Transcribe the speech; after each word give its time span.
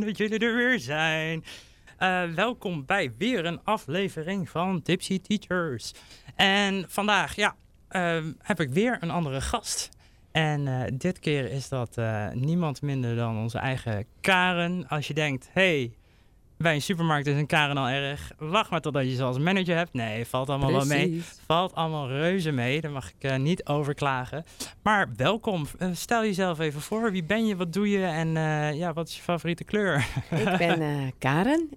dat 0.00 0.16
jullie 0.16 0.38
er 0.38 0.54
weer 0.54 0.78
zijn. 0.78 1.44
Uh, 2.00 2.24
welkom 2.34 2.86
bij 2.86 3.12
weer 3.18 3.44
een 3.44 3.64
aflevering 3.64 4.48
van 4.48 4.82
Tipsy 4.82 5.20
Teachers. 5.20 5.92
En 6.34 6.84
vandaag, 6.88 7.36
ja, 7.36 7.56
uh, 7.90 8.24
heb 8.38 8.60
ik 8.60 8.70
weer 8.70 8.96
een 9.00 9.10
andere 9.10 9.40
gast. 9.40 9.88
En 10.32 10.66
uh, 10.66 10.82
dit 10.92 11.18
keer 11.18 11.50
is 11.50 11.68
dat 11.68 11.96
niemand 12.32 12.82
minder 12.82 13.16
dan 13.16 13.38
onze 13.38 13.58
eigen 13.58 14.06
Karen. 14.20 14.88
Als 14.88 15.06
je 15.06 15.14
denkt, 15.14 15.48
hey, 15.52 15.92
bij 16.62 16.74
een 16.74 16.82
supermarkt 16.82 17.26
is 17.26 17.36
een 17.36 17.46
Karen 17.46 17.76
al 17.76 17.88
erg. 17.88 18.32
Wacht 18.38 18.70
maar 18.70 18.80
totdat 18.80 19.04
je 19.04 19.14
ze 19.14 19.22
als 19.22 19.38
manager 19.38 19.76
hebt. 19.76 19.92
Nee, 19.92 20.26
valt 20.26 20.48
allemaal 20.48 20.70
Precies. 20.70 20.88
wel 20.88 20.98
mee. 20.98 21.22
Valt 21.46 21.74
allemaal 21.74 22.08
reuze 22.08 22.50
mee. 22.50 22.80
Daar 22.80 22.90
mag 22.90 23.12
ik 23.18 23.30
uh, 23.30 23.36
niet 23.36 23.66
over 23.66 23.94
klagen. 23.94 24.44
Maar 24.82 25.08
welkom. 25.16 25.66
Uh, 25.78 25.88
stel 25.92 26.22
jezelf 26.22 26.58
even 26.58 26.80
voor. 26.80 27.12
Wie 27.12 27.24
ben 27.24 27.46
je? 27.46 27.56
Wat 27.56 27.72
doe 27.72 27.90
je? 27.90 28.04
En 28.04 28.28
uh, 28.28 28.74
ja, 28.74 28.92
wat 28.92 29.08
is 29.08 29.16
je 29.16 29.22
favoriete 29.22 29.64
kleur? 29.64 30.06
ik 30.30 30.58
ben 30.58 30.80
Karen. 31.18 31.68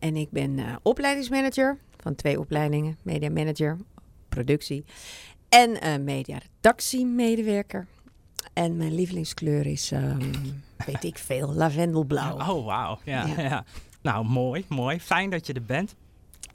en 0.00 0.16
ik 0.16 0.30
ben 0.30 0.60
opleidingsmanager 0.82 1.78
van 2.00 2.14
twee 2.14 2.40
opleidingen. 2.40 2.98
Media 3.02 3.30
manager, 3.30 3.76
productie. 4.28 4.84
En 5.48 6.04
media 6.04 6.38
redactiemedewerker. 6.38 7.86
En 8.52 8.76
mijn 8.76 8.94
lievelingskleur 8.94 9.66
is, 9.66 9.90
um, 9.90 10.18
weet 10.86 11.04
ik 11.04 11.18
veel, 11.18 11.52
lavendelblauw. 11.54 12.36
Oh, 12.36 12.64
wauw. 12.66 12.98
Ja, 13.04 13.26
ja. 13.26 13.42
ja. 13.42 13.64
Nou, 14.02 14.24
mooi, 14.24 14.64
mooi. 14.68 15.00
Fijn 15.00 15.30
dat 15.30 15.46
je 15.46 15.52
er 15.52 15.62
bent. 15.62 15.94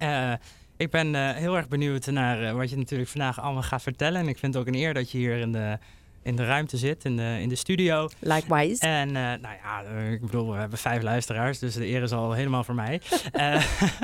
Uh, 0.01 0.33
ik 0.77 0.89
ben 0.89 1.13
uh, 1.13 1.31
heel 1.31 1.55
erg 1.55 1.67
benieuwd 1.67 2.05
naar 2.05 2.43
uh, 2.43 2.51
wat 2.51 2.69
je 2.69 2.77
natuurlijk 2.77 3.09
vandaag 3.09 3.41
allemaal 3.41 3.63
gaat 3.63 3.81
vertellen. 3.81 4.21
En 4.21 4.27
ik 4.27 4.37
vind 4.37 4.53
het 4.53 4.61
ook 4.63 4.69
een 4.69 4.79
eer 4.79 4.93
dat 4.93 5.11
je 5.11 5.17
hier 5.17 5.37
in 5.37 5.51
de, 5.51 5.77
in 6.21 6.35
de 6.35 6.45
ruimte 6.45 6.77
zit, 6.77 7.05
in 7.05 7.17
de, 7.17 7.37
in 7.41 7.49
de 7.49 7.55
studio. 7.55 8.09
Likewise. 8.19 8.85
En 8.85 9.11
nou 9.11 9.55
ja, 9.63 9.81
ik 10.11 10.21
bedoel, 10.21 10.51
we 10.51 10.57
hebben 10.57 10.77
vijf 10.77 11.01
luisteraars, 11.01 11.59
dus 11.59 11.73
de 11.73 11.87
eer 11.87 12.03
is 12.03 12.11
al 12.11 12.31
helemaal 12.31 12.63
voor 12.63 12.75
mij. 12.75 13.01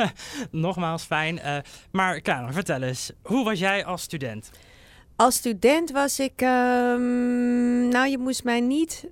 nogmaals, 0.51 1.03
fijn. 1.03 1.39
maar 1.91 2.21
Karen, 2.21 2.53
vertel 2.53 2.81
eens, 2.81 3.11
hoe 3.21 3.45
was 3.45 3.59
jij 3.59 3.85
als 3.85 4.01
student? 4.01 4.51
Als 5.15 5.35
student 5.35 5.91
was 5.91 6.19
ik, 6.19 6.41
um, 6.41 7.87
nou 7.87 8.07
je 8.07 8.17
moest 8.17 8.43
mij 8.43 8.59
niet 8.59 9.05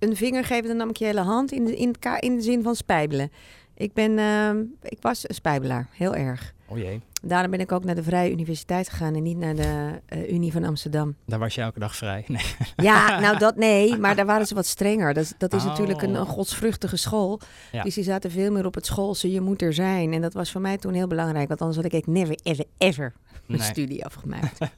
een 0.00 0.16
vinger 0.16 0.44
geven, 0.44 0.68
dan 0.68 0.76
nam 0.76 0.88
ik 0.88 0.96
je 0.96 1.04
hele 1.04 1.20
hand 1.20 1.52
in 1.52 1.64
de, 1.64 1.76
in, 1.76 1.94
in 2.18 2.36
de 2.36 2.42
zin 2.42 2.62
van 2.62 2.74
spijbelen. 2.74 3.30
Ik, 3.74 3.92
ben, 3.92 4.18
uh, 4.18 4.50
ik 4.82 4.98
was 5.00 5.28
een 5.28 5.34
spijbelaar, 5.34 5.88
heel 5.90 6.14
erg. 6.14 6.54
Oh 6.66 6.78
jee. 6.78 7.00
Daarom 7.22 7.50
ben 7.50 7.60
ik 7.60 7.72
ook 7.72 7.84
naar 7.84 7.94
de 7.94 8.02
Vrije 8.02 8.30
Universiteit 8.30 8.88
gegaan 8.88 9.14
en 9.14 9.22
niet 9.22 9.36
naar 9.36 9.54
de 9.54 10.00
uh, 10.14 10.32
Unie 10.32 10.52
van 10.52 10.64
Amsterdam. 10.64 11.16
Daar 11.26 11.38
was 11.38 11.54
je 11.54 11.60
elke 11.60 11.78
dag 11.78 11.96
vrij? 11.96 12.24
Nee. 12.26 12.44
Ja, 12.76 13.20
nou 13.20 13.38
dat 13.38 13.56
nee, 13.56 13.96
maar 13.96 14.16
daar 14.16 14.26
waren 14.26 14.46
ze 14.46 14.54
wat 14.54 14.66
strenger. 14.66 15.14
Dat, 15.14 15.34
dat 15.38 15.52
is 15.52 15.62
oh. 15.62 15.68
natuurlijk 15.68 16.02
een, 16.02 16.14
een, 16.14 16.26
godsvruchtige 16.26 16.96
school. 16.96 17.40
Ja. 17.72 17.82
Dus 17.82 17.94
die 17.94 18.04
zaten 18.04 18.30
veel 18.30 18.52
meer 18.52 18.66
op 18.66 18.74
het 18.74 18.86
schoolse, 18.86 19.30
je 19.30 19.40
moet 19.40 19.62
er 19.62 19.72
zijn. 19.72 20.12
En 20.12 20.20
dat 20.20 20.32
was 20.32 20.50
voor 20.50 20.60
mij 20.60 20.76
toen 20.76 20.94
heel 20.94 21.06
belangrijk, 21.06 21.48
want 21.48 21.60
anders 21.60 21.82
had 21.82 21.92
ik 21.92 22.06
never, 22.06 22.38
ever, 22.42 22.64
ever 22.78 23.12
mijn 23.46 23.60
nee. 23.60 23.70
studie 23.70 24.04
afgemaakt. 24.04 24.58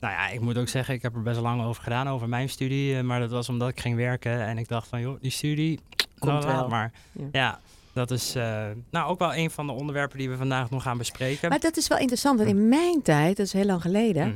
Nou 0.00 0.14
ja, 0.14 0.28
ik 0.28 0.40
moet 0.40 0.58
ook 0.58 0.68
zeggen, 0.68 0.94
ik 0.94 1.02
heb 1.02 1.14
er 1.14 1.22
best 1.22 1.40
lang 1.40 1.62
over 1.62 1.82
gedaan, 1.82 2.08
over 2.08 2.28
mijn 2.28 2.48
studie. 2.48 3.02
Maar 3.02 3.20
dat 3.20 3.30
was 3.30 3.48
omdat 3.48 3.68
ik 3.68 3.80
ging 3.80 3.96
werken 3.96 4.46
en 4.46 4.58
ik 4.58 4.68
dacht 4.68 4.88
van, 4.88 5.00
joh, 5.00 5.20
die 5.20 5.30
studie, 5.30 5.80
komt 6.18 6.44
wel. 6.44 6.68
Maar 6.68 6.92
ja. 7.12 7.28
ja. 7.32 7.60
dat 7.92 8.10
is 8.10 8.36
uh, 8.36 8.66
nou 8.90 9.10
ook 9.10 9.18
wel 9.18 9.34
een 9.34 9.50
van 9.50 9.66
de 9.66 9.72
onderwerpen 9.72 10.18
die 10.18 10.30
we 10.30 10.36
vandaag 10.36 10.70
nog 10.70 10.82
gaan 10.82 10.98
bespreken. 10.98 11.48
Maar 11.48 11.60
dat 11.60 11.76
is 11.76 11.88
wel 11.88 11.98
interessant, 11.98 12.38
want 12.38 12.50
in 12.50 12.68
mijn 12.68 13.02
tijd, 13.02 13.36
dat 13.36 13.46
is 13.46 13.52
heel 13.52 13.64
lang 13.64 13.82
geleden, 13.82 14.26
mm 14.26 14.34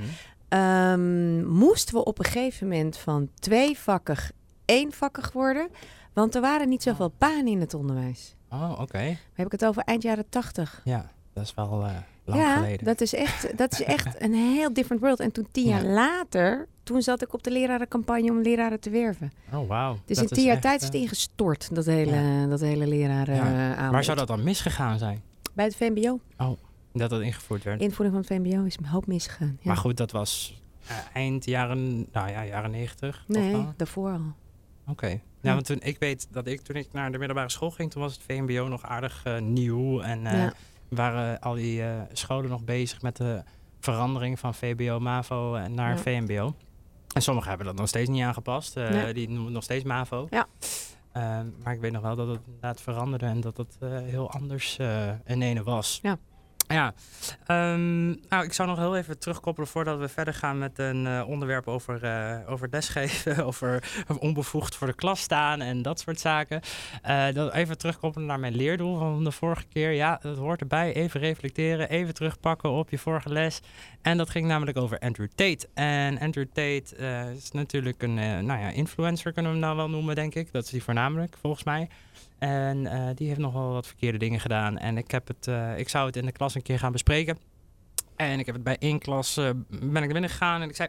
-hmm. 0.49 0.59
um, 0.61 1.47
moesten 1.47 1.95
we 1.95 2.05
op 2.05 2.19
een 2.19 2.25
gegeven 2.25 2.69
moment 2.69 2.97
van 2.97 3.29
tweevakkig 3.35 4.31
eenvakkig 4.65 5.33
worden. 5.33 5.69
Want 6.13 6.35
er 6.35 6.41
waren 6.41 6.69
niet 6.69 6.83
zoveel 6.83 7.13
banen 7.19 7.47
in 7.47 7.61
het 7.61 7.75
onderwijs. 7.75 8.35
Oh, 8.51 8.71
oké. 8.71 8.81
Okay. 8.81 9.19
Heb 9.33 9.47
ik 9.47 9.53
het 9.53 9.65
over 9.65 9.83
eind 9.83 10.03
jaren 10.03 10.29
tachtig. 10.29 10.81
Ja, 10.85 11.11
dat 11.33 11.45
is 11.45 11.55
wel... 11.55 11.83
Uh, 11.87 11.97
Lang 12.25 12.43
ja, 12.43 12.57
geleden. 12.57 12.85
dat 12.85 13.01
is, 13.01 13.15
echt, 13.15 13.59
dat 13.59 13.73
is 13.73 13.83
echt 13.83 14.23
een 14.23 14.35
heel 14.35 14.73
different 14.73 15.03
world. 15.03 15.21
En 15.21 15.33
toen 15.33 15.47
tien 15.53 15.67
jaar 15.67 15.85
ja. 15.85 15.93
later, 15.93 16.67
toen 16.83 17.03
zat 17.03 17.23
ik 17.23 17.35
op 17.35 17.43
de 17.43 17.51
lerarencampagne 17.51 18.31
om 18.31 18.43
leraren 18.43 18.81
te 18.81 18.91
werven. 18.91 19.33
Oh, 19.53 19.69
wauw. 19.69 19.99
Dus 20.05 20.17
dat 20.17 20.31
in 20.31 20.37
tien 20.37 20.45
jaar 20.45 20.55
echt, 20.55 20.63
tijd 20.63 20.81
is 20.81 20.87
het 20.87 20.95
ingestort, 20.95 21.75
dat 21.75 21.85
hele, 21.85 22.17
ja. 22.17 22.47
dat 22.47 22.61
hele 22.61 22.87
leraren 22.87 23.35
ja. 23.35 23.91
Waar 23.91 24.05
zou 24.05 24.17
dat 24.17 24.27
dan 24.27 24.43
misgegaan 24.43 24.99
zijn? 24.99 25.23
Bij 25.53 25.65
het 25.65 25.77
VMBO. 25.77 26.21
Oh, 26.39 26.51
dat 26.93 27.11
dat 27.11 27.21
ingevoerd 27.21 27.65
werd. 27.65 27.81
Invoering 27.81 28.27
van 28.27 28.37
het 28.37 28.49
VMBO 28.49 28.65
is 28.65 28.77
een 28.77 28.87
hoop 28.87 29.07
misgegaan. 29.07 29.59
Maar 29.63 29.77
goed, 29.77 29.97
dat 29.97 30.11
was 30.11 30.61
uh, 30.91 30.97
eind 31.13 31.45
jaren, 31.45 32.07
nou 32.13 32.31
ja, 32.31 32.45
jaren 32.45 32.71
negentig? 32.71 33.25
Nee, 33.27 33.67
daarvoor 33.77 34.11
al. 34.11 34.17
Oké. 34.17 34.91
Okay. 34.91 35.21
Ja, 35.41 35.53
want 35.55 35.67
toen, 35.67 35.79
ik 35.81 35.99
weet 35.99 36.27
dat 36.31 36.47
ik 36.47 36.61
toen 36.61 36.77
ik 36.77 36.89
naar 36.93 37.13
de 37.13 37.19
middelbare 37.19 37.51
school 37.51 37.71
ging, 37.71 37.91
toen 37.91 38.03
was 38.03 38.13
het 38.13 38.23
VMBO 38.27 38.69
nog 38.69 38.83
aardig 38.83 39.23
uh, 39.27 39.39
nieuw 39.39 40.01
en 40.01 40.53
waren 40.91 41.41
al 41.41 41.55
die 41.55 41.81
uh, 41.81 42.01
scholen 42.13 42.51
nog 42.51 42.65
bezig 42.65 43.03
met 43.03 43.17
de 43.17 43.43
verandering 43.81 44.39
van 44.39 44.55
VBO, 44.55 44.99
MAVO 44.99 45.69
naar 45.69 45.91
ja. 45.91 45.97
VMBO. 45.97 46.55
En 47.15 47.23
sommigen 47.23 47.49
hebben 47.49 47.67
dat 47.67 47.77
nog 47.77 47.89
steeds 47.89 48.09
niet 48.09 48.23
aangepast. 48.23 48.77
Uh, 48.77 49.07
ja. 49.07 49.13
Die 49.13 49.29
noemen 49.29 49.53
nog 49.53 49.63
steeds 49.63 49.85
MAVO. 49.85 50.27
Ja. 50.31 50.47
Uh, 51.17 51.41
maar 51.63 51.75
ik 51.75 51.81
weet 51.81 51.93
nog 51.93 52.03
wel 52.03 52.17
dat 52.17 52.29
het 52.29 52.41
inderdaad 52.47 52.81
veranderde 52.81 53.27
en 53.27 53.41
dat 53.41 53.57
het 53.57 53.79
heel 53.81 54.31
anders 54.31 54.77
in 55.25 55.43
ene 55.43 55.63
was. 55.63 55.99
Ja. 56.03 56.19
Ja, 56.73 56.95
um, 57.73 58.21
nou, 58.29 58.45
ik 58.45 58.53
zou 58.53 58.69
nog 58.69 58.79
heel 58.79 58.97
even 58.97 59.19
terugkoppelen 59.19 59.69
voordat 59.69 59.99
we 59.99 60.09
verder 60.09 60.35
gaan 60.35 60.59
met 60.59 60.79
een 60.79 61.05
uh, 61.07 61.23
onderwerp 61.29 61.69
over, 61.69 62.05
uh, 62.05 62.51
over 62.51 62.69
lesgeven, 62.71 63.45
over 63.47 63.83
onbevoegd 64.19 64.77
voor 64.77 64.87
de 64.87 64.95
klas 64.95 65.21
staan 65.21 65.61
en 65.61 65.83
dat 65.83 66.01
soort 66.01 66.21
zaken. 66.21 66.61
Uh, 67.09 67.33
dat 67.33 67.53
even 67.53 67.79
terugkoppelen 67.79 68.27
naar 68.27 68.41
mijn 68.41 68.55
leerdoel 68.55 68.99
van 68.99 69.25
de 69.25 69.31
vorige 69.31 69.65
keer. 69.73 69.93
Ja, 69.93 70.19
dat 70.23 70.37
hoort 70.37 70.61
erbij. 70.61 70.95
Even 70.95 71.21
reflecteren, 71.21 71.89
even 71.89 72.15
terugpakken 72.15 72.71
op 72.71 72.91
je 72.91 72.99
vorige 72.99 73.29
les. 73.29 73.61
En 74.03 74.17
dat 74.17 74.31
ging 74.31 74.47
namelijk 74.47 74.77
over 74.77 74.99
Andrew 74.99 75.29
Tate. 75.35 75.69
En 75.75 76.19
Andrew 76.19 76.47
Tate 76.53 76.97
is 77.37 77.51
natuurlijk 77.51 78.03
een 78.03 78.15
nou 78.15 78.61
ja, 78.61 78.69
influencer, 78.69 79.33
kunnen 79.33 79.53
we 79.53 79.59
hem 79.59 79.67
nou 79.67 79.77
wel 79.77 79.91
noemen, 79.91 80.15
denk 80.15 80.35
ik. 80.35 80.53
Dat 80.53 80.65
is 80.65 80.71
die 80.71 80.83
voornamelijk, 80.83 81.37
volgens 81.41 81.65
mij. 81.65 81.89
En 82.41 82.79
uh, 82.85 83.09
die 83.15 83.29
heeft 83.29 83.41
nogal 83.41 83.73
wat 83.73 83.87
verkeerde 83.87 84.19
dingen 84.19 84.41
gedaan. 84.41 84.79
En 84.79 84.97
ik, 84.97 85.11
heb 85.11 85.29
het, 85.29 85.47
uh, 85.47 85.79
ik 85.79 85.89
zou 85.89 86.07
het 86.07 86.17
in 86.17 86.27
de 86.27 86.33
klas 86.33 86.55
een 86.55 86.63
keer 86.63 86.79
gaan 86.79 86.93
bespreken. 86.93 87.39
En 88.17 88.39
ik 88.39 88.47
heb 88.47 88.55
het 88.55 88.65
bij 88.65 88.77
één 88.79 88.99
klas, 88.99 89.39
uh, 89.39 89.51
ben 89.69 89.97
ik 89.97 90.07
er 90.07 90.13
binnen 90.13 90.31
gegaan 90.31 90.63
en 90.63 90.69
ik 90.69 90.77
zei... 90.77 90.89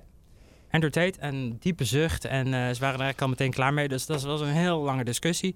Andrew 0.70 0.92
Tate, 0.92 1.20
en 1.20 1.58
diepe 1.60 1.84
zucht. 1.84 2.26
En 2.26 2.46
ze 2.46 2.52
waren 2.54 2.76
er 2.80 2.84
eigenlijk 2.84 3.22
al 3.22 3.28
meteen 3.28 3.52
klaar 3.52 3.74
mee. 3.74 3.88
Dus 3.88 4.06
dat 4.06 4.24
was 4.24 4.42
een 4.42 4.48
heel 4.48 4.82
lange 4.82 5.04
discussie. 5.04 5.56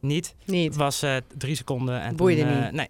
Niet. 0.00 0.34
Niet. 0.44 0.66
Het 0.66 0.76
was 0.76 1.04
drie 1.36 1.54
seconden. 1.54 2.00
En 2.00 2.16
Boeide 2.16 2.42
toen, 2.42 2.62
niet. 2.62 2.72
Nee, 2.72 2.88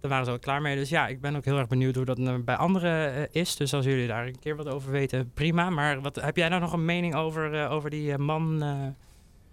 daar 0.00 0.10
waren 0.10 0.24
ze 0.24 0.30
ook 0.30 0.40
klaar 0.40 0.62
mee. 0.62 0.76
Dus 0.76 0.88
ja, 0.88 1.08
ik 1.08 1.20
ben 1.20 1.36
ook 1.36 1.44
heel 1.44 1.58
erg 1.58 1.68
benieuwd 1.68 1.94
hoe 1.94 2.04
dat 2.04 2.44
bij 2.44 2.56
anderen 2.56 3.28
is. 3.32 3.56
Dus 3.56 3.74
als 3.74 3.84
jullie 3.84 4.06
daar 4.06 4.26
een 4.26 4.38
keer 4.38 4.56
wat 4.56 4.68
over 4.68 4.90
weten, 4.90 5.30
prima. 5.34 5.70
Maar 5.70 6.00
wat, 6.00 6.16
heb 6.16 6.36
jij 6.36 6.48
nou 6.48 6.60
nog 6.60 6.72
een 6.72 6.84
mening 6.84 7.14
over, 7.14 7.68
over 7.68 7.90
die 7.90 8.18
man... 8.18 8.62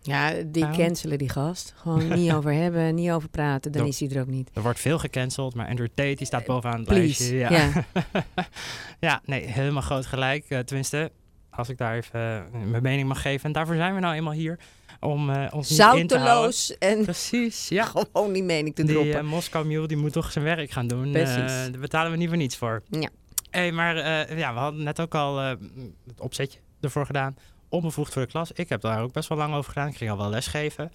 Ja, 0.06 0.34
die 0.46 0.64
nou. 0.64 0.78
cancelen 0.78 1.18
die 1.18 1.30
gast. 1.30 1.74
Gewoon 1.76 2.08
niet 2.20 2.32
over 2.32 2.54
hebben, 2.54 2.96
niet 2.96 3.12
over 3.12 3.30
praten, 3.30 3.72
dan 3.72 3.86
is 3.86 4.00
hij 4.00 4.10
er 4.10 4.22
ook 4.22 4.28
niet. 4.28 4.50
Er 4.54 4.62
wordt 4.62 4.80
veel 4.80 5.00
gecanceld, 5.00 5.56
maar 5.56 5.68
Andrew 5.68 5.88
Tate 5.88 6.16
die 6.16 6.26
staat 6.26 6.46
bovenaan 6.46 6.80
het 6.80 6.88
Please. 6.88 7.36
lijstje. 7.36 7.38
Ja. 7.38 7.50
Ja. 7.50 7.86
ja, 9.10 9.22
nee, 9.26 9.46
helemaal 9.46 9.82
groot 9.82 10.06
gelijk. 10.06 10.46
Uh, 10.50 10.60
tenminste, 10.60 11.12
als 11.50 11.70
ik 11.70 11.78
daar 11.78 11.96
even 11.96 12.48
uh, 12.54 12.62
mijn 12.70 12.84
mening 12.84 13.08
mag 13.08 13.22
geven. 13.22 13.46
En 13.46 13.52
daarvoor 13.52 13.76
zijn 13.76 13.94
we 13.94 14.00
nou 14.00 14.16
eenmaal 14.16 14.34
hier. 14.34 14.60
Om 15.00 15.30
uh, 15.30 15.48
ons 15.52 15.70
niet 15.70 15.80
in 15.80 16.08
te. 16.08 16.16
Zouteloos 16.16 16.78
en 16.78 17.04
Precies, 17.04 17.70
ja. 17.70 17.86
gewoon 18.14 18.34
die 18.34 18.44
mening 18.44 18.76
te 18.76 18.84
die, 18.84 18.94
droppen. 18.94 19.20
Die 19.20 19.30
Moskou 19.30 19.66
Mule 19.66 19.88
die 19.88 19.98
moet 19.98 20.14
toch 20.14 20.32
zijn 20.32 20.46
werk 20.46 20.72
gaan 20.72 20.88
doen. 20.88 21.12
Precies. 21.12 21.36
daar 21.36 21.80
betalen 21.80 22.12
we 22.12 22.18
niet 22.18 22.28
voor 22.28 22.38
niets 22.38 22.58
voor. 22.58 22.84
Ja. 22.90 23.10
Hey, 23.50 23.72
maar 23.72 23.96
ja, 24.38 24.54
we 24.54 24.60
hadden 24.60 24.84
net 24.84 25.00
ook 25.00 25.16
al 25.16 25.38
het 25.38 26.20
opzetje 26.20 26.60
ervoor 26.82 27.06
gedaan 27.06 27.36
onbevoegd 27.70 28.14
voor 28.14 28.22
de 28.22 28.28
klas. 28.28 28.52
Ik 28.52 28.70
heb 28.70 28.82
daar 28.82 29.02
ook 29.02 29.14
best 29.14 29.30
wel 29.30 29.38
lang 29.38 29.54
over 29.54 29.72
gedaan. 29.72 29.88
Ik 29.88 29.98
ging 29.98 30.12
al 30.12 30.18
wel 30.18 30.30
lesgeven. 30.30 30.92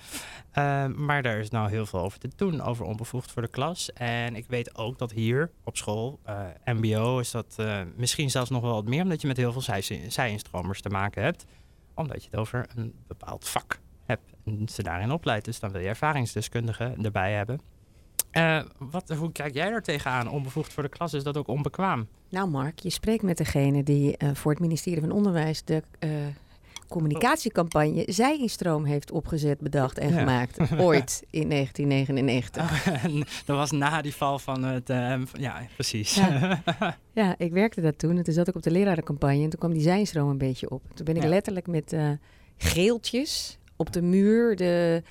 Uh, 0.59 0.87
maar 0.87 1.23
daar 1.23 1.39
is 1.39 1.51
nou 1.51 1.71
heel 1.71 1.87
veel 1.87 2.01
over 2.01 2.19
te 2.19 2.31
doen, 2.37 2.61
over 2.61 2.85
onbevoegd 2.85 3.33
voor 3.33 3.43
de 3.43 3.49
klas. 3.49 3.93
En 3.93 4.37
ik 4.37 4.47
weet 4.49 4.77
ook 4.77 4.99
dat 4.99 5.13
hier 5.13 5.51
op 5.65 5.77
school, 5.77 6.19
uh, 6.29 6.75
mbo, 6.75 7.19
is 7.19 7.31
dat 7.31 7.57
uh, 7.61 7.81
misschien 7.97 8.31
zelfs 8.31 8.51
nog 8.51 8.63
wel 8.63 8.75
wat 8.75 8.89
meer... 8.89 9.03
omdat 9.03 9.21
je 9.21 9.27
met 9.27 9.37
heel 9.37 9.53
veel 9.53 9.61
zij- 9.61 10.05
zij-instromers 10.09 10.81
te 10.81 10.89
maken 10.89 11.23
hebt. 11.23 11.45
Omdat 11.95 12.23
je 12.23 12.29
het 12.31 12.41
over 12.41 12.67
een 12.77 12.95
bepaald 13.07 13.49
vak 13.49 13.81
hebt 14.05 14.33
en 14.45 14.69
ze 14.69 14.83
daarin 14.83 15.13
opleidt. 15.13 15.45
Dus 15.45 15.61
dan 15.61 15.71
wil 15.71 15.81
je 15.81 15.89
ervaringsdeskundigen 15.89 17.05
erbij 17.05 17.33
hebben. 17.33 17.61
Uh, 18.33 18.63
wat, 18.79 19.09
hoe 19.09 19.33
kijk 19.33 19.55
jij 19.55 19.71
daar 19.71 19.83
tegenaan? 19.83 20.29
Onbevoegd 20.29 20.73
voor 20.73 20.83
de 20.83 20.89
klas, 20.89 21.15
is 21.15 21.23
dat 21.23 21.37
ook 21.37 21.49
onbekwaam? 21.49 22.09
Nou 22.29 22.49
Mark, 22.49 22.79
je 22.79 22.91
spreekt 22.91 23.23
met 23.23 23.37
degene 23.37 23.83
die 23.83 24.17
voor 24.33 24.51
het 24.51 24.61
ministerie 24.61 25.01
van 25.01 25.11
Onderwijs 25.11 25.65
de 25.65 25.83
communicatiecampagne 26.91 28.03
Zij-instroom 28.07 28.85
heeft 28.85 29.11
opgezet, 29.11 29.61
bedacht 29.61 29.99
en 29.99 30.09
Ja. 30.13 30.19
gemaakt. 30.19 30.59
Ooit 30.79 31.25
in 31.31 31.49
1999. 31.49 32.85
dat 33.47 33.57
was 33.57 33.71
na 33.71 34.03
die 34.03 34.15
val 34.15 34.39
van 34.39 34.63
het... 34.65 34.91
eh, 34.91 35.09
van- 35.25 35.41
ja, 35.41 35.63
precies. 35.75 36.15
Ja. 36.15 36.63
Ja, 37.13 37.35
ik 37.39 37.53
werkte 37.53 37.81
dat 37.81 37.99
toen. 37.99 38.17
En 38.17 38.23
toen 38.23 38.35
zat 38.35 38.49
ik 38.49 38.55
op 38.55 38.63
de 38.63 38.71
lerarencampagne 38.71 39.43
en 39.43 39.49
toen 39.51 39.59
kwam 39.59 39.73
die 39.73 39.83
Zij-instroom 39.83 40.29
een 40.29 40.39
beetje 40.39 40.71
op. 40.71 40.83
Toen 40.95 41.05
ben 41.05 41.17
ik 41.17 41.23
Ja. 41.23 41.29
letterlijk 41.29 41.67
met 41.67 41.93
eh, 41.93 42.11
geeltjes 42.57 43.59
op 43.77 43.93
de 43.93 44.03
muur 44.03 44.57
de 44.57 45.03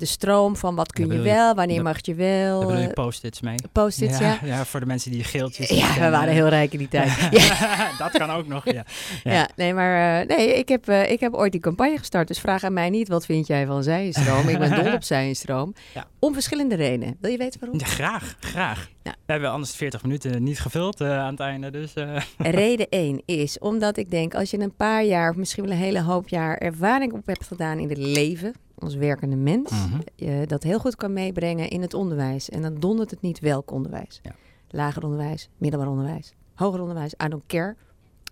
de 0.00 0.06
stroom 0.06 0.56
van 0.56 0.74
wat 0.74 0.92
kun 0.92 1.12
je 1.12 1.20
wel, 1.20 1.54
wanneer 1.54 1.82
mag 1.82 2.06
je 2.06 2.14
wel. 2.14 2.68
Daar 2.68 2.80
je 2.80 2.86
eh, 2.86 2.92
post-its 2.92 3.40
mee. 3.40 3.56
Post-its, 3.72 4.18
ja. 4.18 4.38
ja. 4.44 4.64
voor 4.64 4.80
de 4.80 4.86
mensen 4.86 5.10
die 5.10 5.24
geeltjes 5.24 5.68
Ja, 5.68 5.94
we 5.94 6.10
waren 6.10 6.32
heel 6.32 6.48
rijk 6.48 6.72
in 6.72 6.78
die 6.78 6.88
tijd. 6.88 7.28
ja. 7.30 7.90
dat 7.98 8.10
kan 8.10 8.30
ook 8.30 8.46
nog, 8.46 8.64
ja. 8.64 8.84
Ja. 9.24 9.32
Ja. 9.32 9.48
nee, 9.56 9.74
maar 9.74 10.20
eh, 10.20 10.36
nee, 10.36 10.54
ik 10.54 10.68
heb, 10.68 10.88
eh, 10.88 11.10
ik 11.10 11.20
heb 11.20 11.34
ooit 11.34 11.52
die 11.52 11.60
campagne 11.60 11.98
gestart. 11.98 12.28
Dus 12.28 12.38
vraag 12.38 12.64
aan 12.64 12.72
mij 12.72 12.90
niet, 12.90 13.08
wat 13.08 13.24
vind 13.24 13.46
jij 13.46 13.66
van 13.66 13.82
zijenstroom? 13.82 14.48
ik 14.48 14.58
ben 14.58 14.84
dol 14.84 14.92
op 14.92 15.02
zijenstroom. 15.02 15.74
Om 16.18 16.32
verschillende 16.32 16.74
redenen. 16.74 17.16
Wil 17.20 17.30
je 17.30 17.38
weten 17.38 17.60
waarom? 17.60 17.78
Ja, 17.78 17.86
graag, 17.86 18.36
graag. 18.40 18.88
Ja. 19.02 19.10
We 19.26 19.32
hebben 19.32 19.50
anders 19.50 19.74
40 19.74 20.02
minuten 20.02 20.42
niet 20.42 20.60
gevuld 20.60 21.00
aan 21.00 21.30
het 21.30 21.40
einde, 21.40 21.70
dus... 21.70 21.92
Reden 22.38 22.86
1 22.88 23.22
is 23.24 23.58
omdat 23.58 23.96
ik 23.96 24.10
denk, 24.10 24.34
als 24.34 24.50
je 24.50 24.60
een 24.60 24.74
paar 24.76 25.04
jaar, 25.04 25.30
of 25.30 25.36
misschien 25.36 25.64
wel 25.64 25.72
een 25.72 25.78
hele 25.78 26.02
hoop 26.02 26.28
jaar 26.28 26.56
ervaring 26.56 27.12
op 27.12 27.26
hebt 27.26 27.46
gedaan 27.46 27.78
in 27.78 27.88
het 27.88 27.98
leven, 27.98 28.54
als 28.82 28.94
werkende 28.94 29.36
mens, 29.36 29.72
je 30.14 30.44
dat 30.46 30.62
heel 30.62 30.78
goed 30.78 30.96
kan 30.96 31.12
meebrengen 31.12 31.68
in 31.68 31.82
het 31.82 31.94
onderwijs. 31.94 32.48
En 32.48 32.62
dan 32.62 32.74
dondert 32.74 33.10
het 33.10 33.20
niet 33.20 33.38
welk 33.38 33.70
onderwijs. 33.70 34.20
Ja. 34.22 34.34
Lager 34.70 35.04
onderwijs, 35.04 35.48
middelbaar 35.58 35.88
onderwijs, 35.88 36.32
hoger 36.54 36.80
onderwijs, 36.80 37.14
I 37.24 37.28
don't 37.28 37.46
care. 37.46 37.76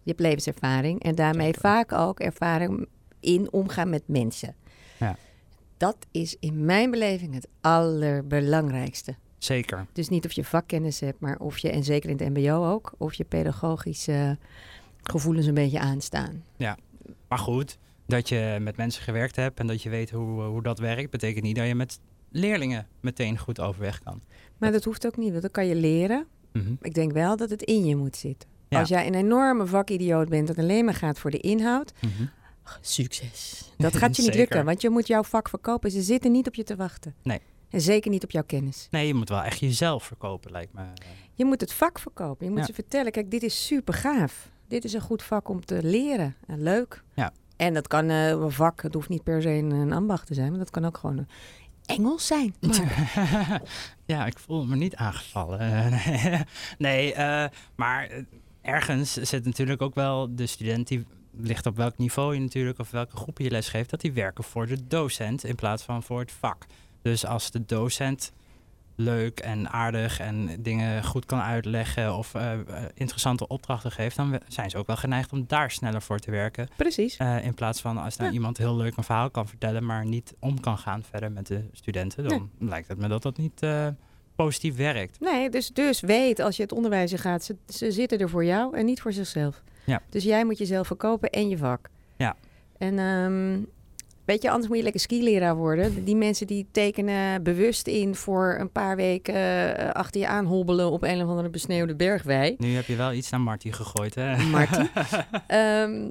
Je 0.03 0.15
hebt 0.15 0.21
levenservaring 0.21 1.03
en 1.03 1.15
daarmee 1.15 1.47
Zeker. 1.47 1.61
vaak 1.61 1.93
ook 1.93 2.21
ervaring 2.21 2.89
in 3.21 3.53
omgaan 3.53 3.91
met 3.91 4.03
mensen. 4.07 4.55
Ja. 4.99 5.17
Dat 5.77 5.97
is 6.11 6.37
in 6.41 6.65
mijn 6.65 6.91
beleving 6.91 7.35
het 7.35 7.49
allerbelangrijkste. 7.61 9.15
Zeker. 9.39 9.87
Dus 9.93 10.09
niet 10.09 10.25
of 10.25 10.33
je 10.33 10.45
vakkennis 10.45 11.01
hebt, 11.01 11.21
maar 11.21 11.39
of 11.39 11.59
je, 11.59 11.71
en 11.71 11.85
zeker 11.85 12.11
in 12.11 12.17
het 12.19 12.29
mbo 12.29 12.73
ook, 12.73 12.93
of 12.99 13.15
je 13.15 13.25
pedagogische 13.25 14.39
gevoelens 15.03 15.47
een 15.47 15.55
beetje 15.55 15.81
aanstaan. 15.81 16.45
Maar 17.29 17.39
goed, 17.39 17.79
dat 18.09 18.29
je 18.29 18.57
met 18.61 18.77
mensen 18.77 19.03
gewerkt 19.03 19.37
hebt 19.37 19.59
en 19.61 19.67
dat 19.67 19.83
je 19.83 19.89
weet 19.91 20.11
hoe, 20.11 20.43
hoe 20.43 20.63
dat 20.63 20.79
werkt, 20.79 21.11
betekent 21.11 21.45
niet 21.45 21.57
dat 21.57 21.67
je 21.67 21.75
met 21.75 22.01
leerlingen 22.31 22.87
meteen 23.01 23.39
goed 23.39 23.61
overweg 23.61 24.03
kan. 24.03 24.21
Maar 24.59 24.73
dat 24.73 24.85
hoeft 24.85 25.07
ook 25.07 25.17
niet, 25.17 25.31
want 25.31 25.43
dat 25.43 25.51
kan 25.51 25.67
je 25.67 25.75
leren. 25.75 26.27
Mhm. 26.53 26.73
Ik 26.81 26.95
denk 26.95 27.13
wel 27.13 27.37
dat 27.37 27.51
het 27.51 27.63
in 27.63 27.85
je 27.85 27.97
moet 27.97 28.17
zitten. 28.17 28.49
Ja. 28.69 28.79
Als 28.81 28.89
jij 28.89 29.07
een 29.07 29.15
enorme 29.15 29.67
vakidioot 29.67 30.29
bent 30.29 30.47
dat 30.47 30.59
alleen 30.59 30.85
maar 30.85 30.95
gaat 30.95 31.19
voor 31.19 31.31
de 31.31 31.39
inhoud, 31.39 31.93
Mhm. 32.01 32.25
succes. 32.81 33.73
Dat 33.77 33.97
gaat 33.97 34.17
je 34.17 34.23
niet 34.23 34.35
lukken, 34.43 34.65
want 34.65 34.83
je 34.83 34.91
moet 34.91 35.07
jouw 35.07 35.23
vak 35.23 35.49
verkopen. 35.49 35.91
Ze 35.91 36.03
zitten 36.03 36.33
niet 36.33 36.47
op 36.47 36.55
je 36.55 36.63
te 36.65 36.77
wachten. 36.77 37.15
Nee. 37.23 37.41
En 37.71 37.81
zeker 37.81 38.11
niet 38.11 38.25
op 38.25 38.31
jouw 38.31 38.43
kennis. 38.47 38.89
Nee, 38.91 39.07
je 39.07 39.15
moet 39.15 39.29
wel 39.29 39.43
echt 39.43 39.59
jezelf 39.59 40.05
verkopen, 40.05 40.51
lijkt 40.51 40.73
me. 40.73 40.83
Je 41.35 41.45
moet 41.45 41.61
het 41.61 41.73
vak 41.73 41.99
verkopen. 41.99 42.45
Je 42.45 42.51
moet 42.51 42.61
Ja. 42.61 42.67
ze 42.67 42.73
vertellen, 42.75 43.13
kijk, 43.13 43.31
dit 43.31 43.43
is 43.43 43.67
super 43.67 43.95
gaaf. 43.95 44.51
Dit 44.69 44.85
is 44.85 44.93
een 44.93 45.01
goed 45.01 45.23
vak 45.23 45.49
om 45.49 45.65
te 45.65 45.83
leren. 45.83 46.37
En 46.47 46.63
leuk. 46.63 47.03
Ja. 47.15 47.33
En 47.59 47.75
dat 47.75 47.87
kan 47.87 48.11
eh, 48.11 48.29
een 48.29 48.51
vak, 48.51 48.83
het 48.83 48.95
hoeft 48.95 49.09
niet 49.09 49.23
per 49.23 49.43
se 49.43 49.49
een, 49.49 49.71
een 49.71 49.93
ambacht 49.93 50.27
te 50.27 50.35
zijn, 50.35 50.51
maar 50.51 50.59
dat 50.59 50.71
kan 50.71 50.85
ook 50.85 50.99
gewoon 50.99 51.19
een 51.19 51.29
Engels 51.87 52.27
zijn. 52.27 52.55
Maar, 53.15 53.63
ja, 54.05 54.27
ik 54.27 54.39
voel 54.39 54.65
me 54.65 54.77
niet 54.77 54.97
aangevallen. 54.97 55.93
Nee, 56.79 57.15
eh, 57.15 57.45
maar 57.75 58.07
eh, 58.07 58.23
ergens 58.63 59.13
zit 59.13 59.45
natuurlijk 59.45 59.83
ook 59.83 59.95
wel 59.95 60.35
de 60.35 60.47
student 60.47 60.89
die 60.89 61.07
ligt 61.37 61.67
op 61.67 61.77
welk 61.77 61.99
niveau 61.99 62.35
je 62.35 62.41
natuurlijk 62.41 62.79
of 62.79 62.91
welke 62.91 63.17
groep 63.17 63.39
je 63.39 63.51
les 63.51 63.69
geeft, 63.69 63.91
dat 63.91 64.01
die 64.01 64.13
werken 64.13 64.45
voor 64.45 64.67
de 64.67 64.87
docent 64.87 65.45
in 65.45 65.55
plaats 65.55 65.83
van 65.83 66.03
voor 66.03 66.21
het 66.21 66.33
vak. 66.33 66.67
Dus 67.03 67.27
als 67.27 67.51
de 67.51 67.65
docent 67.65 68.33
leuk 69.01 69.41
en 69.41 69.71
aardig 69.71 70.21
en 70.21 70.63
dingen 70.63 71.05
goed 71.05 71.27
kan 71.27 71.41
uitleggen 71.41 72.17
of 72.17 72.35
eh, 72.35 72.53
eh, 72.53 72.61
interessante 72.95 73.47
opdrachten 73.49 73.93
geeft, 73.93 74.17
dan 74.17 74.41
zijn 74.49 74.71
ze 74.71 74.77
ook 74.77 74.87
wel 74.87 74.97
geneigd 74.97 75.33
om 75.33 75.45
daar 75.47 75.71
sneller 75.71 76.03
voor 76.03 76.19
te 76.19 76.31
werken. 76.31 76.69
precies. 76.77 77.17
Eh, 77.17 77.45
in 77.45 77.55
plaats 77.55 77.81
van 77.81 77.99
als 77.99 78.17
nou 78.17 78.29
Ja. 78.29 78.35
iemand 78.35 78.59
heel 78.59 78.77
leuk 78.77 78.97
een 78.97 79.05
verhaal 79.05 79.31
kan 79.31 79.49
vertellen, 79.49 79.87
maar 79.87 80.05
niet 80.05 80.35
om 80.39 80.61
kan 80.61 80.79
gaan 80.79 81.03
verder 81.03 81.33
met 81.33 81.47
de 81.47 81.69
studenten, 81.73 82.29
dan 82.29 82.51
lijkt 82.59 82.89
het 82.89 82.99
me 82.99 83.09
dat 83.09 83.23
dat 83.23 83.37
niet 83.37 83.67
positief 84.37 84.77
werkt. 84.77 85.21
Nee, 85.21 85.51
dus, 85.51 85.69
dus 85.69 86.01
weet 86.01 86.41
als 86.41 86.57
je 86.57 86.63
het 86.63 86.73
onderwijs 86.73 87.13
in 87.13 87.19
gaat, 87.19 87.45
ze, 87.45 87.57
ze 87.67 87.93
zitten 87.93 88.19
er 88.19 88.29
voor 88.29 88.45
jou 88.45 88.77
en 88.77 88.85
niet 88.85 89.01
voor 89.01 89.13
zichzelf. 89.13 89.63
Ja. 89.85 90.03
Dus 90.09 90.25
jij 90.25 90.45
moet 90.45 90.59
jezelf 90.59 90.87
verkopen 90.87 91.31
en 91.31 91.49
je 91.49 91.59
vak. 91.59 91.91
Ja. 92.17 92.37
En 92.79 92.99
ehm, 92.99 93.61
weet 94.29 94.43
je, 94.43 94.51
anders 94.51 94.69
moet 94.69 94.77
je 94.77 94.83
lekker 94.83 95.01
skileraar 95.01 95.57
worden. 95.57 96.05
Die 96.05 96.17
mensen 96.17 96.47
die 96.47 96.67
tekenen 96.73 97.43
bewust 97.43 97.87
in 97.87 98.15
voor 98.15 98.57
een 98.59 98.71
paar 98.71 98.97
weken 98.97 99.35
eh, 99.35 99.91
achter 99.91 100.21
je 100.21 100.27
aan 100.27 100.45
hobbelen 100.45 100.91
op 100.91 101.03
een 101.03 101.23
of 101.23 101.29
andere 101.29 101.49
besneeuwde 101.49 101.95
bergwei. 101.95 102.55
Nu 102.59 102.75
heb 102.75 102.87
je 102.87 102.97
wel 102.97 103.13
iets 103.13 103.31
naar 103.31 103.41
Marty 103.41 103.73
gegooid, 103.73 104.15
hè? 104.15 104.37
Marty. 104.37 104.87
Ehm, 105.47 106.07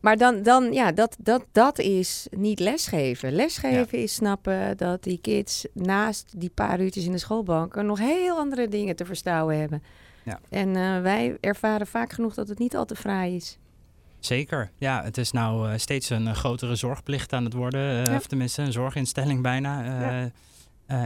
maar 0.00 0.16
dan, 0.16 0.42
dan 0.42 0.72
ja, 0.72 0.92
dat, 0.92 1.16
dat, 1.18 1.44
dat 1.52 1.78
is 1.78 2.26
niet 2.30 2.60
lesgeven. 2.60 3.32
Lesgeven 3.32 3.98
is 3.98 4.14
snappen 4.14 4.76
dat 4.76 5.02
die 5.02 5.18
kids 5.20 5.66
naast 5.72 6.32
die 6.36 6.50
paar 6.54 6.80
uurtjes 6.80 7.04
in 7.04 7.12
de 7.12 7.18
schoolbanken 7.18 7.86
nog 7.86 7.98
heel 7.98 8.36
andere 8.36 8.68
dingen 8.68 8.96
te 8.96 9.04
verstouwen 9.04 9.58
hebben. 9.58 9.82
Ja. 10.24 10.40
En 10.48 10.76
eh, 10.76 11.02
wij 11.02 11.36
ervaren 11.40 11.86
vaak 11.86 12.12
genoeg 12.12 12.34
dat 12.34 12.48
het 12.48 12.58
niet 12.58 12.76
al 12.76 12.84
te 12.84 12.96
fraai 12.96 13.36
is. 13.36 13.58
Zeker. 14.20 14.70
Ja, 14.78 15.02
het 15.02 15.18
is 15.18 15.30
nou 15.32 15.70
eh, 15.72 15.78
steeds 15.78 16.10
een 16.10 16.26
eh, 16.26 16.34
grotere 16.34 16.74
zorgplicht 16.74 17.32
aan 17.32 17.44
het 17.44 17.52
worden. 17.52 17.80
eh, 17.80 18.04
Ja. 18.04 18.16
Of 18.16 18.26
tenminste, 18.26 18.62
een 18.62 18.72
zorginstelling 18.72 19.42
bijna. 19.42 19.84
Ja. 19.84 20.30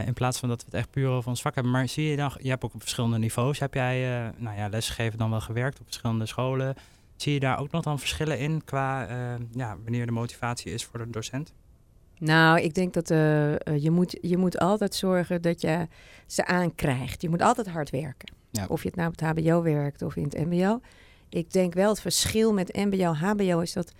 in 0.05 0.13
plaats 0.13 0.39
van 0.39 0.49
dat 0.49 0.59
we 0.59 0.65
het 0.65 0.73
echt 0.75 0.89
puur 0.91 1.07
over 1.09 1.29
ons 1.29 1.41
vak 1.41 1.55
hebben. 1.55 1.71
Maar 1.73 1.87
zie 1.87 2.09
je 2.09 2.15
dan, 2.15 2.31
je 2.41 2.49
hebt 2.49 2.63
ook 2.63 2.73
op 2.73 2.81
verschillende 2.81 3.17
niveaus, 3.17 3.59
heb 3.59 3.73
jij 3.73 4.25
eh, 4.25 4.29
nou 4.37 4.57
ja, 4.57 4.67
lesgegeven 4.69 5.17
dan 5.17 5.29
wel 5.29 5.41
gewerkt 5.41 5.79
op 5.79 5.85
verschillende 5.85 6.25
scholen. 6.25 6.75
Zie 7.15 7.33
je 7.33 7.39
daar 7.39 7.59
ook 7.59 7.71
nog 7.71 7.83
dan 7.83 7.99
verschillen 7.99 8.39
in 8.39 8.63
qua 8.63 9.07
ja, 9.51 9.77
wanneer 9.83 10.05
de 10.05 10.11
motivatie 10.11 10.73
is 10.73 10.83
voor 10.85 10.99
de 10.99 11.09
docent? 11.09 11.53
Nou, 12.19 12.59
ik 12.59 12.73
denk 12.73 12.93
dat 12.93 13.07
je, 13.07 13.89
moet, 13.91 14.17
je 14.21 14.37
moet 14.37 14.59
altijd 14.59 14.95
zorgen 14.95 15.41
dat 15.41 15.61
je 15.61 15.87
ze 16.27 16.45
aankrijgt. 16.45 17.21
Je 17.21 17.29
moet 17.29 17.41
altijd 17.41 17.67
hard 17.69 17.89
werken. 17.89 18.33
Ja. 18.49 18.65
Of 18.67 18.81
je 18.81 18.87
het 18.87 18.97
nou 18.97 19.09
op 19.09 19.19
het 19.19 19.45
HBO 19.45 19.61
werkt 19.61 20.01
of 20.01 20.15
in 20.15 20.23
het 20.23 20.45
MBO. 20.45 20.79
Ik 21.35 21.51
denk 21.51 21.73
wel 21.73 21.89
het 21.89 21.99
verschil 21.99 22.53
met 22.53 22.75
MBO 22.75 23.13
HBO 23.13 23.59
is 23.59 23.73
dat 23.73 23.91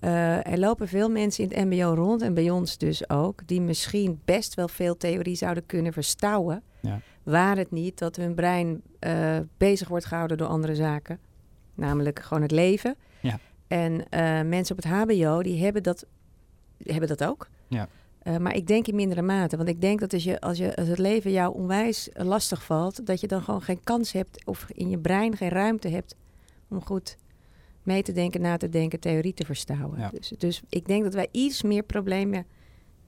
eh, 0.00 0.46
er 0.46 0.58
lopen 0.58 0.88
veel 0.88 1.10
mensen 1.10 1.44
in 1.44 1.50
het 1.50 1.68
MBO 1.68 1.94
rond 1.94 2.22
en 2.22 2.34
bij 2.34 2.50
ons 2.50 2.78
dus 2.78 3.10
ook, 3.10 3.46
die 3.46 3.60
misschien 3.60 4.20
best 4.24 4.54
wel 4.54 4.68
veel 4.68 4.96
theorie 4.96 5.34
zouden 5.34 5.66
kunnen 5.66 5.92
verstouwen. 5.92 6.62
Ja. 6.80 7.00
Waar 7.22 7.56
het 7.56 7.70
niet 7.70 7.98
dat 7.98 8.16
hun 8.16 8.34
brein 8.34 8.82
eh, 8.98 9.38
bezig 9.56 9.88
wordt 9.88 10.04
gehouden 10.04 10.36
door 10.36 10.46
andere 10.46 10.74
zaken, 10.74 11.18
namelijk 11.74 12.20
gewoon 12.20 12.42
het 12.42 12.50
leven. 12.50 12.96
Ja. 13.20 13.38
En 13.68 14.08
eh, 14.08 14.20
mensen 14.42 14.76
op 14.76 14.82
het 14.82 14.92
HBO 14.92 15.42
die 15.42 15.62
hebben 15.62 15.82
dat, 15.82 16.06
hebben 16.82 17.08
dat 17.08 17.24
ook. 17.24 17.48
Ja. 17.68 17.88
Maar 18.38 18.54
ik 18.54 18.66
denk 18.66 18.86
in 18.86 18.94
mindere 18.94 19.22
mate. 19.22 19.56
Want 19.56 19.68
ik 19.68 19.80
denk 19.80 20.00
dat 20.00 20.12
als, 20.12 20.24
je, 20.24 20.40
als, 20.40 20.58
je, 20.58 20.76
als 20.76 20.88
het 20.88 20.98
leven 20.98 21.30
jou 21.30 21.54
onwijs 21.54 22.08
lastig 22.12 22.64
valt, 22.64 23.06
dat 23.06 23.20
je 23.20 23.26
dan 23.26 23.42
gewoon 23.42 23.62
geen 23.62 23.80
kans 23.84 24.12
hebt 24.12 24.46
of 24.46 24.66
in 24.68 24.90
je 24.90 24.98
brein 24.98 25.36
geen 25.36 25.48
ruimte 25.48 25.88
hebt 25.88 26.14
om 26.72 26.84
goed 26.84 27.16
mee 27.82 28.02
te 28.02 28.12
denken, 28.12 28.40
na 28.40 28.56
te 28.56 28.68
denken, 28.68 29.00
theorie 29.00 29.34
te 29.34 29.44
verstouwen. 29.44 29.98
Ja. 29.98 30.08
Dus, 30.10 30.32
dus 30.38 30.62
ik 30.68 30.86
denk 30.86 31.02
dat 31.04 31.14
wij 31.14 31.28
iets 31.30 31.62
meer 31.62 31.82
problemen 31.82 32.46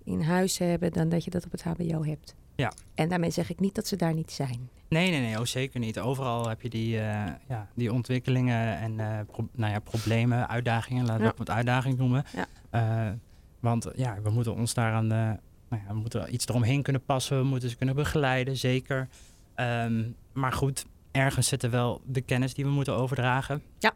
in 0.05 0.21
huis 0.21 0.59
hebben 0.59 0.93
dan 0.93 1.09
dat 1.09 1.25
je 1.25 1.31
dat 1.31 1.45
op 1.45 1.53
het 1.53 1.63
HBO 1.63 2.05
hebt. 2.05 2.35
Ja. 2.57 2.73
En 2.95 3.09
daarmee 3.09 3.31
zeg 3.31 3.51
ik 3.51 3.61
niet 3.61 3.75
dat 3.75 3.87
ze 3.87 3.97
daar 3.97 4.15
niet 4.15 4.31
zijn. 4.31 4.69
Nee, 4.89 5.11
nee, 5.11 5.21
nee, 5.21 5.39
oh, 5.39 5.45
zeker 5.45 5.81
niet. 5.81 5.99
Overal 6.01 6.49
heb 6.49 6.63
je 6.63 6.69
die, 6.69 6.99
eh, 6.99 7.33
ja, 7.49 7.69
die 7.75 7.93
ontwikkelingen 7.93 8.79
en 8.79 9.27
pro- 9.27 9.49
nou 9.53 9.73
ja, 9.73 9.79
problemen, 9.79 10.49
uitdagingen, 10.49 11.05
laten 11.07 11.21
we 11.23 11.27
Ja. 11.29 11.35
het 11.39 11.51
uitdaging 11.51 11.99
noemen. 11.99 12.25
Ja. 12.35 12.47
Eh, 12.71 13.13
want 13.61 13.89
ja, 13.97 14.19
we 14.23 14.31
moeten 14.31 14.55
ons 14.55 14.75
daaraan, 14.75 15.07
nou 15.07 15.39
ja, 15.71 15.83
we 15.89 15.95
moeten 15.95 16.35
iets 16.35 16.47
eromheen 16.49 16.83
kunnen 16.83 17.05
passen, 17.05 17.39
we 17.39 17.45
moeten 17.45 17.69
ze 17.71 17.77
kunnen 17.77 17.95
begeleiden, 17.95 18.57
zeker. 18.57 19.09
Ehm, 19.55 20.03
maar 20.33 20.53
goed, 20.53 20.87
ergens 21.15 21.49
zit 21.49 21.63
er 21.63 21.71
wel 21.71 22.01
de 22.07 22.21
kennis 22.21 22.55
die 22.55 22.65
we 22.65 22.71
moeten 22.71 22.95
overdragen. 22.95 23.63
Ja. 23.79 23.93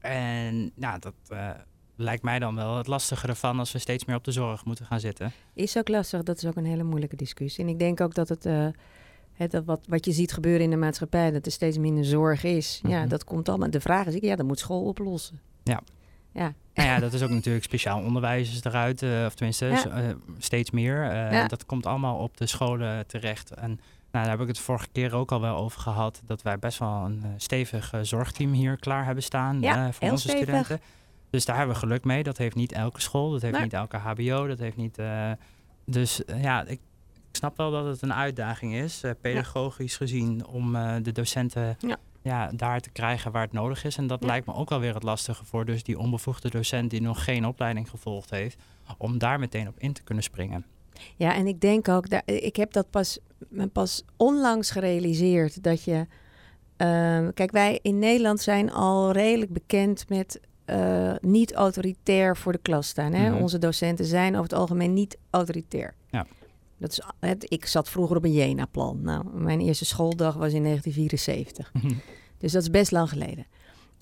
En 0.00 0.72
nou, 0.74 0.98
dat 0.98 1.14
eh, 1.28 1.50
lijkt 1.96 2.22
mij 2.22 2.38
dan 2.38 2.54
wel 2.54 2.76
het 2.76 2.86
lastige 2.86 3.26
ervan 3.26 3.58
als 3.58 3.72
we 3.72 3.78
steeds 3.78 4.04
meer 4.04 4.16
op 4.16 4.24
de 4.24 4.32
zorg 4.32 4.64
moeten 4.64 4.86
gaan 4.86 5.00
zitten. 5.00 5.32
Is 5.54 5.76
ook 5.78 5.88
lastig, 5.88 6.22
dat 6.22 6.36
is 6.36 6.44
ook 6.46 6.56
een 6.56 6.64
hele 6.64 6.82
moeilijke 6.82 7.16
discussie. 7.16 7.64
En 7.64 7.70
ik 7.70 7.78
denk 7.78 8.00
ook 8.00 8.14
dat 8.14 8.28
het, 8.28 8.46
eh, 8.46 8.66
het 9.32 9.50
dat 9.50 9.64
wat, 9.64 9.80
wat 9.88 10.04
je 10.04 10.12
ziet 10.12 10.32
gebeuren 10.32 10.60
in 10.62 10.70
de 10.70 10.76
maatschappij, 10.76 11.30
dat 11.30 11.46
er 11.46 11.52
steeds 11.52 11.78
minder 11.78 12.04
zorg 12.04 12.44
is. 12.44 12.80
Ja, 12.88 12.98
Mhm. 13.00 13.08
dat 13.08 13.24
komt 13.24 13.48
allemaal. 13.48 13.70
De 13.70 13.80
vraag 13.80 14.06
is, 14.06 14.14
ja, 14.20 14.36
dat 14.36 14.46
moet 14.46 14.58
school 14.58 14.82
oplossen. 14.84 15.40
Ja. 15.62 15.80
Ja, 16.34 16.54
Nou 16.74 16.88
ja, 16.88 16.98
dat 16.98 17.12
is 17.12 17.22
ook 17.22 17.30
natuurlijk 17.30 17.64
speciaal 17.64 18.02
onderwijs 18.02 18.50
is 18.52 18.64
eruit, 18.64 19.02
eh, 19.02 19.24
of 19.26 19.34
tenminste 19.34 19.66
Ja. 19.66 20.14
steeds 20.38 20.70
meer. 20.70 21.04
Ja. 21.14 21.46
Dat 21.48 21.66
komt 21.66 21.86
allemaal 21.86 22.16
op 22.18 22.36
de 22.36 22.46
scholen 22.46 23.06
terecht. 23.06 23.50
En 23.50 23.80
nou, 24.12 24.24
daar 24.24 24.28
heb 24.30 24.40
ik 24.40 24.46
het 24.46 24.58
vorige 24.58 24.88
keer 24.92 25.14
ook 25.14 25.32
al 25.32 25.40
wel 25.40 25.56
over 25.56 25.80
gehad, 25.80 26.22
dat 26.26 26.42
wij 26.42 26.58
best 26.58 26.78
wel 26.78 27.04
een 27.04 27.20
eh, 27.22 27.28
stevig 27.36 27.92
eh, 27.92 28.00
zorgteam 28.02 28.52
hier 28.52 28.76
klaar 28.76 29.04
hebben 29.04 29.22
staan 29.24 29.60
Ja, 29.60 29.74
eh, 29.86 29.92
voor 29.92 30.02
heel 30.02 30.10
onze 30.10 30.28
stevig. 30.28 30.42
studenten. 30.44 30.80
Dus 31.30 31.44
daar 31.44 31.56
hebben 31.56 31.74
we 31.74 31.80
geluk 31.80 32.04
mee. 32.04 32.22
Dat 32.22 32.38
heeft 32.38 32.56
niet 32.56 32.72
elke 32.72 33.00
school, 33.00 33.30
dat 33.30 33.40
heeft 33.42 33.54
Nee. 33.54 33.62
niet 33.62 33.72
elke 33.72 33.96
HBO, 33.96 34.46
dat 34.46 34.58
heeft 34.58 34.76
niet. 34.76 34.98
dus 35.86 36.22
ja, 36.36 36.62
ik, 36.62 36.80
ik 37.30 37.36
snap 37.38 37.56
wel 37.56 37.70
dat 37.70 37.84
het 37.86 38.02
een 38.02 38.14
uitdaging 38.14 38.74
is, 38.74 39.02
pedagogisch 39.20 39.96
gezien, 39.96 40.46
om 40.46 40.72
de 41.02 41.12
docenten 41.12 41.76
Ja. 41.78 41.96
ja, 42.22 42.50
daar 42.54 42.80
te 42.80 42.90
krijgen 42.90 43.32
waar 43.32 43.42
het 43.42 43.52
nodig 43.52 43.84
is. 43.84 43.96
En 43.96 44.06
dat 44.06 44.20
Ja. 44.20 44.26
lijkt 44.26 44.46
me 44.46 44.54
ook 44.54 44.68
wel 44.68 44.80
weer 44.80 44.94
het 44.94 45.02
lastige 45.02 45.44
voor 45.44 45.64
dus 45.64 45.82
die 45.82 45.98
onbevoegde 45.98 46.50
docent 46.50 46.90
die 46.90 47.00
nog 47.02 47.24
geen 47.24 47.46
opleiding 47.46 47.90
gevolgd 47.90 48.30
heeft, 48.30 48.62
om 48.98 49.18
daar 49.18 49.38
meteen 49.38 49.68
op 49.68 49.78
in 49.78 49.92
te 49.92 50.02
kunnen 50.02 50.24
springen. 50.24 50.64
Ja, 51.16 51.34
en 51.34 51.46
ik 51.46 51.60
denk 51.60 51.88
ook, 51.88 52.10
dat, 52.10 52.22
ik 52.24 52.56
heb 52.56 52.72
dat 52.72 52.90
pas, 52.90 53.18
pas 53.72 54.04
onlangs 54.16 54.70
gerealiseerd 54.70 55.62
dat 55.62 55.82
je. 55.82 56.06
ehm, 56.76 57.32
kijk, 57.34 57.50
wij 57.50 57.78
in 57.82 57.98
Nederland 57.98 58.40
zijn 58.40 58.72
al 58.72 59.12
redelijk 59.12 59.52
bekend 59.52 60.08
met 60.08 60.40
eh, 60.64 61.12
niet 61.20 61.54
autoritair 61.54 62.36
voor 62.36 62.52
de 62.52 62.58
klas 62.62 62.88
staan. 62.88 63.12
Hè? 63.12 63.30
Mhm. 63.30 63.42
Onze 63.42 63.58
docenten 63.58 64.04
zijn 64.04 64.32
over 64.32 64.50
het 64.50 64.58
algemeen 64.58 64.92
niet 64.92 65.18
autoritair. 65.30 65.94
Ja. 66.10 66.26
Dat 66.78 66.90
is, 66.90 67.00
het, 67.20 67.44
ik 67.48 67.66
zat 67.66 67.88
vroeger 67.88 68.16
op 68.16 68.24
een 68.24 68.32
Jena-plan. 68.32 69.00
Nou, 69.02 69.24
mijn 69.34 69.60
eerste 69.60 69.84
schooldag 69.84 70.34
was 70.34 70.52
in 70.52 70.62
1974. 70.62 71.72
Dus 72.38 72.52
dat 72.52 72.62
is 72.62 72.70
best 72.70 72.90
lang 72.90 73.08
geleden. 73.08 73.46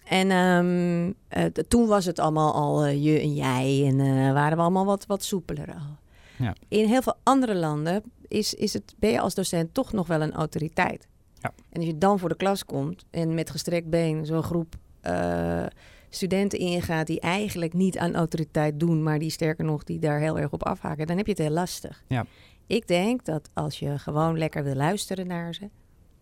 En 0.04 0.30
ehm, 0.30 1.12
eh, 1.28 1.64
toen 1.68 1.86
was 1.86 2.04
het 2.04 2.18
allemaal 2.18 2.54
al 2.54 2.84
eh, 2.84 3.04
je 3.04 3.20
en 3.20 3.34
jij 3.34 3.84
en 3.86 4.00
eh, 4.00 4.32
waren 4.32 4.56
we 4.56 4.62
allemaal 4.62 4.84
wat, 4.84 5.06
wat 5.06 5.24
soepeler 5.24 5.68
al. 5.68 5.98
Ja. 6.40 6.54
In 6.68 6.86
heel 6.88 7.02
veel 7.02 7.16
andere 7.22 7.54
landen 7.54 8.02
is, 8.28 8.54
is 8.54 8.72
het, 8.72 8.94
ben 8.98 9.10
je 9.10 9.20
als 9.20 9.34
docent 9.34 9.74
toch 9.74 9.92
nog 9.92 10.06
wel 10.06 10.20
een 10.22 10.32
autoriteit. 10.32 11.08
Ja. 11.34 11.52
En 11.70 11.76
als 11.76 11.86
je 11.86 11.98
dan 11.98 12.18
voor 12.18 12.28
de 12.28 12.36
klas 12.36 12.64
komt 12.64 13.04
en 13.10 13.34
met 13.34 13.50
gestrekt 13.50 13.90
been 13.90 14.26
zo'n 14.26 14.42
groep 14.42 14.74
eh, 15.00 15.66
studenten 16.08 16.58
ingaat 16.58 17.06
die 17.06 17.20
eigenlijk 17.20 17.72
niet 17.72 17.98
aan 17.98 18.14
autoriteit 18.14 18.80
doen, 18.80 19.02
maar 19.02 19.18
die 19.18 19.30
sterker 19.30 19.64
nog 19.64 19.84
die 19.84 19.98
daar 19.98 20.20
heel 20.20 20.38
erg 20.38 20.52
op 20.52 20.64
afhaken, 20.66 21.06
dan 21.06 21.16
heb 21.16 21.26
je 21.26 21.32
het 21.32 21.40
heel 21.40 21.50
lastig. 21.50 22.02
Ja. 22.08 22.26
Ik 22.66 22.86
denk 22.86 23.24
dat 23.24 23.48
als 23.52 23.78
je 23.78 23.98
gewoon 23.98 24.38
lekker 24.38 24.64
wil 24.64 24.74
luisteren 24.74 25.26
naar 25.26 25.54
ze, 25.54 25.68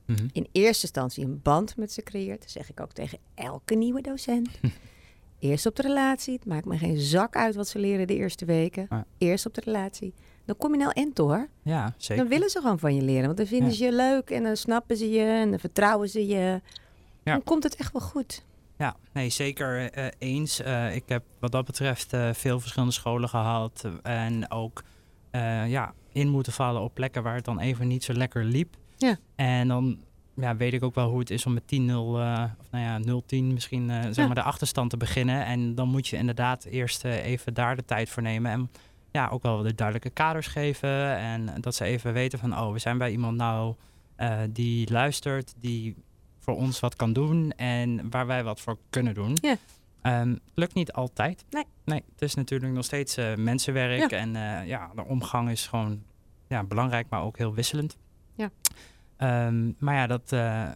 Mhm. 0.06 0.26
in 0.32 0.46
eerste 0.52 0.82
instantie 0.82 1.24
een 1.24 1.40
band 1.42 1.76
met 1.76 1.92
ze 1.92 2.02
creëert. 2.02 2.40
Dat 2.40 2.50
zeg 2.50 2.70
ik 2.70 2.80
ook 2.80 2.92
tegen 2.92 3.18
elke 3.34 3.74
nieuwe 3.74 4.00
docent. 4.00 4.48
Eerst 5.38 5.66
op 5.66 5.76
de 5.76 5.82
relatie. 5.82 6.34
Het 6.34 6.46
maakt 6.46 6.64
me 6.64 6.78
geen 6.78 6.98
zak 6.98 7.36
uit 7.36 7.54
wat 7.54 7.68
ze 7.68 7.78
leren 7.78 8.06
de 8.06 8.16
eerste 8.16 8.44
weken. 8.44 8.88
Eerst 9.18 9.46
op 9.46 9.54
de 9.54 9.60
relatie. 9.64 10.14
Dan 10.44 10.56
kom 10.56 10.72
je 10.72 10.78
nou 10.78 10.92
end 10.94 11.18
hoor. 11.18 11.48
Ja, 11.62 11.94
zeker. 11.96 12.16
Dan 12.22 12.32
willen 12.32 12.50
ze 12.50 12.60
gewoon 12.60 12.78
van 12.78 12.94
je 12.94 13.02
leren. 13.02 13.24
Want 13.24 13.36
dan 13.36 13.46
vinden 13.46 13.68
Ja. 13.68 13.74
ze 13.74 13.84
je 13.84 13.92
leuk 13.92 14.30
en 14.30 14.42
dan 14.42 14.56
snappen 14.56 14.96
ze 14.96 15.10
je 15.10 15.22
en 15.24 15.50
dan 15.50 15.58
vertrouwen 15.58 16.08
ze 16.08 16.26
je. 16.26 16.60
Ja. 17.24 17.32
Dan 17.32 17.44
komt 17.44 17.62
het 17.62 17.76
echt 17.76 17.92
wel 17.92 18.02
goed. 18.02 18.44
Ja, 18.78 18.96
nee, 19.12 19.28
zeker 19.30 19.90
eh, 19.92 20.06
eens. 20.18 20.60
Eh, 20.62 20.94
ik 20.94 21.02
heb 21.06 21.24
wat 21.38 21.52
dat 21.52 21.64
betreft 21.64 22.12
eh, 22.12 22.32
veel 22.32 22.60
verschillende 22.60 22.94
scholen 22.94 23.28
gehad. 23.28 23.84
eh, 24.02 24.24
en 24.26 24.50
ook 24.50 24.82
ja, 25.66 25.94
in 26.12 26.28
moeten 26.28 26.52
vallen 26.52 26.82
op 26.82 26.94
plekken 26.94 27.22
waar 27.22 27.34
het 27.34 27.44
dan 27.44 27.60
even 27.60 27.88
niet 27.88 28.04
zo 28.04 28.12
lekker 28.12 28.44
liep. 28.44 28.76
Ja. 28.96 29.16
En 29.36 29.68
dan 29.68 29.98
ja, 30.40 30.56
weet 30.56 30.72
ik 30.72 30.82
ook 30.82 30.94
wel 30.94 31.08
hoe 31.10 31.18
het 31.18 31.30
is 31.30 31.46
om 31.46 31.52
met 31.52 31.66
10-0, 31.66 32.18
eh, 32.18 32.44
of 32.58 32.70
nou 32.70 32.84
ja, 32.84 32.98
0-10 32.98 33.52
misschien, 33.52 33.90
eh, 33.90 34.02
zeg 34.02 34.16
Ja. 34.16 34.26
maar, 34.26 34.34
de 34.34 34.42
achterstand 34.42 34.90
te 34.90 34.96
beginnen. 34.96 35.44
En 35.44 35.74
dan 35.74 35.88
moet 35.88 36.08
je 36.08 36.16
inderdaad 36.16 36.64
eerst 36.64 37.04
eh, 37.04 37.24
even 37.24 37.54
daar 37.54 37.76
de 37.76 37.84
tijd 37.84 38.08
voor 38.08 38.22
nemen. 38.22 38.50
En 38.50 38.70
ja, 39.10 39.28
ook 39.28 39.42
wel 39.42 39.62
de 39.62 39.74
duidelijke 39.74 40.10
kaders 40.10 40.46
geven. 40.46 41.16
En 41.16 41.60
dat 41.60 41.74
ze 41.74 41.84
even 41.84 42.12
weten 42.12 42.38
van, 42.38 42.58
oh, 42.58 42.72
we 42.72 42.78
zijn 42.78 42.98
bij 42.98 43.10
iemand 43.10 43.36
nou 43.36 43.74
die 44.50 44.92
luistert, 44.92 45.54
die 45.60 45.96
voor 46.38 46.56
ons 46.56 46.80
wat 46.80 46.96
kan 46.96 47.12
doen 47.12 47.52
en 47.52 48.10
waar 48.10 48.26
wij 48.26 48.44
wat 48.44 48.60
voor 48.60 48.78
kunnen 48.90 49.14
doen. 49.14 49.38
Ja. 49.40 49.56
Ehm, 50.02 50.36
lukt 50.54 50.74
niet 50.74 50.92
altijd. 50.92 51.44
Nee. 51.50 51.64
Nee, 51.84 52.02
het 52.12 52.22
is 52.22 52.34
natuurlijk 52.34 52.72
nog 52.72 52.84
steeds 52.84 53.16
mensenwerk. 53.36 54.12
En 54.12 54.32
ja, 54.66 54.90
de 54.94 55.04
omgang 55.04 55.50
is 55.50 55.66
gewoon 55.66 56.02
ja, 56.48 56.64
belangrijk, 56.64 57.06
maar 57.08 57.22
ook 57.22 57.38
heel 57.38 57.54
wisselend. 57.54 57.96
Ehm, 59.18 59.72
maar 59.78 59.94
ja, 59.94 60.06
dat, 60.06 60.32
eh, 60.32 60.68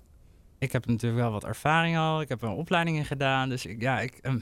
ik 0.59 0.73
heb 0.73 0.87
natuurlijk 0.87 1.23
wel 1.23 1.31
wat 1.33 1.45
ervaring 1.45 1.97
al. 1.99 2.21
Ik 2.21 2.29
heb 2.29 2.43
een 2.43 2.51
opleidingen 2.51 3.05
gedaan. 3.05 3.49
Dus 3.49 3.67
ik, 3.67 3.81
ja, 3.81 4.01
ik 4.01 4.19
ehm, 4.23 4.39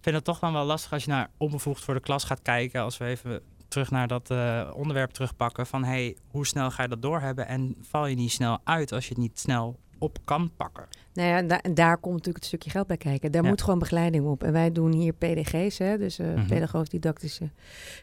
vind 0.00 0.16
het 0.16 0.24
toch 0.24 0.38
dan 0.38 0.52
wel 0.52 0.64
lastig 0.64 0.92
als 0.92 1.04
je 1.04 1.10
naar 1.10 1.30
onbevoegd 1.36 1.84
voor 1.84 1.94
de 1.94 2.00
klas 2.00 2.24
gaat 2.24 2.42
kijken. 2.42 2.80
Als 2.82 2.98
we 2.98 3.04
even 3.04 3.40
terug 3.68 3.90
naar 3.90 4.08
dat 4.08 4.30
eh, 4.30 4.70
onderwerp 4.74 5.10
terugpakken. 5.10 5.66
Van 5.66 5.84
hey, 5.84 6.16
hoe 6.30 6.46
snel 6.46 6.70
ga 6.70 6.82
je 6.82 6.88
dat 6.88 7.02
doorhebben? 7.02 7.46
En 7.48 7.76
val 7.80 8.06
je 8.06 8.14
niet 8.16 8.30
snel 8.32 8.58
uit 8.64 8.92
als 8.92 9.04
je 9.04 9.10
het 9.10 9.18
niet 9.22 9.38
snel 9.38 9.78
op 9.98 10.18
kan 10.24 10.50
pakken? 10.56 10.84
Nou 11.14 11.28
ja, 11.28 11.42
da- 11.42 11.70
daar 11.72 11.98
komt 11.98 12.12
natuurlijk 12.14 12.36
het 12.36 12.44
stukje 12.46 12.70
geld 12.70 12.86
bij 12.86 12.96
kijken. 12.96 13.32
Daar 13.32 13.42
Ja. 13.42 13.48
moet 13.48 13.62
gewoon 13.62 13.78
begeleiding 13.78 14.26
op. 14.26 14.42
En 14.42 14.52
wij 14.52 14.72
doen 14.72 14.92
hier 14.92 15.12
PDG's, 15.12 15.78
hè, 15.78 15.98
dus 15.98 16.18
eh 16.18 16.34
Mhm. 16.34 16.46
pedagogisch-didactische 16.46 17.50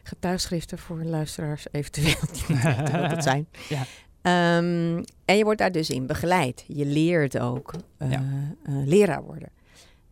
getuigschriften 0.02 0.78
voor 0.78 1.04
luisteraars 1.04 1.66
eventueel 1.70 2.14
die 2.46 3.08
dat 3.08 3.22
zijn. 3.32 3.48
Ja. 3.68 3.82
Ehm, 4.24 5.02
en 5.24 5.36
je 5.36 5.44
wordt 5.44 5.58
daar 5.58 5.72
dus 5.72 5.90
in 5.90 6.06
begeleid. 6.06 6.64
Je 6.66 6.86
leert 6.86 7.38
ook 7.38 7.74
eh, 7.98 8.10
Ja. 8.10 8.22
eh, 8.62 8.74
leraar 8.84 9.22
worden. 9.22 9.48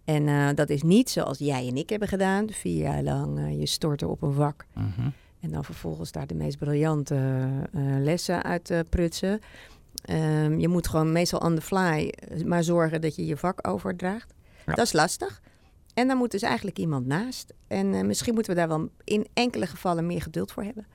En 0.04 0.28
eh, 0.28 0.48
dat 0.54 0.70
is 0.70 0.82
niet 0.82 1.10
zoals 1.10 1.38
jij 1.38 1.68
en 1.68 1.76
ik 1.76 1.90
hebben 1.90 2.08
gedaan. 2.08 2.50
Vier 2.50 2.82
jaar 2.82 3.02
lang 3.02 3.56
je 3.58 3.66
storten 3.66 4.08
op 4.08 4.22
een 4.22 4.32
vak. 4.32 4.66
Mhm. 4.74 5.08
En 5.40 5.50
dan 5.50 5.64
vervolgens 5.64 6.12
daar 6.12 6.26
de 6.26 6.34
meest 6.34 6.58
briljante 6.58 7.48
lessen 8.00 8.42
uit 8.42 8.72
prutsen. 8.88 9.40
Ehm, 10.04 10.58
je 10.58 10.68
moet 10.68 10.88
gewoon 10.88 11.12
meestal 11.12 11.38
on 11.38 11.54
the 11.54 11.60
fly 11.60 12.12
maar 12.46 12.64
zorgen 12.64 13.00
dat 13.00 13.16
je 13.16 13.26
je 13.26 13.36
vak 13.36 13.68
overdraagt. 13.68 14.34
Ja. 14.66 14.74
Dat 14.74 14.86
is 14.86 14.92
lastig. 14.92 15.40
En 15.94 16.08
dan 16.08 16.16
moet 16.16 16.30
dus 16.30 16.42
eigenlijk 16.42 16.78
iemand 16.78 17.06
naast. 17.06 17.52
En 17.66 18.06
misschien 18.06 18.34
moeten 18.34 18.52
we 18.52 18.58
daar 18.58 18.68
wel 18.68 18.88
in 19.04 19.26
enkele 19.32 19.66
gevallen 19.66 20.06
meer 20.06 20.22
geduld 20.22 20.52
voor 20.52 20.62
hebben. 20.62 20.86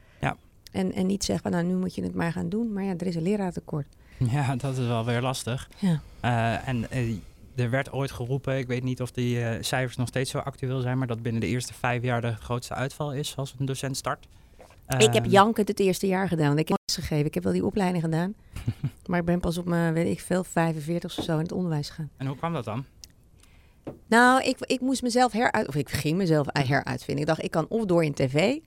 En, 0.71 0.93
en 0.93 1.05
niet 1.05 1.23
zeggen, 1.23 1.51
nou 1.51 1.63
nu 1.63 1.75
moet 1.75 1.95
je 1.95 2.03
het 2.03 2.15
maar 2.15 2.31
gaan 2.31 2.49
doen. 2.49 2.73
Maar 2.73 2.83
ja, 2.83 2.93
er 2.97 3.07
is 3.07 3.15
een 3.15 3.21
leraartekort. 3.21 3.87
Ja, 4.31 4.55
dat 4.55 4.77
is 4.77 4.87
wel 4.87 5.05
weer 5.05 5.21
lastig. 5.21 5.69
Ja. 5.77 5.99
Eh, 6.19 6.67
en 6.67 6.91
eh, 6.91 7.15
er 7.55 7.69
werd 7.69 7.91
ooit 7.91 8.11
geroepen, 8.11 8.57
ik 8.57 8.67
weet 8.67 8.83
niet 8.83 9.01
of 9.01 9.11
die 9.11 9.43
eh, 9.43 9.63
cijfers 9.63 9.97
nog 9.97 10.07
steeds 10.07 10.31
zo 10.31 10.37
actueel 10.37 10.81
zijn, 10.81 10.97
maar 10.97 11.07
dat 11.07 11.21
binnen 11.21 11.41
de 11.41 11.47
eerste 11.47 11.73
vijf 11.73 12.03
jaar 12.03 12.21
de 12.21 12.35
grootste 12.35 12.73
uitval 12.73 13.13
is 13.13 13.35
als 13.35 13.55
een 13.59 13.65
docent 13.65 13.97
start. 13.97 14.27
ik 14.97 15.13
heb 15.13 15.25
jankend 15.25 15.67
het 15.67 15.79
eerste 15.79 16.07
jaar 16.07 16.27
gedaan. 16.27 16.47
Want 16.47 16.59
ik 16.59 16.67
heb 16.67 16.77
les 16.85 16.95
gegeven. 16.95 17.25
Ik 17.25 17.33
heb 17.33 17.43
wel 17.43 17.53
die 17.53 17.65
opleiding 17.65 18.03
gedaan. 18.03 18.33
maar 19.07 19.19
ik 19.19 19.25
ben 19.25 19.39
pas 19.39 19.57
op 19.57 19.65
mijn, 19.65 19.93
weet 19.93 20.07
ik 20.07 20.19
veel, 20.19 20.43
45 20.43 21.17
of 21.17 21.23
zo 21.23 21.33
in 21.33 21.43
het 21.43 21.51
onderwijs 21.51 21.89
gegaan. 21.89 22.09
En 22.17 22.27
hoe 22.27 22.37
kwam 22.37 22.53
dat 22.53 22.65
dan? 22.65 22.85
Nou, 24.07 24.43
ik, 24.43 24.57
ik 24.59 24.81
moest 24.81 25.01
mezelf 25.01 25.31
heruit... 25.31 25.67
Of 25.67 25.75
ik 25.75 25.89
ging 25.89 26.17
mezelf 26.17 26.47
heruitvinden. 26.51 27.23
Ik 27.23 27.25
dacht, 27.25 27.43
ik 27.43 27.51
kan 27.51 27.65
of 27.69 27.85
door 27.85 28.03
in 28.03 28.13
tv... 28.13 28.57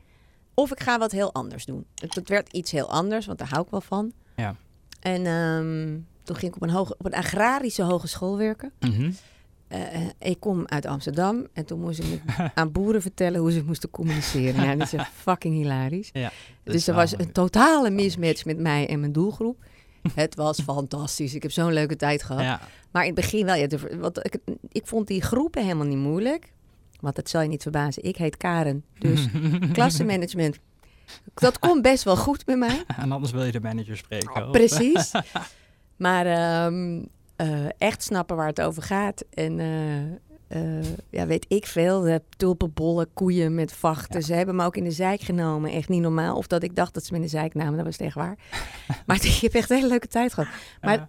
of 0.61 0.71
ik 0.73 0.81
ga 0.81 0.99
wat 0.99 1.12
heel 1.12 1.33
anders 1.35 1.64
doen. 1.64 1.85
Het, 1.95 2.14
het 2.14 2.29
werd 2.29 2.52
iets 2.52 2.71
heel 2.71 2.90
anders, 2.90 3.26
want 3.26 3.38
daar 3.38 3.49
hou 3.49 3.62
ik 3.64 3.71
wel 3.71 3.81
van. 3.81 4.12
Ja. 4.37 4.57
En 5.00 5.26
ehm, 5.26 5.99
toen 6.23 6.37
ging 6.37 6.50
ik 6.50 6.57
op 6.57 6.62
een, 6.62 6.75
hoge, 6.75 6.95
op 6.99 7.07
een 7.07 7.14
agrarische 7.14 7.83
hogeschool 7.83 8.37
werken. 8.37 8.73
Mhm. 8.81 9.11
Eh, 9.69 9.95
eh, 9.95 10.09
ik 10.19 10.40
kom 10.40 10.62
uit 10.67 10.87
Amsterdam 10.87 11.47
en 11.52 11.64
toen 11.67 11.81
moest 11.81 11.99
ik 11.99 12.21
aan 12.55 12.73
boeren 12.73 13.02
vertellen 13.02 13.40
hoe 13.40 13.52
ze 13.52 13.62
moesten 13.64 13.90
communiceren. 13.90 14.64
Ja, 14.64 14.75
dat 14.76 14.93
is 14.93 15.02
fucking 15.25 15.55
hilarisch. 15.55 16.11
Ja, 16.12 16.31
Dus 16.62 16.75
is 16.75 16.88
er 16.88 16.95
was 16.95 17.19
een 17.19 17.33
totale 17.33 17.90
mismatch 17.90 18.45
met 18.45 18.59
mij 18.59 18.88
en 18.88 19.00
mijn 19.00 19.12
doelgroep. 19.12 19.64
Het 20.14 20.35
was 20.35 20.61
fantastisch. 20.61 21.35
Ik 21.35 21.43
heb 21.43 21.52
zo'n 21.52 21.73
leuke 21.73 21.97
tijd 21.97 22.23
gehad. 22.23 22.43
Ja, 22.43 22.61
Maar 22.90 23.02
in 23.07 23.12
het 23.12 23.21
begin 23.21 23.45
wel. 23.45 23.55
Ja, 23.55 23.67
de- 23.67 23.97
wat, 23.99 24.25
ik, 24.25 24.38
ik 24.69 24.87
vond 24.87 25.07
die 25.07 25.23
groepen 25.23 25.62
helemaal 25.62 25.87
niet 25.87 25.99
moeilijk. 25.99 26.52
Want 27.00 27.16
dat 27.16 27.28
zal 27.28 27.42
je 27.42 27.49
niet 27.49 27.62
verbazen. 27.62 28.04
Ik 28.04 28.16
heet 28.16 28.37
Karen. 28.37 28.85
Dus 28.99 29.26
klassenmanagement. 29.73 30.59
Dat 31.35 31.59
komt 31.59 31.83
best 31.83 32.04
wel 32.04 32.16
goed 32.16 32.45
bij 32.45 32.57
mij. 32.57 32.85
en 33.02 33.12
anders 33.12 33.33
wil 33.33 33.45
je 33.45 33.52
de 33.52 33.61
manager 33.61 33.97
spreken. 33.97 34.50
Precies. 34.50 35.11
Maar 35.97 36.26
ehm, 36.26 37.02
eh, 37.37 37.66
echt 37.78 38.02
snappen 38.02 38.37
waar 38.37 38.47
het 38.47 38.61
over 38.61 38.83
gaat. 38.83 39.25
En 39.35 39.61
eh, 39.61 40.78
eh, 40.80 40.87
ja, 41.11 41.26
weet 41.26 41.45
ik 41.49 41.66
veel. 41.66 42.00
De 42.00 42.23
tulpenbollen, 42.37 43.12
koeien 43.12 43.54
met 43.54 43.73
vachten. 43.73 44.21
Ja. 44.21 44.26
Ze 44.26 44.35
hebben 44.35 44.57
me 44.57 44.64
ook 44.64 44.76
in 44.76 44.85
de 44.85 44.90
zijk 44.90 45.21
genomen. 45.21 45.71
Echt 45.71 45.88
niet 45.88 46.00
normaal. 46.00 46.37
Of 46.37 46.47
dat 46.47 46.62
ik 46.62 46.76
dacht 46.76 46.95
dat 46.95 47.04
ze 47.04 47.12
me 47.12 47.19
in 47.19 47.25
de 47.25 47.30
zijk 47.30 47.54
namen. 47.54 47.76
Dat 47.76 47.85
was 47.85 47.97
echt 47.97 48.14
waar. 48.14 48.38
maar 49.07 49.25
ik 49.25 49.38
heb 49.40 49.54
echt 49.54 49.71
een 49.71 49.76
hele 49.76 49.88
leuke 49.88 50.09
tijd 50.09 50.33
gehad. 50.35 50.50
Maar. 50.80 51.09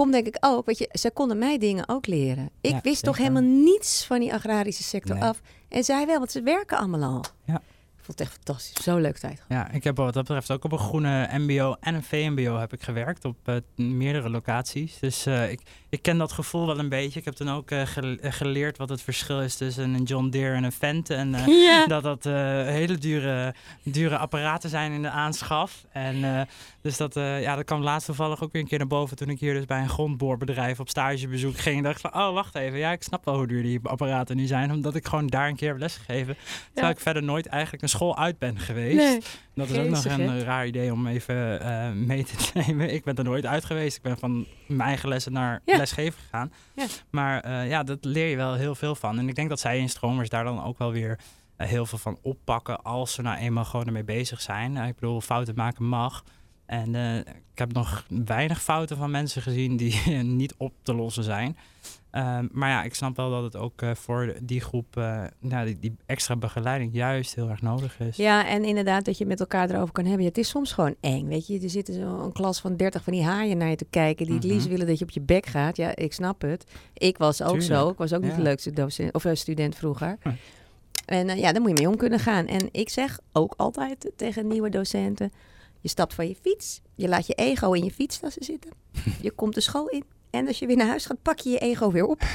Komt 0.00 0.12
denk 0.12 0.26
ik 0.26 0.36
ook, 0.40 0.66
weet 0.66 0.78
je, 0.78 0.88
ze 0.92 1.10
konden 1.10 1.38
mij 1.38 1.58
dingen 1.58 1.88
ook 1.88 2.06
leren. 2.06 2.50
Ik 2.60 2.70
Ja, 2.70 2.80
wist 2.82 3.04
toch 3.04 3.16
helemaal 3.16 3.42
niets 3.42 4.04
van 4.04 4.20
die 4.20 4.32
agrarische 4.34 4.82
sector 4.82 5.14
Nee. 5.14 5.24
af. 5.24 5.40
En 5.68 5.84
zij 5.84 6.06
wel, 6.06 6.18
want 6.18 6.30
ze 6.30 6.42
werken 6.42 6.78
allemaal 6.78 7.02
al. 7.02 7.24
Ja. 7.44 7.54
Ik 7.98 8.06
vond 8.06 8.18
het 8.18 8.28
echt 8.28 8.32
fantastisch. 8.44 8.84
Zo'n 8.84 9.00
leuke 9.00 9.18
tijd. 9.18 9.42
Ja, 9.48 9.70
ik 9.70 9.84
heb 9.84 9.96
wat 9.96 10.14
dat 10.14 10.22
betreft 10.24 10.50
ook 10.50 10.64
op 10.64 10.72
een 10.72 10.78
groene 10.78 11.28
MBO 11.38 11.76
en 11.80 11.94
een 11.94 12.02
VMBO 12.02 12.56
heb 12.58 12.72
ik 12.72 12.82
gewerkt 12.82 13.24
op 13.24 13.36
eh, 13.44 13.54
meerdere 13.76 14.30
locaties. 14.30 14.98
Dus 14.98 15.26
eh, 15.26 15.50
ik, 15.50 15.60
ik 15.88 16.02
ken 16.02 16.18
dat 16.18 16.32
gevoel 16.32 16.66
wel 16.66 16.78
een 16.78 16.88
beetje. 16.88 17.18
Ik 17.18 17.24
heb 17.24 17.34
toen 17.34 17.50
ook 17.50 17.70
eh, 17.70 17.82
gele- 17.86 18.18
geleerd 18.22 18.76
wat 18.78 18.88
het 18.88 19.02
verschil 19.02 19.40
is 19.40 19.56
tussen 19.56 19.94
een 19.94 20.02
John 20.02 20.28
Deere 20.28 20.54
en 20.54 20.64
een 20.64 20.72
Fendt. 20.72 21.10
En 21.10 21.30
Ja. 21.68 21.86
dat 21.86 22.02
dat 22.02 22.24
hele 22.24 22.98
dure, 22.98 23.54
dure 23.82 24.16
apparaten 24.18 24.70
zijn 24.70 24.92
in 24.92 25.02
de 25.02 25.10
aanschaf. 25.10 25.84
En 25.92 26.48
dus 26.82 26.96
dat, 26.96 27.16
eh, 27.16 27.42
ja, 27.42 27.56
dat 27.56 27.64
kwam 27.64 27.82
laatst 27.82 28.06
toevallig 28.06 28.42
ook 28.42 28.52
weer 28.52 28.62
een 28.62 28.68
keer 28.68 28.78
naar 28.78 28.86
boven 28.86 29.16
toen 29.16 29.28
ik 29.28 29.40
hier 29.40 29.54
dus 29.54 29.64
bij 29.64 29.80
een 29.80 29.88
grondboorbedrijf 29.88 30.80
op 30.80 30.88
stagebezoek 30.88 31.58
ging. 31.58 31.76
En 31.76 31.82
dacht 31.82 32.00
van, 32.00 32.14
oh 32.14 32.32
wacht 32.32 32.54
even, 32.54 32.78
ja, 32.78 32.92
ik 32.92 33.02
snap 33.02 33.24
wel 33.24 33.36
hoe 33.36 33.46
duur 33.46 33.62
die 33.62 33.80
apparaten 33.82 34.36
nu 34.36 34.46
zijn, 34.46 34.72
omdat 34.72 34.94
ik 34.94 35.06
gewoon 35.06 35.26
daar 35.26 35.48
een 35.48 35.56
keer 35.56 35.68
heb 35.68 35.78
lesgegeven. 35.78 36.36
Terwijl 36.72 36.94
ik 36.94 37.00
verder 37.00 37.22
nooit 37.22 37.46
eigenlijk 37.46 37.82
een 37.82 37.88
school 37.88 38.18
uit 38.18 38.38
ben 38.38 38.58
geweest. 38.58 38.96
Nee. 38.96 39.20
Dat 39.54 39.68
is 39.70 39.78
ook 39.78 39.88
nog 39.88 40.04
een 40.04 40.44
raar 40.44 40.66
idee 40.66 40.92
om 40.92 41.06
even 41.06 41.60
eh, 41.60 41.90
mee 41.92 42.24
te 42.24 42.50
nemen. 42.66 42.94
Ik 42.94 43.04
ben 43.04 43.16
er 43.16 43.24
nooit 43.24 43.46
uit 43.46 43.64
geweest. 43.64 43.96
Ik 43.96 44.02
ben 44.02 44.18
van 44.18 44.46
mijn 44.66 44.88
eigen 44.88 45.08
lessen 45.08 45.32
naar 45.32 45.60
Ja. 45.64 45.76
lesgeven 45.76 46.20
gegaan. 46.22 46.52
Ja. 46.74 46.86
Maar 47.10 47.40
eh, 47.40 47.68
ja, 47.68 47.82
dat 47.82 48.04
leer 48.04 48.26
je 48.26 48.36
wel 48.36 48.54
heel 48.54 48.74
veel 48.74 48.94
van. 48.94 49.18
En 49.18 49.28
ik 49.28 49.34
denk 49.34 49.48
dat 49.48 49.60
zij 49.60 49.78
in 49.78 49.88
stromers 49.88 50.28
daar 50.28 50.44
dan 50.44 50.64
ook 50.64 50.78
wel 50.78 50.92
weer 50.92 51.18
heel 51.56 51.86
veel 51.86 51.98
van 51.98 52.18
oppakken 52.22 52.82
als 52.82 53.12
ze 53.14 53.22
nou 53.22 53.38
eenmaal 53.38 53.64
gewoon 53.64 53.86
ermee 53.86 54.04
bezig 54.04 54.40
zijn. 54.40 54.76
Ik 54.76 54.94
bedoel, 54.94 55.20
fouten 55.20 55.54
maken 55.54 55.84
mag. 55.84 56.24
En 56.70 56.94
eh, 56.94 57.16
ik 57.52 57.58
heb 57.58 57.72
nog 57.72 58.04
weinig 58.24 58.62
fouten 58.62 58.96
van 58.96 59.10
mensen 59.10 59.42
gezien 59.42 59.76
die 59.76 59.94
niet 60.40 60.54
op 60.56 60.72
te 60.82 60.94
lossen 60.94 61.24
zijn. 61.24 61.56
Ehm, 62.10 62.46
maar 62.52 62.68
ja, 62.68 62.82
ik 62.82 62.94
snap 62.94 63.16
wel 63.16 63.30
dat 63.30 63.42
het 63.42 63.56
ook 63.56 63.82
eh, 63.82 63.94
voor 63.94 64.34
die 64.42 64.60
groep, 64.60 64.96
eh, 64.96 65.24
nou, 65.38 65.66
die, 65.66 65.78
die 65.78 65.96
extra 66.06 66.36
begeleiding 66.36 66.94
juist 66.94 67.34
heel 67.34 67.48
erg 67.48 67.62
nodig 67.62 68.00
is. 68.00 68.16
Ja, 68.16 68.46
en 68.46 68.64
inderdaad 68.64 69.04
dat 69.04 69.18
je 69.18 69.26
met 69.26 69.40
elkaar 69.40 69.70
erover 69.70 69.92
kan 69.92 70.04
hebben. 70.04 70.22
Ja, 70.22 70.28
het 70.28 70.38
is 70.38 70.48
soms 70.48 70.72
gewoon 70.72 70.94
eng, 71.00 71.26
weet 71.26 71.46
je. 71.46 71.60
Er 71.60 71.70
zitten 71.70 71.94
zo'n 71.94 72.32
klas 72.32 72.60
van 72.60 72.76
30 72.76 73.02
van 73.04 73.12
die 73.12 73.24
haaien 73.24 73.58
naar 73.58 73.68
je 73.68 73.76
te 73.76 73.86
kijken... 73.90 74.26
die 74.26 74.34
het 74.34 74.44
liefst 74.44 74.60
Mhm. 74.60 74.70
willen 74.70 74.86
dat 74.86 74.98
je 74.98 75.04
op 75.04 75.10
je 75.10 75.20
bek 75.20 75.46
gaat. 75.46 75.76
Ja, 75.76 75.96
ik 75.96 76.12
snap 76.12 76.40
het. 76.42 76.64
Ik 76.94 77.18
was 77.18 77.42
ook 77.42 77.62
zo. 77.62 77.88
Ik 77.88 77.98
was 77.98 78.12
ook 78.12 78.22
niet 78.22 78.30
ja. 78.30 78.36
de 78.36 78.42
leukste 78.42 78.72
docent, 78.72 79.14
of, 79.14 79.26
student 79.32 79.74
vroeger. 79.74 80.18
Hm. 80.22 80.30
En 81.06 81.38
ja, 81.38 81.52
daar 81.52 81.60
moet 81.60 81.70
je 81.70 81.82
mee 81.82 81.88
om 81.88 81.96
kunnen 81.96 82.18
gaan. 82.18 82.46
En 82.46 82.68
ik 82.72 82.88
zeg 82.88 83.18
ook 83.32 83.54
altijd 83.56 84.10
tegen 84.16 84.46
nieuwe 84.46 84.68
docenten... 84.68 85.32
je 85.80 85.88
stapt 85.88 86.14
van 86.14 86.28
je 86.28 86.36
fiets, 86.42 86.80
je 86.94 87.08
laat 87.08 87.26
je 87.26 87.34
ego 87.34 87.72
in 87.72 87.84
je 87.84 87.90
fietstassen 87.90 88.44
zitten... 88.44 88.70
je 89.22 89.30
komt 89.30 89.54
de 89.54 89.60
school 89.60 89.86
in... 89.88 90.04
En 90.30 90.46
als 90.46 90.58
je 90.58 90.66
weer 90.66 90.76
naar 90.76 90.86
huis 90.86 91.06
gaat, 91.06 91.22
pak 91.22 91.38
je 91.38 91.50
je 91.50 91.58
ego 91.58 91.90
weer 91.90 92.06
op. 92.06 92.22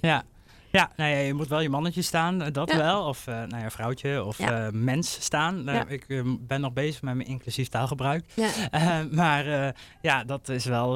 Ja, 0.00 0.22
ja 0.70 0.90
nou 0.96 1.10
ja, 1.10 1.16
je 1.16 1.34
moet 1.34 1.48
wel 1.48 1.60
je 1.60 1.68
mannetje 1.68 2.02
staan, 2.02 2.42
eh, 2.42 2.52
dat 2.52 2.70
Ja. 2.70 2.76
wel. 2.76 3.04
Of 3.04 3.26
eh 3.26 3.34
nou 3.34 3.62
ja, 3.62 3.70
vrouwtje 3.70 4.24
of 4.24 4.38
Ja. 4.38 4.66
eh, 4.66 4.72
mens 4.72 5.20
staan. 5.22 5.68
Ik 5.88 6.06
ben 6.40 6.60
nog 6.60 6.72
bezig 6.72 7.02
met 7.02 7.14
mijn 7.14 7.28
inclusief 7.28 7.68
taalgebruik. 7.68 8.24
Maar 9.10 9.74
ja, 10.02 10.24
dat 10.24 10.48
is 10.48 10.64
wel, 10.64 10.92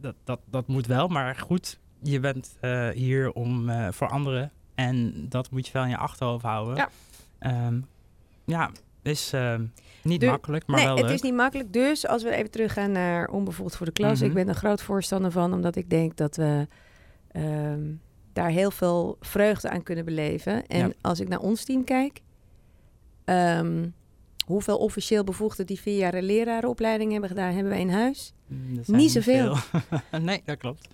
dat, 0.00 0.14
dat, 0.24 0.40
dat 0.50 0.66
moet 0.68 0.86
wel. 0.86 1.08
Maar 1.08 1.36
goed, 1.36 1.78
je 2.02 2.20
bent 2.20 2.56
hier 2.94 3.32
om 3.32 3.70
voor 3.92 4.08
anderen. 4.08 4.52
En 4.74 5.26
dat 5.28 5.50
moet 5.50 5.66
je 5.66 5.72
wel 5.72 5.82
in 5.82 5.88
je 5.88 5.96
achterhoofd 5.96 6.44
houden. 6.44 6.76
Ja. 6.76 6.88
Ehm, 7.38 7.80
ja, 8.46 8.70
is 9.02 9.32
eh, 9.32 9.54
niet 10.02 10.24
makkelijk, 10.24 10.66
maar 10.66 10.76
nee, 10.76 10.86
wel 10.86 10.96
het 10.96 11.04
leuk. 11.04 11.14
is 11.14 11.22
niet 11.22 11.34
makkelijk. 11.34 11.72
Dus 11.72 12.06
als 12.06 12.22
we 12.22 12.30
even 12.34 12.50
teruggaan 12.50 12.92
naar 12.92 13.28
onbevoegd 13.28 13.76
voor 13.76 13.86
de 13.86 13.92
klas. 13.92 14.18
Mhm. 14.18 14.28
Ik 14.28 14.34
ben 14.34 14.48
er 14.48 14.54
groot 14.54 14.82
voorstander 14.82 15.30
van, 15.30 15.52
omdat 15.52 15.76
ik 15.76 15.90
denk 15.90 16.16
dat 16.16 16.36
we 16.36 16.66
ehm, 17.32 17.80
daar 18.32 18.48
heel 18.50 18.70
veel 18.70 19.16
vreugde 19.20 19.70
aan 19.70 19.82
kunnen 19.82 20.04
beleven. 20.04 20.66
En 20.66 20.78
Ja. 20.86 20.92
als 21.00 21.20
ik 21.20 21.28
naar 21.28 21.40
ons 21.40 21.64
team 21.64 21.84
kijk, 21.84 22.20
ehm, 23.24 23.88
hoeveel 24.46 24.78
officieel 24.78 25.24
bevoegden 25.24 25.66
die 25.66 25.80
vier 25.80 25.96
jaar 25.96 26.22
lerarenopleiding 26.22 27.10
hebben 27.12 27.28
gedaan, 27.30 27.52
hebben 27.52 27.72
wij 27.72 27.80
in 27.80 27.90
huis? 27.90 28.32
Mm, 28.46 28.80
niet 28.86 29.10
zoveel. 29.10 29.54
veel. 29.56 30.20
nee, 30.20 30.42
dat 30.44 30.56
klopt. 30.58 30.88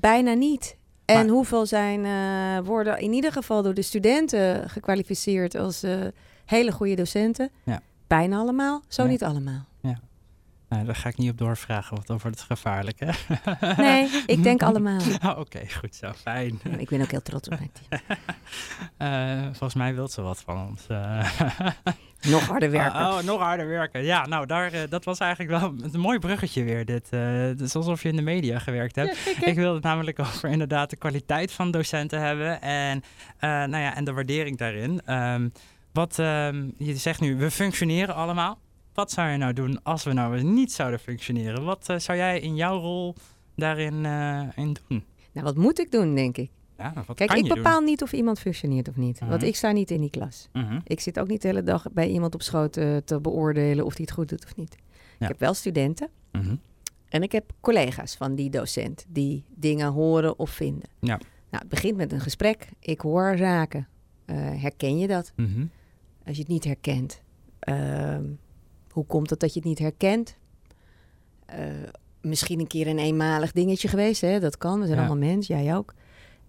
Bijna 0.00 0.32
niet. 0.32 0.76
En 1.04 1.14
Maar- 1.16 1.26
hoeveel 1.34 1.66
zijn, 1.66 2.04
eh, 2.04 2.66
worden 2.66 2.98
in 2.98 3.12
ieder 3.12 3.32
geval 3.32 3.62
door 3.62 3.74
de 3.74 3.82
studenten 3.82 4.70
gekwalificeerd 4.70 5.54
als 5.54 5.82
eh, 5.82 6.00
hele 6.44 6.72
goede 6.72 6.94
docenten? 6.94 7.50
Ja. 7.64 7.80
Bijna 8.06 8.36
allemaal, 8.36 8.82
zo 8.88 9.02
Ja. 9.02 9.08
niet 9.08 9.24
allemaal. 9.24 9.64
Nou, 10.68 10.84
daar 10.84 10.94
ga 10.96 11.08
ik 11.08 11.16
niet 11.16 11.30
op 11.30 11.38
doorvragen, 11.38 11.94
want 11.94 12.06
dan 12.06 12.18
wordt 12.22 12.38
het 12.38 12.46
gevaarlijk, 12.46 13.00
hè? 13.00 13.10
Nee, 13.82 14.22
ik 14.26 14.42
denk 14.42 14.62
allemaal. 14.62 15.00
Oh, 15.26 15.38
Oké, 15.38 15.60
goed 15.80 15.94
zo, 15.94 16.12
fijn. 16.12 16.60
Ja, 16.64 16.70
Ik 16.76 16.88
ben 16.88 17.00
ook 17.00 17.10
heel 17.10 17.22
trots 17.22 17.48
op 17.48 17.58
mijn 17.58 17.70
team. 17.72 18.00
Eh, 18.96 19.42
volgens 19.42 19.74
mij 19.74 19.94
wil 19.94 20.08
ze 20.08 20.22
wat 20.22 20.42
van 20.42 20.66
ons. 20.68 20.86
eh. 20.86 21.30
Nog 22.28 22.46
harder 22.46 22.70
werken. 22.70 23.00
Oh, 23.00 23.16
oh, 23.16 23.22
nog 23.22 23.40
harder 23.40 23.68
werken. 23.68 24.04
Ja, 24.04 24.26
nou, 24.26 24.46
daar, 24.46 24.72
eh, 24.72 24.80
dat 24.88 25.04
was 25.04 25.18
eigenlijk 25.18 25.60
wel 25.60 25.74
een 25.92 26.00
mooi 26.00 26.18
bruggetje 26.18 26.64
weer. 26.64 26.84
Dit. 26.84 27.10
het 27.10 27.60
is 27.60 27.74
alsof 27.76 28.02
je 28.02 28.08
in 28.08 28.16
de 28.16 28.22
media 28.22 28.58
gewerkt 28.58 28.96
hebt. 28.96 29.16
Ik 29.40 29.54
wil 29.54 29.74
het 29.74 29.82
namelijk 29.82 30.18
over 30.18 30.48
inderdaad 30.48 30.90
de 30.90 30.96
kwaliteit 30.96 31.52
van 31.52 31.70
docenten 31.70 32.20
hebben 32.20 32.60
en, 32.62 33.02
nou 33.40 33.76
ja, 33.78 33.94
en 33.96 34.04
de 34.04 34.12
waardering 34.12 34.58
daarin. 34.58 35.00
Ehm, 35.04 35.48
wat 35.92 36.18
ehm, 36.18 36.70
je 36.76 36.96
zegt 36.96 37.20
nu, 37.20 37.36
we 37.36 37.50
functioneren 37.50 38.14
allemaal. 38.14 38.58
Wat 38.94 39.10
zou 39.10 39.28
je 39.30 39.36
nou 39.36 39.52
doen 39.52 39.82
als 39.82 40.04
we 40.04 40.12
nou 40.12 40.42
niet 40.42 40.72
zouden 40.72 41.00
functioneren? 41.00 41.64
Wat 41.64 41.88
eh, 41.88 41.98
zou 41.98 42.18
jij 42.18 42.40
in 42.40 42.56
jouw 42.56 42.78
rol 42.78 43.14
daarin 43.56 44.04
eh, 44.06 44.42
in 44.54 44.76
doen? 44.88 45.04
Nou, 45.32 45.46
wat 45.46 45.56
moet 45.56 45.78
ik 45.78 45.90
doen, 45.90 46.14
denk 46.14 46.36
ik? 46.36 46.50
Ja, 46.78 46.92
wat 47.06 47.16
Kijk, 47.16 47.28
kan 47.30 47.38
ik 47.38 47.46
je 47.46 47.54
bepaal 47.54 47.80
niet 47.80 48.02
of 48.02 48.12
iemand 48.12 48.38
functioneert 48.40 48.88
of 48.88 48.96
niet. 48.96 49.18
Want 49.18 49.32
Mhm. 49.32 49.44
ik 49.44 49.56
sta 49.56 49.70
niet 49.72 49.90
in 49.90 50.00
die 50.00 50.10
klas. 50.10 50.48
Mhm. 50.52 50.80
Ik 50.84 51.00
zit 51.00 51.18
ook 51.18 51.28
niet 51.28 51.42
de 51.42 51.48
hele 51.48 51.62
dag 51.62 51.86
bij 51.92 52.08
iemand 52.08 52.34
op 52.34 52.42
schoot 52.42 52.76
eh, 52.76 52.96
te 52.96 53.20
beoordelen 53.20 53.84
of 53.84 53.94
die 53.94 54.04
het 54.04 54.14
goed 54.14 54.28
doet 54.28 54.44
of 54.44 54.56
niet. 54.56 54.76
Ja. 54.94 55.16
Ik 55.18 55.28
heb 55.28 55.38
wel 55.38 55.54
studenten 55.54 56.08
Mhm. 56.32 56.54
en 57.08 57.22
ik 57.22 57.32
heb 57.32 57.52
collega's 57.60 58.16
van 58.16 58.34
die 58.34 58.50
docent 58.50 59.04
die 59.08 59.44
dingen 59.54 59.92
horen 59.92 60.38
of 60.38 60.50
vinden. 60.50 60.88
Ja. 61.00 61.16
Nou, 61.50 61.62
het 61.64 61.68
begint 61.68 61.96
met 61.96 62.12
een 62.12 62.20
gesprek. 62.20 62.68
Ik 62.80 63.00
hoor 63.00 63.34
zaken. 63.36 63.88
Herken 64.34 64.98
je 64.98 65.06
dat? 65.06 65.32
Als 66.26 66.36
je 66.36 66.42
het 66.42 66.50
niet 66.50 66.64
herkent. 66.64 67.20
ehm, 67.58 68.24
hoe 68.90 69.06
komt 69.06 69.30
het 69.30 69.40
dat 69.40 69.52
je 69.52 69.58
het 69.58 69.68
niet 69.68 69.78
herkent? 69.78 70.36
Eh, 71.46 71.56
misschien 72.20 72.60
een 72.60 72.66
keer 72.66 72.86
een 72.86 72.98
eenmalig 72.98 73.52
dingetje 73.52 73.88
geweest, 73.88 74.20
hè? 74.20 74.40
dat 74.40 74.58
kan. 74.58 74.80
We 74.80 74.86
zijn 74.86 74.98
Ja. 74.98 75.06
allemaal 75.06 75.28
mens, 75.28 75.46
jij 75.46 75.76
ook. 75.76 75.94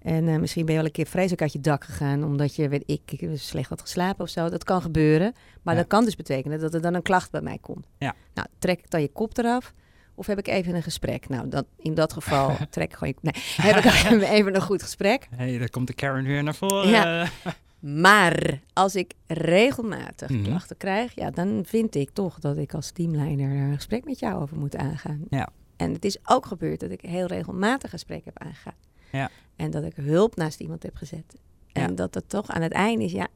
En 0.01 0.27
eh, 0.27 0.37
misschien 0.39 0.63
ben 0.65 0.73
je 0.73 0.79
wel 0.79 0.87
een 0.89 0.95
keer 0.95 1.05
vreselijk 1.05 1.41
uit 1.41 1.53
je 1.53 1.59
dak 1.61 1.83
gegaan... 1.83 2.23
omdat 2.23 2.55
je, 2.55 2.69
weet 2.69 2.83
ik, 2.85 3.29
slecht 3.33 3.69
had 3.69 3.81
geslapen 3.81 4.23
of 4.23 4.29
zo. 4.29 4.49
Dat 4.49 4.63
kan 4.63 4.81
gebeuren. 4.81 5.33
Maar 5.61 5.73
Ja. 5.73 5.79
dat 5.79 5.89
kan 5.89 6.05
dus 6.05 6.15
betekenen 6.15 6.59
dat 6.59 6.73
er 6.73 6.81
dan 6.81 6.93
een 6.93 7.01
klacht 7.01 7.31
bij 7.31 7.41
mij 7.41 7.57
komt. 7.61 7.87
Ja. 7.97 8.15
Nou, 8.33 8.47
trek 8.59 8.79
ik 8.79 8.89
dan 8.89 9.01
je 9.01 9.07
kop 9.11 9.37
eraf... 9.37 9.73
Of 10.15 10.27
heb 10.27 10.37
ik 10.37 10.47
even 10.47 10.75
een 10.75 10.83
gesprek? 10.83 11.29
Nou, 11.29 11.49
dat, 11.49 11.65
in 11.77 11.93
dat 11.93 12.13
geval 12.13 12.55
trek 12.69 12.91
ik 12.91 12.97
gewoon 12.97 13.13
je... 13.21 13.31
Nee, 13.31 13.43
heb 13.73 13.83
ik 13.83 14.29
even 14.37 14.55
een 14.55 14.61
goed 14.61 14.81
gesprek. 14.83 15.27
hey, 15.35 15.57
daar 15.57 15.69
komt 15.69 15.87
de 15.87 15.93
Karen 15.93 16.23
weer 16.23 16.43
naar 16.43 16.55
voren. 16.55 16.89
Ja. 16.89 17.27
Maar 17.83 18.59
als 18.73 18.95
ik 18.95 19.13
regelmatig 19.27 20.29
Mhm. 20.29 20.43
klachten 20.43 20.77
krijg, 20.77 21.15
ja, 21.15 21.29
dan 21.31 21.61
vind 21.65 21.95
ik 21.95 22.09
toch 22.09 22.39
dat 22.39 22.57
ik 22.57 22.73
als 22.73 22.91
teamleider 22.91 23.45
er 23.45 23.67
een 23.67 23.75
gesprek 23.75 24.05
met 24.05 24.19
jou 24.19 24.41
over 24.41 24.57
moet 24.57 24.75
aangaan. 24.75 25.21
Ja. 25.29 25.49
En 25.75 25.93
het 25.93 26.05
is 26.05 26.17
ook 26.25 26.45
gebeurd 26.45 26.79
dat 26.79 26.91
ik 26.91 27.01
heel 27.01 27.25
regelmatig 27.25 27.89
gesprek 27.89 28.25
heb 28.25 28.39
aangegaan. 28.39 28.73
Ja. 29.11 29.29
En 29.55 29.71
dat 29.71 29.83
ik 29.83 29.95
hulp 29.95 30.35
naast 30.35 30.59
iemand 30.59 30.83
heb 30.83 30.95
gezet. 30.95 31.35
En 31.71 31.89
Ja. 31.89 31.95
dat 31.95 32.13
het 32.13 32.29
toch 32.29 32.47
aan 32.49 32.61
het 32.61 32.71
einde 32.71 33.03
is, 33.05 33.11
ja, 33.11 33.27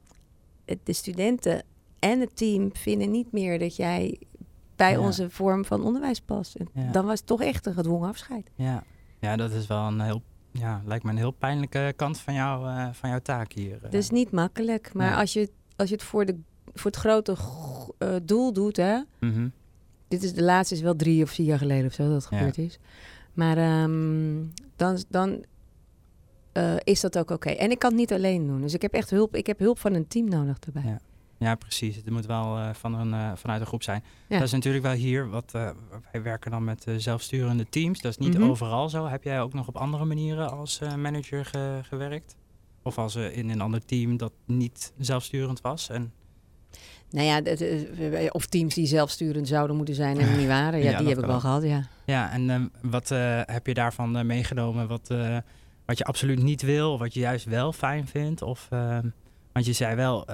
het- 0.66 0.80
de 0.84 0.94
studenten 0.94 1.64
en 2.00 2.20
het 2.20 2.36
team 2.36 2.70
vinden 2.76 3.12
niet 3.12 3.32
meer 3.32 3.60
dat 3.60 3.76
jij 3.76 4.20
bij 4.76 4.92
Ja. 4.92 5.00
onze 5.00 5.30
vorm 5.30 5.66
van 5.66 5.84
onderwijs 5.84 6.20
past. 6.22 6.56
En. 6.56 6.92
Dan 6.92 7.06
was 7.06 7.18
het 7.20 7.28
toch 7.28 7.42
echt 7.42 7.66
een 7.66 7.74
gedwongen 7.74 8.10
afscheid. 8.10 8.50
Ja. 8.56 8.84
ja, 9.20 9.36
dat 9.36 9.52
is 9.52 9.68
wel 9.68 9.88
een 9.88 10.00
heel, 10.02 10.22
ja, 10.60 10.82
lijkt 10.86 11.04
me 11.04 11.10
een 11.12 11.18
heel 11.18 11.32
pijnlijke 11.32 11.94
kant 11.96 12.20
van, 12.20 12.34
jou, 12.34 12.68
eh, 12.68 12.88
van 12.92 13.10
jouw 13.10 13.20
taak 13.20 13.52
hier. 13.52 13.80
Dus 13.90 14.10
niet 14.10 14.32
makkelijk. 14.32 14.94
Maar 14.94 15.10
Nee. 15.10 15.20
als, 15.20 15.34
je, 15.34 15.50
als 15.76 15.90
je 15.90 15.96
het 15.96 16.04
voor, 16.04 16.26
de, 16.26 16.36
voor 16.74 16.92
het 16.92 17.00
grote 17.00 17.36
eh, 17.98 18.16
doel 18.24 18.54
doet, 18.54 18.78
hè, 18.78 19.00
Mhm. 19.20 19.48
Dit 20.08 20.24
is 20.24 20.34
de 20.34 20.44
laatste 20.44 20.76
is 20.76 20.82
wel 20.82 20.96
drie 20.96 21.24
of 21.24 21.30
vier 21.30 21.46
jaar 21.46 21.58
geleden 21.58 21.86
of 21.86 21.94
zo 21.94 22.04
dat 22.10 22.14
het 22.24 22.32
Ja. 22.32 22.38
gebeurd 22.38 22.58
is. 22.58 22.80
Maar 23.34 23.58
ehm, 23.58 24.44
dan, 24.76 25.04
dan 25.10 25.44
is 26.84 27.02
dat 27.02 27.18
ook 27.18 27.32
oké. 27.32 27.50
En 27.50 27.72
ik 27.72 27.80
kan 27.80 27.90
het 27.90 28.00
niet 28.00 28.14
alleen 28.14 28.48
doen. 28.48 28.62
Dus 28.62 28.74
ik 28.74 28.82
heb 28.82 28.94
echt 28.94 29.10
hulp. 29.10 29.36
Ik 29.36 29.48
heb 29.48 29.60
hulp 29.60 29.80
van 29.80 29.94
een 29.94 30.08
team 30.08 30.30
nodig 30.30 30.58
erbij. 30.60 30.84
Ja. 30.86 31.00
Ja, 31.40 31.56
precies. 31.56 31.96
Het 31.96 32.10
moet 32.10 32.26
wel 32.26 32.58
eh, 32.58 32.70
van 32.74 32.94
een, 32.94 33.14
eh, 33.14 33.32
vanuit 33.36 33.62
een 33.62 33.68
groep 33.68 33.84
zijn. 33.84 34.04
Ja. 34.28 34.36
Dat 34.38 34.48
is 34.48 34.54
natuurlijk 34.54 34.84
wel 34.84 34.94
hier, 34.94 35.30
wat, 35.30 35.52
eh, 35.54 35.70
wij 36.12 36.22
werken 36.22 36.52
dan 36.52 36.64
met 36.64 36.86
zelfsturende 36.98 37.70
teams. 37.70 38.02
Dat 38.02 38.12
is 38.12 38.18
niet 38.28 38.38
Mhm. 38.38 38.50
overal 38.50 38.90
zo. 38.90 39.06
Heb 39.06 39.24
jij 39.24 39.42
ook 39.42 39.54
nog 39.54 39.68
op 39.68 39.76
andere 39.78 40.06
manieren 40.06 40.52
als 40.52 40.80
manager 40.98 41.46
ge- 41.46 41.80
gewerkt? 41.82 42.36
Of 42.84 42.98
als 42.98 43.16
in 43.16 43.50
een 43.50 43.62
ander 43.62 43.86
team 43.86 44.18
dat 44.18 44.32
niet 44.46 44.94
zelfsturend 44.98 45.62
was? 45.62 45.90
En, 45.90 46.12
Nou 47.10 47.26
ja, 47.26 47.42
of 48.32 48.46
teams 48.46 48.74
die 48.74 48.86
zelfsturend 48.88 49.48
zouden 49.48 49.76
moeten 49.76 49.96
zijn 49.96 50.20
en 50.20 50.38
niet 50.38 50.48
waren. 50.58 50.80
Ja, 50.80 50.90
Ja, 50.92 50.98
die 50.98 51.08
heb 51.08 51.18
ik 51.18 51.26
wel 51.26 51.40
gehad, 51.40 51.64
ja. 51.64 51.88
ja, 52.06 52.32
en 52.32 52.50
eh, 52.50 52.62
wat 52.82 53.10
heb 53.46 53.68
je 53.68 53.74
daarvan 53.74 54.26
meegenomen? 54.26 54.88
Wat, 54.88 55.14
wat 55.86 55.98
je 55.98 56.04
absoluut 56.04 56.44
niet 56.44 56.62
wil, 56.62 56.92
of 56.94 57.00
wat 57.00 57.14
je 57.14 57.20
juist 57.20 57.46
wel 57.46 57.74
fijn 57.74 58.08
vindt? 58.08 58.42
Of, 58.42 58.68
eh, 58.70 58.98
want 59.54 59.66
je 59.66 59.74
zei 59.74 59.96
wel, 59.96 60.26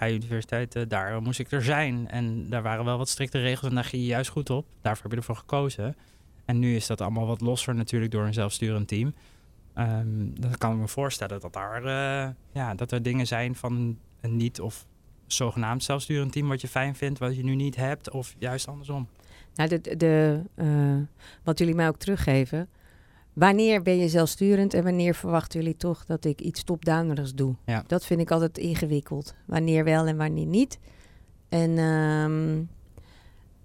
Vrije 0.00 0.14
Universiteit, 0.14 0.90
daar 0.90 1.22
moest 1.22 1.38
ik 1.38 1.50
er 1.50 1.62
zijn. 1.62 2.08
En 2.08 2.48
daar 2.48 2.62
waren 2.62 2.84
wel 2.84 2.98
wat 2.98 3.08
strikte 3.08 3.40
regels 3.40 3.68
en 3.68 3.74
daar 3.74 3.84
ging 3.84 4.02
je 4.02 4.08
juist 4.08 4.30
goed 4.30 4.50
op. 4.50 4.66
Daarvoor 4.80 5.02
heb 5.02 5.12
je 5.12 5.16
ervoor 5.16 5.36
gekozen. 5.36 5.96
En 6.44 6.58
nu 6.58 6.74
is 6.74 6.86
dat 6.86 7.00
allemaal 7.00 7.26
wat 7.26 7.40
losser 7.40 7.74
natuurlijk 7.74 8.12
door 8.12 8.24
een 8.24 8.34
zelfsturend 8.34 8.88
team. 8.88 9.14
Ehm, 9.74 10.06
dan 10.34 10.56
kan 10.58 10.72
ik 10.72 10.78
me 10.78 10.88
voorstellen 10.88 11.40
dat, 11.40 11.52
daar, 11.52 11.84
eh, 11.84 12.32
ja, 12.52 12.74
dat 12.74 12.92
er 12.92 13.02
dingen 13.02 13.26
zijn 13.26 13.54
van 13.54 13.98
een 14.20 14.36
niet 14.36 14.60
of 14.60 14.86
zogenaamd 15.26 15.82
zelfsturend 15.82 16.32
team 16.32 16.48
wat 16.48 16.60
je 16.60 16.68
fijn 16.68 16.94
vindt, 16.94 17.18
wat 17.18 17.36
je 17.36 17.44
nu 17.44 17.54
niet 17.54 17.76
hebt, 17.76 18.10
of 18.10 18.34
juist 18.38 18.68
andersom. 18.68 19.08
Nou, 19.54 19.68
de, 19.68 19.96
de, 19.96 20.42
eh, 20.54 20.66
wat 21.42 21.58
jullie 21.58 21.74
mij 21.74 21.88
ook 21.88 21.98
teruggeven. 21.98 22.68
Wanneer 23.40 23.82
ben 23.82 23.98
je 23.98 24.08
zelfsturend 24.08 24.74
en 24.74 24.82
wanneer 24.84 25.14
verwachten 25.14 25.60
jullie 25.60 25.76
toch 25.76 26.04
dat 26.04 26.24
ik 26.24 26.40
iets 26.40 26.62
top-downerigs 26.64 27.34
doe? 27.34 27.54
Ja. 27.66 27.84
Dat 27.86 28.04
vind 28.06 28.20
ik 28.20 28.30
altijd 28.30 28.58
ingewikkeld. 28.58 29.34
Wanneer 29.46 29.84
wel 29.84 30.06
en 30.06 30.16
wanneer 30.16 30.46
niet. 30.46 30.78
En 31.48 31.78
ehm, 31.78 32.62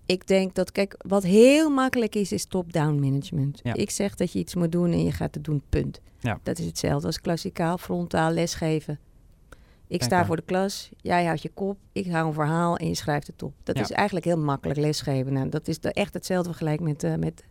ik 0.06 0.28
denk 0.28 0.56
dat, 0.56 0.72
kijk, 0.72 0.96
wat 1.08 1.24
heel 1.24 1.70
makkelijk 1.70 2.16
is, 2.16 2.32
is 2.32 2.46
top-down 2.46 3.00
management. 3.00 3.60
Ja. 3.64 3.74
Ik 3.74 3.90
zeg 3.90 4.16
dat 4.16 4.32
je 4.32 4.40
iets 4.40 4.56
moet 4.56 4.72
doen 4.72 4.92
en 4.92 5.04
je 5.04 5.12
gaat 5.12 5.36
het 5.36 5.44
doen, 5.44 5.62
punt. 5.70 6.02
Ja. 6.20 6.40
Dat 6.44 6.60
is 6.60 6.66
hetzelfde 6.66 7.08
als 7.08 7.22
klassikaal 7.22 7.78
frontaal 7.78 8.32
lesgeven. 8.32 9.00
Ik 9.88 10.04
sta 10.04 10.26
voor 10.26 10.36
de 10.36 10.42
klas, 10.42 10.90
jij 10.98 11.26
houdt 11.26 11.42
je 11.42 11.52
kop, 11.54 11.78
ik 11.92 12.12
hou 12.12 12.28
een 12.28 12.34
verhaal 12.34 12.78
en 12.78 12.88
je 12.88 12.96
schrijft 12.96 13.28
het 13.28 13.44
op. 13.44 13.54
Dat 13.64 13.76
Ja. 13.78 13.82
is 13.82 13.92
eigenlijk 13.92 14.26
heel 14.26 14.38
makkelijk 14.40 14.80
lesgeven. 14.80 15.34
Nou, 15.34 15.50
dat 15.50 15.68
is 15.68 15.80
echt 15.80 16.14
hetzelfde 16.14 16.50
vergelijk 16.50 16.80
met, 16.80 17.04
eh, 17.04 17.16
met 17.16 17.44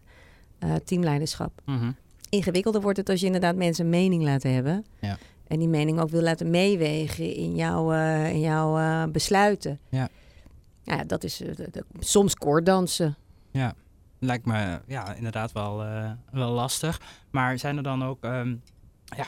eh, 0.59 0.75
teamleiderschap. 0.75 1.61
Mhm. 1.65 1.91
Ingewikkelder 2.35 2.81
wordt 2.81 2.99
het 2.99 3.09
als 3.09 3.21
je 3.21 3.27
inderdaad 3.27 3.57
mensen 3.57 3.85
een 3.85 3.91
mening 3.91 4.23
laat 4.23 4.43
hebben. 4.43 4.85
Ja. 5.01 5.17
En 5.47 5.59
die 5.59 5.69
mening 5.69 6.01
ook 6.01 6.09
wil 6.09 6.23
laten 6.23 6.51
meewegen 6.51 7.35
in 7.35 7.55
jouw, 7.55 7.93
eh, 7.93 8.31
in 8.31 8.41
jouw 8.41 8.79
eh, 8.79 9.05
besluiten. 9.13 9.79
Ja. 9.89 10.09
Ja, 10.83 11.05
dat 11.05 11.25
is 11.25 11.41
eh, 11.43 11.55
de- 11.57 11.69
de- 11.71 11.85
soms 11.99 12.35
koorddansen. 12.35 13.17
Lijkt 14.19 14.47
me 14.47 14.81
ja, 14.87 15.15
inderdaad 15.15 15.53
wel, 15.53 15.85
wel 16.31 16.51
lastig. 16.51 17.01
Maar 17.31 17.59
zijn 17.59 17.77
er 17.77 17.83
dan 17.83 18.05
ook 18.05 18.25
ehm, 18.25 18.55
ja, 19.05 19.27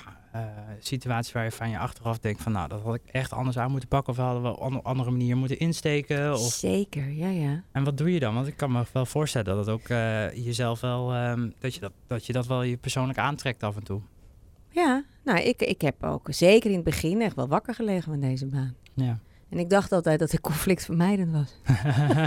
situaties 0.78 1.32
waar 1.32 1.44
je 1.44 1.50
van 1.50 1.70
je 1.70 1.78
achteraf 1.78 2.18
denkt 2.18 2.42
van 2.42 2.52
nou, 2.52 2.68
dat 2.68 2.82
had 2.82 2.94
ik 2.94 3.02
echt 3.06 3.32
anders 3.32 3.58
aan 3.58 3.70
moeten 3.70 3.88
pakken 3.88 4.12
of 4.12 4.18
hadden 4.18 4.42
we 4.42 4.58
op 4.58 4.70
een 4.70 4.82
andere 4.82 5.10
manier 5.10 5.36
moeten 5.36 5.58
insteken? 5.58 6.32
Of, 6.32 6.52
Zeker, 6.52 7.10
ja, 7.10 7.28
ja. 7.28 7.62
en 7.72 7.84
wat 7.84 7.98
doe 7.98 8.12
je 8.12 8.20
dan? 8.20 8.34
Want 8.34 8.46
ik 8.46 8.56
kan 8.56 8.72
me 8.72 8.84
wel 8.92 9.06
voorstellen 9.06 9.46
dat 9.46 9.66
het 9.66 9.74
ook 9.74 9.88
eh, 9.88 10.44
jezelf 10.44 10.80
wel, 10.80 11.12
ehm, 11.12 11.50
dat, 11.58 11.74
je 11.74 11.80
dat, 11.80 11.92
dat 12.06 12.26
je 12.26 12.32
dat 12.32 12.46
wel 12.46 12.62
je 12.62 12.76
persoonlijk 12.76 13.18
aantrekt 13.18 13.62
af 13.62 13.76
en 13.76 13.84
toe. 13.84 14.00
Ja, 14.70 15.04
nou, 15.24 15.38
ik, 15.38 15.62
ik 15.62 15.80
heb 15.80 16.04
ook 16.04 16.26
zeker 16.30 16.70
in 16.70 16.76
het 16.76 16.84
begin 16.84 17.22
echt 17.22 17.36
wel 17.36 17.48
wakker 17.48 17.74
gelegen 17.74 18.10
van 18.10 18.20
deze 18.20 18.46
baan. 18.46 18.74
Ja. 18.94 19.18
En 19.50 19.58
ik 19.58 19.70
dacht 19.70 19.92
altijd 19.92 20.18
dat 20.18 20.32
ik 20.32 20.40
conflictvermijdend 20.40 21.32
was. 21.32 21.60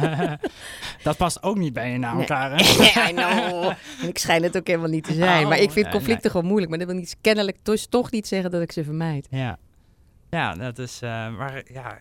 dat 1.03 1.17
past 1.17 1.43
ook 1.43 1.57
niet 1.57 1.73
bij 1.73 1.91
je 1.91 1.97
naam, 1.97 2.17
Nee. 2.17 2.25
Karen. 2.25 2.59
I 3.09 3.13
know. 3.13 3.63
En 4.01 4.07
ik 4.07 4.17
schijn 4.17 4.43
het 4.43 4.57
ook 4.57 4.67
helemaal 4.67 4.89
niet 4.89 5.03
te 5.03 5.13
zijn. 5.13 5.43
Oh, 5.43 5.49
maar 5.49 5.59
ik 5.59 5.71
vind 5.71 5.89
conflicten 5.89 6.31
gewoon 6.31 6.45
moeilijk. 6.45 6.69
Maar 6.69 6.79
dat 6.79 6.87
wil 6.87 6.97
niet, 6.97 7.15
kennelijk 7.21 7.57
toch 7.89 8.11
niet 8.11 8.27
zeggen 8.27 8.51
dat 8.51 8.61
ik 8.61 8.71
ze 8.71 8.83
vermijd. 8.83 9.27
Ja, 9.29 9.57
ja 10.29 10.53
dat 10.53 10.77
is. 10.79 11.01
eh, 11.01 11.09
maar 11.37 11.63
ja, 11.73 11.97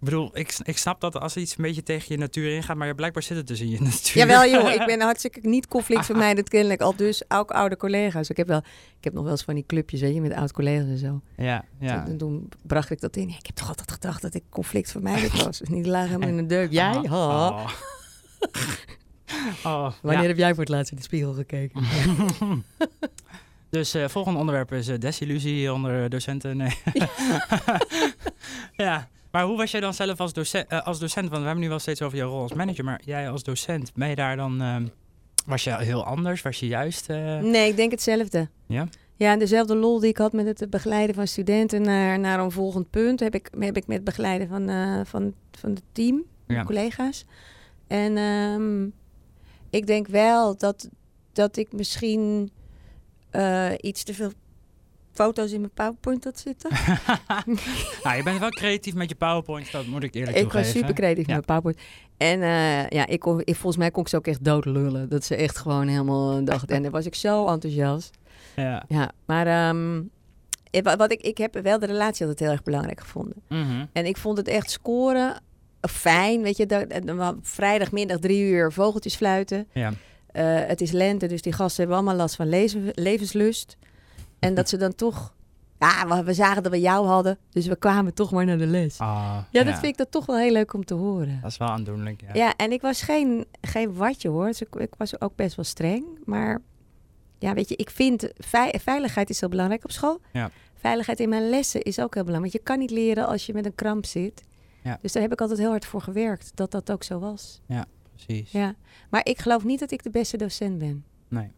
ik 0.00 0.04
bedoel, 0.04 0.30
ik, 0.38 0.58
ik 0.62 0.78
snap 0.78 1.00
dat 1.00 1.20
als 1.20 1.36
iets 1.36 1.56
een 1.56 1.64
beetje 1.64 1.82
tegen 1.82 2.06
je 2.08 2.18
natuur 2.18 2.54
ingaat, 2.54 2.76
maar 2.76 2.94
blijkbaar 2.94 3.22
zit 3.22 3.36
het 3.36 3.46
dus 3.46 3.60
in 3.60 3.68
je 3.68 3.80
natuur. 3.80 4.16
Jawel 4.16 4.50
joh, 4.50 4.72
ik 4.80 4.86
ben 4.86 5.00
hartstikke 5.00 5.48
niet 5.48 5.68
conflictvermijdend 5.68 6.48
kennelijk. 6.48 6.80
Al 6.80 6.96
dus 6.96 7.22
ook 7.28 7.50
oude 7.50 7.76
collega's. 7.76 8.30
Ik 8.30 8.36
heb, 8.36 8.46
wel, 8.46 8.58
ik 8.98 9.04
heb 9.04 9.12
nog 9.12 9.22
wel 9.22 9.32
eens 9.32 9.42
van 9.42 9.54
die 9.54 9.64
clubjes, 9.66 10.00
weet 10.00 10.14
je, 10.14 10.20
met 10.20 10.32
oud 10.32 10.52
collega's 10.52 10.88
en 10.88 10.98
zo. 10.98 11.20
Ja, 11.36 11.64
ja. 11.80 12.04
Toen, 12.04 12.16
toen 12.16 12.48
bracht 12.62 12.90
ik 12.90 13.00
dat 13.00 13.16
in. 13.16 13.28
Ja, 13.28 13.36
ik 13.38 13.46
heb 13.46 13.54
toch 13.54 13.68
altijd 13.68 13.92
gedacht 13.92 14.22
dat 14.22 14.34
ik 14.34 14.42
conflictvermijdend 14.48 15.42
was. 15.42 15.58
Dus 15.58 15.68
niet 15.76 15.86
laag 15.86 16.06
helemaal 16.06 16.28
in 16.28 16.36
de 16.36 16.46
deuk. 16.46 16.72
Jij? 16.72 16.96
Oh, 16.96 17.10
Ha. 17.10 17.48
oh. 17.58 17.68
Oh, 19.64 19.92
Wanneer 20.02 20.22
ja. 20.22 20.28
heb 20.28 20.36
jij 20.36 20.50
voor 20.50 20.60
het 20.60 20.68
laatst 20.68 20.90
in 20.90 20.96
de 20.96 21.02
spiegel 21.02 21.32
gekeken? 21.32 21.82
Dus 23.70 23.94
eh 23.94 24.08
volgende 24.08 24.38
onderwerp 24.38 24.72
is 24.72 24.88
eh, 24.88 24.98
desillusie 24.98 25.72
onder 25.72 26.10
docenten. 26.10 26.56
Nee. 26.56 26.76
ja, 28.76 29.08
maar 29.30 29.44
hoe 29.44 29.56
was 29.56 29.70
jij 29.70 29.80
dan 29.80 29.94
zelf 29.94 30.20
als 30.20 30.32
docent? 30.32 30.70
als 30.84 30.98
docent? 30.98 31.28
Want 31.28 31.40
we 31.40 31.44
hebben 31.46 31.62
nu 31.64 31.68
wel 31.68 31.78
steeds 31.78 32.02
over 32.02 32.18
jouw 32.18 32.30
rol 32.30 32.42
als 32.42 32.52
manager, 32.54 32.84
maar 32.84 33.00
jij 33.04 33.30
als 33.30 33.42
docent, 33.42 33.92
ben 33.94 34.08
je 34.08 34.14
daar 34.14 34.36
dan... 34.36 34.60
ehm, 34.60 34.86
was 35.46 35.64
je 35.64 35.76
heel 35.76 36.04
anders? 36.04 36.42
Was 36.42 36.60
je 36.60 36.66
juist... 36.66 37.08
eh, 37.10 37.38
Nee, 37.38 37.68
ik 37.70 37.76
denk 37.76 37.90
hetzelfde. 37.90 38.48
Ja? 38.66 38.88
Ja, 39.16 39.36
dezelfde 39.36 39.74
lol 39.76 40.00
die 40.00 40.08
ik 40.10 40.16
had 40.18 40.32
met 40.32 40.58
het 40.60 40.70
begeleiden 40.70 41.14
van 41.14 41.26
studenten 41.26 41.82
naar, 41.82 42.18
naar 42.18 42.40
een 42.40 42.50
volgend 42.50 42.90
punt, 42.90 43.20
heb 43.20 43.34
ik, 43.34 43.50
heb 43.58 43.76
ik 43.76 43.86
met 43.86 43.96
het 43.96 44.04
begeleiden 44.04 44.48
van, 44.48 44.68
eh, 44.68 45.00
van, 45.04 45.34
van 45.58 45.70
het 45.70 45.82
team, 45.92 46.22
Ja. 46.46 46.64
collega's. 46.64 47.24
En 47.86 48.16
ehm, 48.16 48.84
ik 49.70 49.86
denk 49.86 50.06
wel 50.06 50.56
dat, 50.56 50.88
dat 51.32 51.56
ik 51.56 51.72
misschien 51.72 52.50
eh, 53.30 53.70
iets 53.80 54.02
te 54.04 54.14
veel 54.14 54.30
foto's 55.24 55.52
in 55.52 55.60
mijn 55.60 55.72
PowerPoint 55.74 56.24
had 56.24 56.38
zitten. 56.38 56.70
nou, 58.04 58.16
je 58.16 58.22
bent 58.24 58.38
wel 58.38 58.48
creatief 58.50 58.94
met 58.94 59.08
je 59.08 59.14
PowerPoint, 59.14 59.72
dat 59.72 59.86
moet 59.86 60.02
ik 60.02 60.14
eerlijk 60.14 60.36
ik 60.36 60.42
toegeven. 60.42 60.66
was 60.66 60.76
super 60.80 60.94
creatief 60.94 61.26
Ja. 61.26 61.34
met 61.36 61.46
mijn 61.46 61.60
PowerPoint. 61.60 61.88
En 62.16 62.42
eh, 62.42 62.88
ja, 62.88 63.06
ik 63.06 63.20
kon, 63.20 63.40
ik, 63.44 63.54
volgens 63.54 63.76
mij 63.76 63.90
kon 63.90 64.02
ik 64.02 64.08
ze 64.08 64.16
ook 64.16 64.26
echt 64.26 64.44
dood 64.44 64.64
lullen. 64.64 65.08
Dat 65.08 65.24
ze 65.24 65.36
echt 65.36 65.58
gewoon 65.58 65.86
helemaal 65.88 66.44
dachten. 66.44 66.76
En 66.76 66.82
dan 66.82 66.90
was 66.92 67.06
ik 67.06 67.14
zo 67.14 67.46
enthousiast. 67.46 68.18
Ja. 68.56 68.84
Ja, 68.88 69.10
maar 69.26 69.46
ehm, 69.46 70.02
eh, 70.70 70.82
wa- 70.82 70.96
wat 70.96 71.12
ik, 71.12 71.20
ik 71.20 71.38
heb 71.38 71.58
wel 71.62 71.78
de 71.78 71.86
relatie 71.86 72.20
altijd 72.26 72.40
heel 72.40 72.50
erg 72.50 72.62
belangrijk 72.62 73.00
gevonden. 73.00 73.42
Mhm. 73.48 73.84
En 73.92 74.06
ik 74.06 74.16
vond 74.16 74.36
het 74.38 74.48
echt 74.48 74.70
scoren 74.70 75.30
eh, 75.80 75.90
fijn. 75.90 76.42
Weet 76.42 76.56
je, 76.56 76.66
dat, 76.66 76.86
vrijdagmiddag 77.42 78.18
drie 78.18 78.42
uur 78.42 78.72
vogeltjes 78.72 79.14
fluiten. 79.16 79.66
Ja. 79.72 79.92
Het 80.42 80.80
is 80.80 80.90
lente, 80.90 81.26
dus 81.26 81.42
die 81.42 81.52
gasten 81.52 81.76
hebben 81.78 81.96
allemaal 81.96 82.16
last 82.16 82.36
van 82.36 82.48
levenslust. 82.94 83.76
En 84.38 84.54
dat 84.54 84.68
ze 84.68 84.76
dan 84.76 84.94
toch... 84.94 85.36
Ja, 85.78 86.24
we, 86.24 86.34
zagen 86.34 86.62
dat 86.62 86.72
we 86.72 86.80
jou 86.80 87.06
hadden, 87.06 87.38
dus 87.50 87.66
we 87.66 87.76
kwamen 87.76 88.14
toch 88.14 88.30
maar 88.32 88.44
naar 88.44 88.58
de 88.58 88.66
les. 88.66 88.98
Ah, 88.98 89.38
Ja, 89.50 89.64
dat 89.64 89.72
vind 89.74 89.84
ik 89.92 89.96
dat 89.96 90.10
toch 90.10 90.26
wel 90.26 90.36
heel 90.36 90.52
leuk 90.52 90.72
om 90.74 90.84
te 90.84 90.94
horen. 90.94 91.38
Dat 91.42 91.50
is 91.50 91.56
wel 91.56 91.68
aandoenlijk, 91.68 92.20
ja. 92.20 92.34
Ja, 92.34 92.54
en 92.56 92.72
ik 92.72 92.80
was 92.80 93.02
geen, 93.02 93.46
geen 93.60 93.94
watje 93.94 94.28
hoor. 94.28 94.46
Dus 94.46 94.60
ik, 94.60 94.74
ik 94.74 94.94
was 94.96 95.20
ook 95.20 95.36
best 95.36 95.56
wel 95.56 95.64
streng. 95.64 96.04
Maar 96.24 96.60
ja, 97.38 97.54
weet 97.54 97.68
je, 97.68 97.76
ik 97.76 97.90
vind 97.90 98.28
vei- 98.38 98.78
veiligheid 98.78 99.30
is 99.30 99.40
heel 99.40 99.48
belangrijk 99.48 99.84
op 99.84 99.90
school. 99.90 100.20
Ja. 100.32 100.50
Veiligheid 100.74 101.20
in 101.20 101.28
mijn 101.28 101.48
lessen 101.48 101.82
is 101.82 101.98
ook 102.00 102.14
heel 102.14 102.24
belangrijk. 102.24 102.52
Want 102.52 102.64
je 102.64 102.72
kan 102.72 102.78
niet 102.78 102.90
leren 102.90 103.26
als 103.26 103.46
je 103.46 103.52
met 103.52 103.64
een 103.66 103.74
kramp 103.74 104.06
zit. 104.06 104.44
Ja. 104.82 104.98
Dus 105.02 105.12
daar 105.12 105.22
heb 105.22 105.32
ik 105.32 105.40
altijd 105.40 105.58
heel 105.58 105.70
hard 105.70 105.84
voor 105.84 106.00
gewerkt, 106.02 106.50
dat 106.54 106.70
dat 106.70 106.90
ook 106.92 107.02
zo 107.02 107.18
was. 107.18 107.60
Precies. 108.24 108.50
Ja. 108.52 108.74
Maar 109.10 109.20
ik 109.26 109.38
geloof 109.38 109.64
niet 109.64 109.80
dat 109.80 109.90
ik 109.90 110.02
de 110.02 110.10
beste 110.10 110.36
docent 110.36 110.78
ben. 110.78 111.04
Nee. 111.28 111.50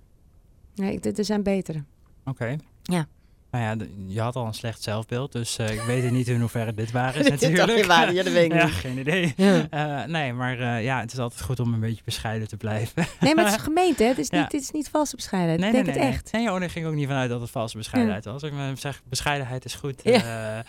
Nee, 0.74 0.92
ik- 0.92 1.18
er 1.18 1.24
zijn 1.24 1.42
betere. 1.42 1.84
Oké. 2.24 2.56
Ja. 2.90 3.06
Nou 3.50 3.64
ja, 3.78 3.86
je 4.06 4.20
had 4.20 4.36
al 4.36 4.46
een 4.46 4.54
slecht 4.54 4.82
zelfbeeld, 4.82 5.32
dus 5.32 5.58
eh, 5.58 5.70
ik 5.70 5.80
weet 5.80 6.10
niet 6.10 6.28
in 6.28 6.40
hoeverre 6.40 6.74
dit 6.74 6.90
waar 6.90 7.16
is 7.16 7.22
Dit 7.30 7.40
natuurlijk. 7.40 7.76
niet 7.76 7.86
waar? 7.86 8.12
Ja, 8.12 8.22
dat 8.22 8.32
weet 8.32 8.44
ik 8.44 8.52
ja, 8.60 8.64
niet. 8.64 8.74
geen 8.74 8.98
idee. 8.98 9.32
Ja. 9.36 9.66
Eh, 9.70 10.08
nee, 10.08 10.32
maar 10.32 10.58
eh, 10.58 10.84
ja, 10.84 11.00
het 11.00 11.12
is 11.12 11.18
altijd 11.18 11.42
goed 11.42 11.60
om 11.60 11.74
een 11.74 11.80
beetje 11.80 12.02
bescheiden 12.04 12.48
te 12.48 12.56
blijven. 12.56 13.06
Nee, 13.20 13.34
maar 13.34 13.44
het 13.44 13.54
is 13.54 13.60
gemeente? 13.70 14.04
Het 14.04 14.18
is 14.18 14.28
Ja. 14.28 14.40
niet, 14.40 14.50
dit 14.50 14.60
is 14.60 14.70
niet 14.70 14.88
valse 14.88 15.16
bescheidenheid. 15.16 15.60
nee, 15.60 15.68
ik 15.68 15.74
denk 15.74 15.86
nee, 15.86 15.94
het 15.94 16.04
nee, 16.04 16.12
echt. 16.14 16.32
Nee, 16.32 16.42
nee, 16.58 16.68
oh, 16.68 16.72
ging 16.72 16.86
ook 16.86 16.94
niet 16.94 17.06
vanuit 17.06 17.30
dat 17.30 17.40
het 17.40 17.50
valse 17.50 17.76
bescheidenheid 17.76 18.24
was. 18.24 18.42
Ik 18.42 18.52
zeg, 18.74 19.02
bescheidenheid 19.08 19.64
is 19.64 19.74
goed. 19.74 20.00
Ja. 20.04 20.64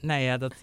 Nee, 0.00 0.24
ja, 0.24 0.36
dat... 0.38 0.54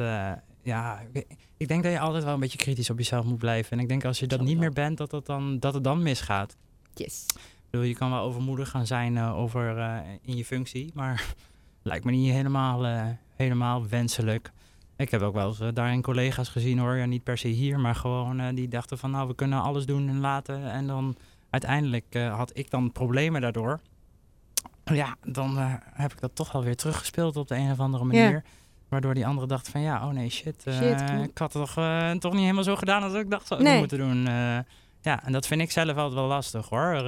ja, 0.63 1.01
ik, 1.13 1.25
ik 1.57 1.67
denk 1.67 1.83
dat 1.83 1.91
je 1.91 1.99
altijd 1.99 2.23
wel 2.23 2.33
een 2.33 2.39
beetje 2.39 2.57
kritisch 2.57 2.89
op 2.89 2.97
jezelf 2.97 3.25
moet 3.25 3.37
blijven. 3.37 3.71
En 3.71 3.79
ik 3.79 3.87
denk 3.87 4.05
als 4.05 4.19
je 4.19 4.27
dat 4.27 4.41
niet 4.41 4.57
meer 4.57 4.73
bent, 4.73 4.97
dat, 4.97 5.09
dat, 5.09 5.25
dan, 5.25 5.59
dat 5.59 5.73
het 5.73 5.83
dan 5.83 6.01
misgaat. 6.01 6.55
Yes. 6.93 7.25
Je 7.71 7.93
kan 7.95 8.09
wel 8.11 8.19
overmoedig 8.19 8.69
gaan 8.69 8.85
zijn 8.87 9.17
eh, 9.17 9.37
over 9.37 9.77
eh, 9.77 9.97
in 10.21 10.37
je 10.37 10.45
functie, 10.45 10.91
maar 10.93 11.25
lijkt 11.83 12.05
me 12.05 12.11
niet 12.11 12.31
helemaal, 12.31 12.85
eh, 12.85 13.05
helemaal 13.35 13.87
wenselijk. 13.87 14.51
Ik 14.95 15.11
heb 15.11 15.21
ook 15.21 15.33
wel 15.33 15.47
eens 15.47 15.73
daarin 15.73 16.01
collega's 16.01 16.49
gezien 16.49 16.79
hoor, 16.79 16.95
ja, 16.95 17.05
niet 17.05 17.23
per 17.23 17.37
se 17.37 17.47
hier, 17.47 17.79
maar 17.79 17.95
gewoon 17.95 18.55
die 18.55 18.67
dachten 18.67 18.97
van 18.97 19.11
nou 19.11 19.27
we 19.27 19.35
kunnen 19.35 19.61
alles 19.61 19.85
doen 19.85 20.09
en 20.09 20.19
laten. 20.19 20.71
En 20.71 20.87
dan 20.87 21.15
uiteindelijk 21.49 22.13
had 22.13 22.57
ik 22.57 22.69
dan 22.69 22.91
problemen 22.91 23.41
daardoor. 23.41 23.79
Ja, 24.83 25.15
dan 25.25 25.57
heb 25.93 26.11
ik 26.11 26.19
dat 26.19 26.35
toch 26.35 26.51
wel 26.51 26.63
weer 26.63 26.75
teruggespeeld 26.75 27.35
op 27.35 27.47
de 27.47 27.55
een 27.55 27.71
of 27.71 27.79
andere 27.79 28.03
Ja. 28.03 28.09
manier. 28.23 28.43
Waardoor 28.89 29.13
die 29.13 29.25
andere 29.27 29.47
dacht 29.47 29.69
van 29.69 29.81
ja, 29.81 30.05
oh 30.07 30.13
nee, 30.13 30.29
shit. 30.29 30.65
ik 31.23 31.37
had 31.37 31.53
het 31.53 31.63
toch, 31.63 31.73
toch 32.19 32.33
niet 32.33 32.41
helemaal 32.41 32.63
zo 32.63 32.75
gedaan 32.75 33.03
als 33.03 33.13
ik 33.13 33.29
dacht 33.29 33.47
zou 33.47 33.63
Nee. 33.63 33.77
moeten 33.77 33.97
doen. 33.97 34.23
Ja, 35.01 35.23
en 35.23 35.31
dat 35.31 35.47
vind 35.47 35.61
ik 35.61 35.71
zelf 35.71 35.95
altijd 35.95 36.13
wel 36.13 36.27
lastig 36.27 36.69
hoor. 36.69 37.03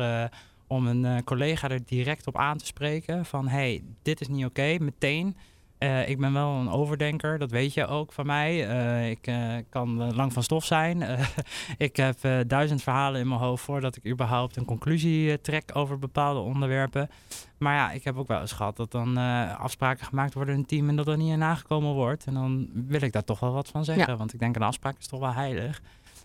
Om 0.68 0.88
een 0.88 1.06
eh, 1.06 1.18
collega 1.24 1.70
er 1.70 1.86
direct 1.86 2.28
op 2.28 2.38
aan 2.38 2.58
te 2.58 2.66
spreken 2.66 3.26
van 3.26 3.48
hey, 3.48 3.84
dit 4.02 4.22
is 4.22 4.28
niet 4.28 4.46
oké, 4.46 4.78
meteen. 4.80 5.38
Eh, 5.78 6.10
ik 6.10 6.20
ben 6.20 6.34
wel 6.34 6.50
een 6.50 6.70
overdenker, 6.70 7.40
dat 7.40 7.52
weet 7.52 7.74
je 7.74 7.88
ook 7.88 8.14
van 8.14 8.26
mij. 8.26 8.68
Eh, 8.68 9.10
ik 9.10 9.32
kan 9.70 10.16
lang 10.16 10.34
van 10.34 10.44
stof 10.44 10.66
zijn. 10.66 11.04
Ik 11.78 11.96
heb 11.96 12.18
duizend 12.48 12.84
verhalen 12.84 13.22
in 13.22 13.28
mijn 13.28 13.40
hoofd 13.40 13.64
voordat 13.64 13.96
ik 13.96 14.08
überhaupt 14.08 14.56
een 14.56 14.66
conclusie 14.66 15.42
trek 15.42 15.72
over 15.74 16.00
bepaalde 16.00 16.40
onderwerpen. 16.40 17.10
Maar 17.58 17.76
ja, 17.76 17.92
ik 17.92 18.04
heb 18.04 18.18
ook 18.18 18.28
wel 18.28 18.42
eens 18.42 18.52
gehad 18.52 18.76
dat 18.76 18.92
dan 18.92 19.18
afspraken 19.58 20.06
gemaakt 20.06 20.34
worden 20.34 20.54
in 20.54 20.60
een 20.60 20.66
team 20.66 20.90
en 20.90 20.96
dat 20.96 21.08
er 21.08 21.18
niet 21.18 21.32
in 21.32 21.40
nagekomen 21.40 21.94
wordt. 21.94 22.26
En 22.26 22.34
dan 22.34 22.70
wil 22.74 23.02
ik 23.02 23.12
daar 23.12 23.24
toch 23.24 23.40
wel 23.40 23.54
wat 23.54 23.68
van 23.68 23.86
zeggen, 23.86 24.18
want 24.18 24.34
ik 24.34 24.40
denk 24.40 24.56
een 24.56 24.62
afspraak 24.62 24.98
is 25.00 25.08
toch 25.08 25.20
wel 25.20 25.34
heilig. 25.34 25.82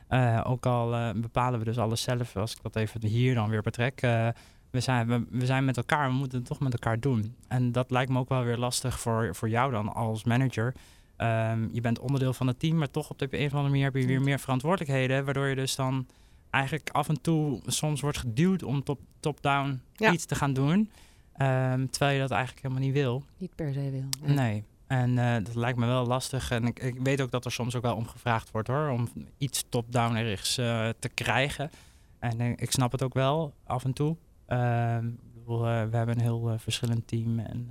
Eh, 0.09 0.40
ook 0.44 0.66
al 0.66 0.94
eh, 0.94 1.11
bepalen 1.14 1.59
we 1.59 1.64
dus 1.64 1.79
alles 1.79 2.03
zelf, 2.03 2.37
als 2.37 2.53
ik 2.53 2.62
dat 2.62 2.77
even 2.77 3.07
hier 3.07 3.35
dan 3.35 3.49
weer 3.51 3.62
betrek. 3.62 4.03
eh, 4.03 4.29
we, 4.71 4.81
zijn, 4.81 5.07
we, 5.09 5.27
we 5.31 5.47
zijn 5.47 5.64
met 5.64 5.77
elkaar, 5.77 6.09
we 6.09 6.14
moeten 6.14 6.38
het 6.38 6.47
toch 6.47 6.61
met 6.61 6.73
elkaar 6.73 7.01
doen. 7.01 7.35
En 7.49 7.73
dat 7.73 7.90
lijkt 7.90 8.11
me 8.11 8.18
ook 8.18 8.29
wel 8.29 8.42
weer 8.44 8.57
lastig 8.59 9.01
voor, 9.01 9.35
voor 9.35 9.49
jou 9.49 9.71
dan 9.73 9.94
als 9.94 10.25
manager. 10.25 10.75
Ehm, 11.16 11.68
je 11.73 11.81
bent 11.81 11.99
onderdeel 11.99 12.33
van 12.33 12.47
het 12.47 12.59
team, 12.59 12.77
maar 12.79 12.90
toch 12.90 13.11
op 13.11 13.18
de 13.18 13.29
een 13.31 13.47
of 13.47 13.53
andere 13.53 13.68
manier 13.68 13.85
heb 13.85 13.94
je 13.94 14.07
weer 14.07 14.21
meer 14.23 14.38
verantwoordelijkheden. 14.40 15.25
Waardoor 15.25 15.47
je 15.47 15.55
dus 15.55 15.77
dan 15.77 16.07
eigenlijk 16.51 16.88
af 16.92 17.09
en 17.09 17.21
toe 17.21 17.61
soms 17.66 18.01
wordt 18.01 18.18
geduwd 18.18 18.62
om 18.62 18.83
top- 18.85 19.01
top-down 19.21 19.81
Ja. 19.94 20.12
iets 20.12 20.25
te 20.25 20.35
gaan 20.35 20.53
doen. 20.53 20.90
Ehm, 21.37 21.87
terwijl 21.87 22.14
je 22.14 22.21
dat 22.21 22.31
eigenlijk 22.31 22.62
helemaal 22.62 22.85
niet 22.85 22.94
wil. 22.94 23.23
Niet 23.38 23.55
per 23.55 23.73
se 23.73 23.90
wil. 23.90 24.35
Nee. 24.35 24.64
En 24.88 25.18
eh, 25.18 25.44
dat 25.44 25.55
lijkt 25.55 25.79
me 25.79 25.87
wel 25.87 26.07
lastig. 26.07 26.51
En 26.51 26.66
ik, 26.66 26.79
ik 26.79 26.98
weet 26.98 27.20
ook 27.20 27.31
dat 27.31 27.44
er 27.44 27.53
soms 27.53 27.74
ook 27.77 27.83
wel 27.83 27.96
om 27.96 28.07
gevraagd 28.07 28.51
wordt 28.51 28.68
hoor. 28.68 28.88
Om 28.88 29.09
iets 29.38 29.64
top-down 29.68 30.16
ergens 30.16 30.59
eh, 30.59 30.88
te 30.98 31.09
krijgen. 31.09 31.70
En 32.18 32.40
eh, 32.40 32.51
ik 32.51 32.72
snap 32.72 32.92
het 32.92 33.03
ook 33.03 33.14
wel 33.14 33.55
af 33.64 33.85
en 33.85 33.92
toe. 33.92 34.16
Ehm, 34.46 35.07
ik 35.07 35.35
bedoel, 35.35 35.61
we 35.62 35.96
hebben 35.96 36.09
een 36.09 36.20
heel 36.20 36.55
verschillend 36.59 37.09
team. 37.09 37.38
En 37.38 37.70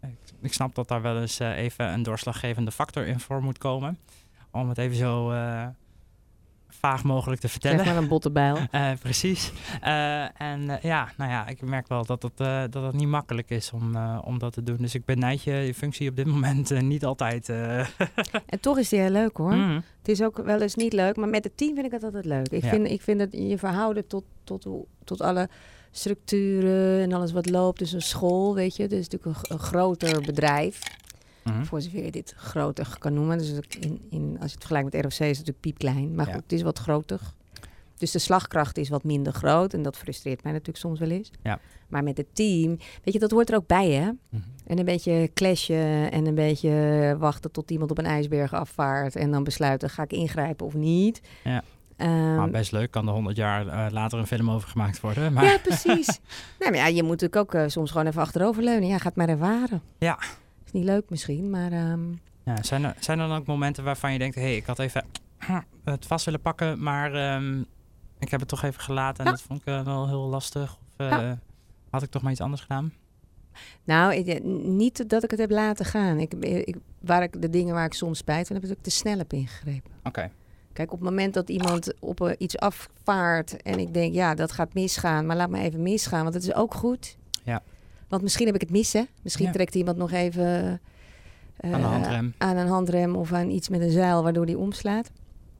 ik, 0.00 0.18
ik 0.40 0.52
snap 0.52 0.74
dat 0.74 0.88
daar 0.88 1.02
wel 1.02 1.20
eens 1.20 1.38
even 1.38 1.92
een 1.92 2.02
doorslaggevende 2.02 2.72
factor 2.72 3.06
in 3.06 3.20
voor 3.20 3.42
moet 3.42 3.58
komen. 3.58 3.98
Om 4.50 4.68
het 4.68 4.78
even 4.78 4.96
zo 4.96 5.30
vaag 6.84 7.04
mogelijk 7.04 7.40
te 7.40 7.48
vertellen. 7.48 7.78
Zeg 7.78 7.86
maar 7.86 7.96
een 8.02 8.08
bottebijl. 8.08 8.56
Eh, 8.70 8.90
precies. 9.00 9.52
Eh, 9.80 10.40
en 10.40 10.70
eh, 10.70 10.82
ja, 10.82 11.08
nou 11.16 11.30
ja, 11.30 11.46
ik 11.48 11.62
merk 11.62 11.88
wel 11.88 12.04
dat 12.04 12.22
het, 12.22 12.36
dat 12.72 12.82
het 12.84 12.92
niet 12.92 13.08
makkelijk 13.08 13.50
is 13.50 13.72
om, 13.72 13.96
om 14.24 14.38
dat 14.38 14.52
te 14.52 14.62
doen. 14.62 14.76
Dus 14.76 14.94
ik 14.94 15.04
benijd 15.04 15.42
je 15.42 15.52
je 15.52 15.74
functie 15.74 16.08
op 16.08 16.16
dit 16.16 16.26
moment 16.26 16.80
niet 16.80 17.04
altijd. 17.04 17.48
En 18.46 18.60
toch 18.60 18.78
is 18.78 18.88
die 18.88 18.98
heel 19.00 19.10
leuk 19.10 19.36
hoor. 19.36 19.52
mm. 19.54 19.82
Het 19.98 20.08
is 20.08 20.22
ook 20.22 20.36
wel 20.44 20.60
eens 20.60 20.74
niet 20.74 20.92
leuk, 20.92 21.16
maar 21.16 21.28
met 21.28 21.44
het 21.44 21.56
team 21.56 21.74
vind 21.74 21.86
ik 21.86 21.92
het 21.92 22.04
altijd 22.04 22.24
leuk. 22.24 22.48
Ik, 22.48 22.62
Ja. 22.62 22.68
vind, 22.68 22.86
ik 22.90 23.02
vind 23.02 23.18
dat 23.18 23.28
je 23.32 23.58
verhouden 23.58 24.06
tot, 24.06 24.24
tot, 24.44 24.66
tot 25.04 25.20
alle 25.20 25.48
structuren 25.90 27.02
en 27.02 27.12
alles 27.12 27.32
wat 27.32 27.50
loopt. 27.50 27.78
Dus 27.78 27.92
een 27.92 28.02
school, 28.02 28.54
weet 28.54 28.76
je. 28.76 28.82
Is 28.88 29.08
natuurlijk 29.08 29.50
een 29.50 29.58
groter 29.58 30.20
bedrijf. 30.20 30.80
Mhm. 31.44 31.64
Voor 31.64 31.80
zover 31.80 32.04
je 32.04 32.10
dit 32.10 32.34
groter 32.36 32.96
kan 32.98 33.14
noemen. 33.14 33.38
Dus 33.38 33.52
in, 33.80 34.00
in, 34.10 34.26
als 34.40 34.50
je 34.50 34.56
het 34.58 34.64
vergelijkt 34.66 34.92
met 34.92 35.02
ROC 35.02 35.10
is 35.12 35.18
het 35.18 35.28
natuurlijk 35.28 35.60
piepklein. 35.60 36.14
Maar 36.14 36.26
Ja. 36.26 36.32
goed, 36.32 36.42
het 36.42 36.52
is 36.52 36.62
wat 36.62 36.78
groter. 36.78 37.20
Dus 37.98 38.10
de 38.10 38.18
slagkracht 38.18 38.78
is 38.78 38.88
wat 38.88 39.04
minder 39.04 39.32
groot. 39.32 39.74
En 39.74 39.82
dat 39.82 39.96
frustreert 39.96 40.42
mij 40.42 40.52
natuurlijk 40.52 40.78
soms 40.78 40.98
wel 40.98 41.10
eens. 41.10 41.30
Ja. 41.42 41.58
Maar 41.88 42.02
met 42.02 42.16
het 42.16 42.26
team, 42.32 42.76
weet 43.04 43.14
je, 43.14 43.18
dat 43.20 43.30
hoort 43.30 43.48
er 43.50 43.56
ook 43.56 43.66
bij 43.66 43.90
hè. 43.90 44.10
Mhm. 44.28 44.42
En 44.66 44.78
een 44.78 44.84
beetje 44.84 45.30
clashen 45.34 46.10
en 46.12 46.26
een 46.26 46.34
beetje 46.34 47.16
wachten 47.18 47.50
tot 47.50 47.70
iemand 47.70 47.90
op 47.90 47.98
een 47.98 48.04
ijsberg 48.06 48.52
afvaart. 48.52 49.16
En 49.16 49.30
dan 49.30 49.44
besluiten, 49.44 49.90
ga 49.90 50.02
ik 50.02 50.12
ingrijpen 50.12 50.66
of 50.66 50.74
niet. 50.74 51.20
Ja. 51.44 51.62
Ehm, 51.96 52.34
Maar 52.36 52.50
best 52.50 52.72
leuk, 52.72 52.90
kan 52.90 53.06
er 53.06 53.12
honderd 53.12 53.36
jaar 53.36 53.66
eh, 53.68 53.86
later 53.92 54.18
een 54.18 54.26
film 54.26 54.50
over 54.50 54.68
gemaakt 54.68 55.00
worden. 55.00 55.32
Maar 55.32 55.44
Ja, 55.44 55.58
precies. 55.58 56.06
nee, 56.58 56.70
maar 56.70 56.78
ja, 56.78 56.86
je 56.86 57.02
moet 57.02 57.20
natuurlijk 57.20 57.36
ook 57.36 57.54
eh, 57.54 57.68
soms 57.68 57.90
gewoon 57.90 58.06
even 58.06 58.20
achteroverleunen. 58.22 58.88
Ja, 58.88 58.98
gaat 58.98 59.16
maar 59.16 59.28
ervaren. 59.28 59.82
Ja. 59.98 60.18
Niet 60.74 60.84
leuk 60.84 61.10
misschien, 61.10 61.50
maar... 61.50 61.72
ehm, 61.72 62.00
ja, 62.44 62.62
zijn, 62.62 62.84
er, 62.84 62.94
zijn 63.00 63.18
er 63.18 63.28
dan 63.28 63.36
ook 63.38 63.46
momenten 63.46 63.84
waarvan 63.84 64.12
je 64.12 64.18
denkt... 64.18 64.34
hé, 64.34 64.40
hey, 64.42 64.56
ik 64.56 64.66
had 64.66 64.78
even 64.78 65.04
het 65.84 66.06
vast 66.06 66.24
willen 66.24 66.40
pakken, 66.40 66.82
maar 66.82 67.14
ehm, 67.14 67.60
ik 68.18 68.28
heb 68.30 68.40
het 68.40 68.48
toch 68.48 68.62
even 68.62 68.80
gelaten... 68.80 69.18
en 69.18 69.24
Ja. 69.24 69.30
dat 69.30 69.42
vond 69.42 69.60
ik 69.60 69.66
eh, 69.66 69.84
wel 69.84 70.08
heel 70.08 70.28
lastig. 70.28 70.72
Of 70.72 70.94
eh, 70.96 71.08
Ja. 71.08 71.38
had 71.90 72.02
ik 72.02 72.10
toch 72.10 72.22
maar 72.22 72.32
iets 72.32 72.40
anders 72.40 72.62
gedaan? 72.62 72.92
Nou, 73.84 74.14
ik, 74.14 74.26
eh, 74.26 74.44
niet 74.64 75.08
dat 75.10 75.22
ik 75.24 75.30
het 75.30 75.40
heb 75.40 75.50
laten 75.50 75.84
gaan. 75.84 76.18
Ik, 76.18 76.34
ik, 76.44 76.76
waar 77.00 77.22
ik, 77.22 77.42
de 77.42 77.50
dingen 77.50 77.74
waar 77.74 77.84
ik 77.86 77.94
soms 77.94 78.18
spijt 78.18 78.46
van 78.46 78.56
heb, 78.56 78.64
dat 78.64 78.76
ik 78.76 78.82
te 78.82 78.90
snel 78.90 79.18
heb 79.18 79.32
ingegrepen. 79.32 79.90
Oké. 80.04 80.30
Kijk, 80.72 80.92
op 80.92 80.98
het 81.00 81.08
moment 81.08 81.34
dat 81.34 81.48
iemand 81.48 81.94
op 82.00 82.34
iets 82.38 82.58
afvaart 82.58 83.62
en 83.62 83.78
ik 83.78 83.94
denk, 83.94 84.14
ja, 84.14 84.34
dat 84.34 84.52
gaat 84.52 84.74
misgaan, 84.74 85.26
maar 85.26 85.36
laat 85.36 85.50
me 85.50 85.58
even 85.60 85.82
misgaan, 85.82 86.22
want 86.22 86.34
het 86.34 86.42
is 86.42 86.54
ook 86.54 86.74
goed. 86.74 87.16
Ja. 87.44 87.62
Want 88.08 88.22
misschien 88.22 88.46
heb 88.46 88.54
ik 88.54 88.60
het 88.60 88.70
mis, 88.70 88.92
hè? 88.92 89.02
Misschien 89.22 89.46
Ja. 89.46 89.52
trekt 89.52 89.74
iemand 89.74 89.96
nog 89.96 90.10
even 90.12 90.80
eh, 91.56 91.72
Aan 91.72 91.80
de 91.80 91.86
handrem. 91.86 92.34
aan 92.38 92.56
een 92.56 92.66
handrem 92.68 93.14
of 93.16 93.32
aan 93.32 93.50
iets 93.50 93.68
met 93.68 93.80
een 93.80 93.90
zeil 93.90 94.22
waardoor 94.22 94.46
die 94.46 94.58
omslaat. 94.58 95.10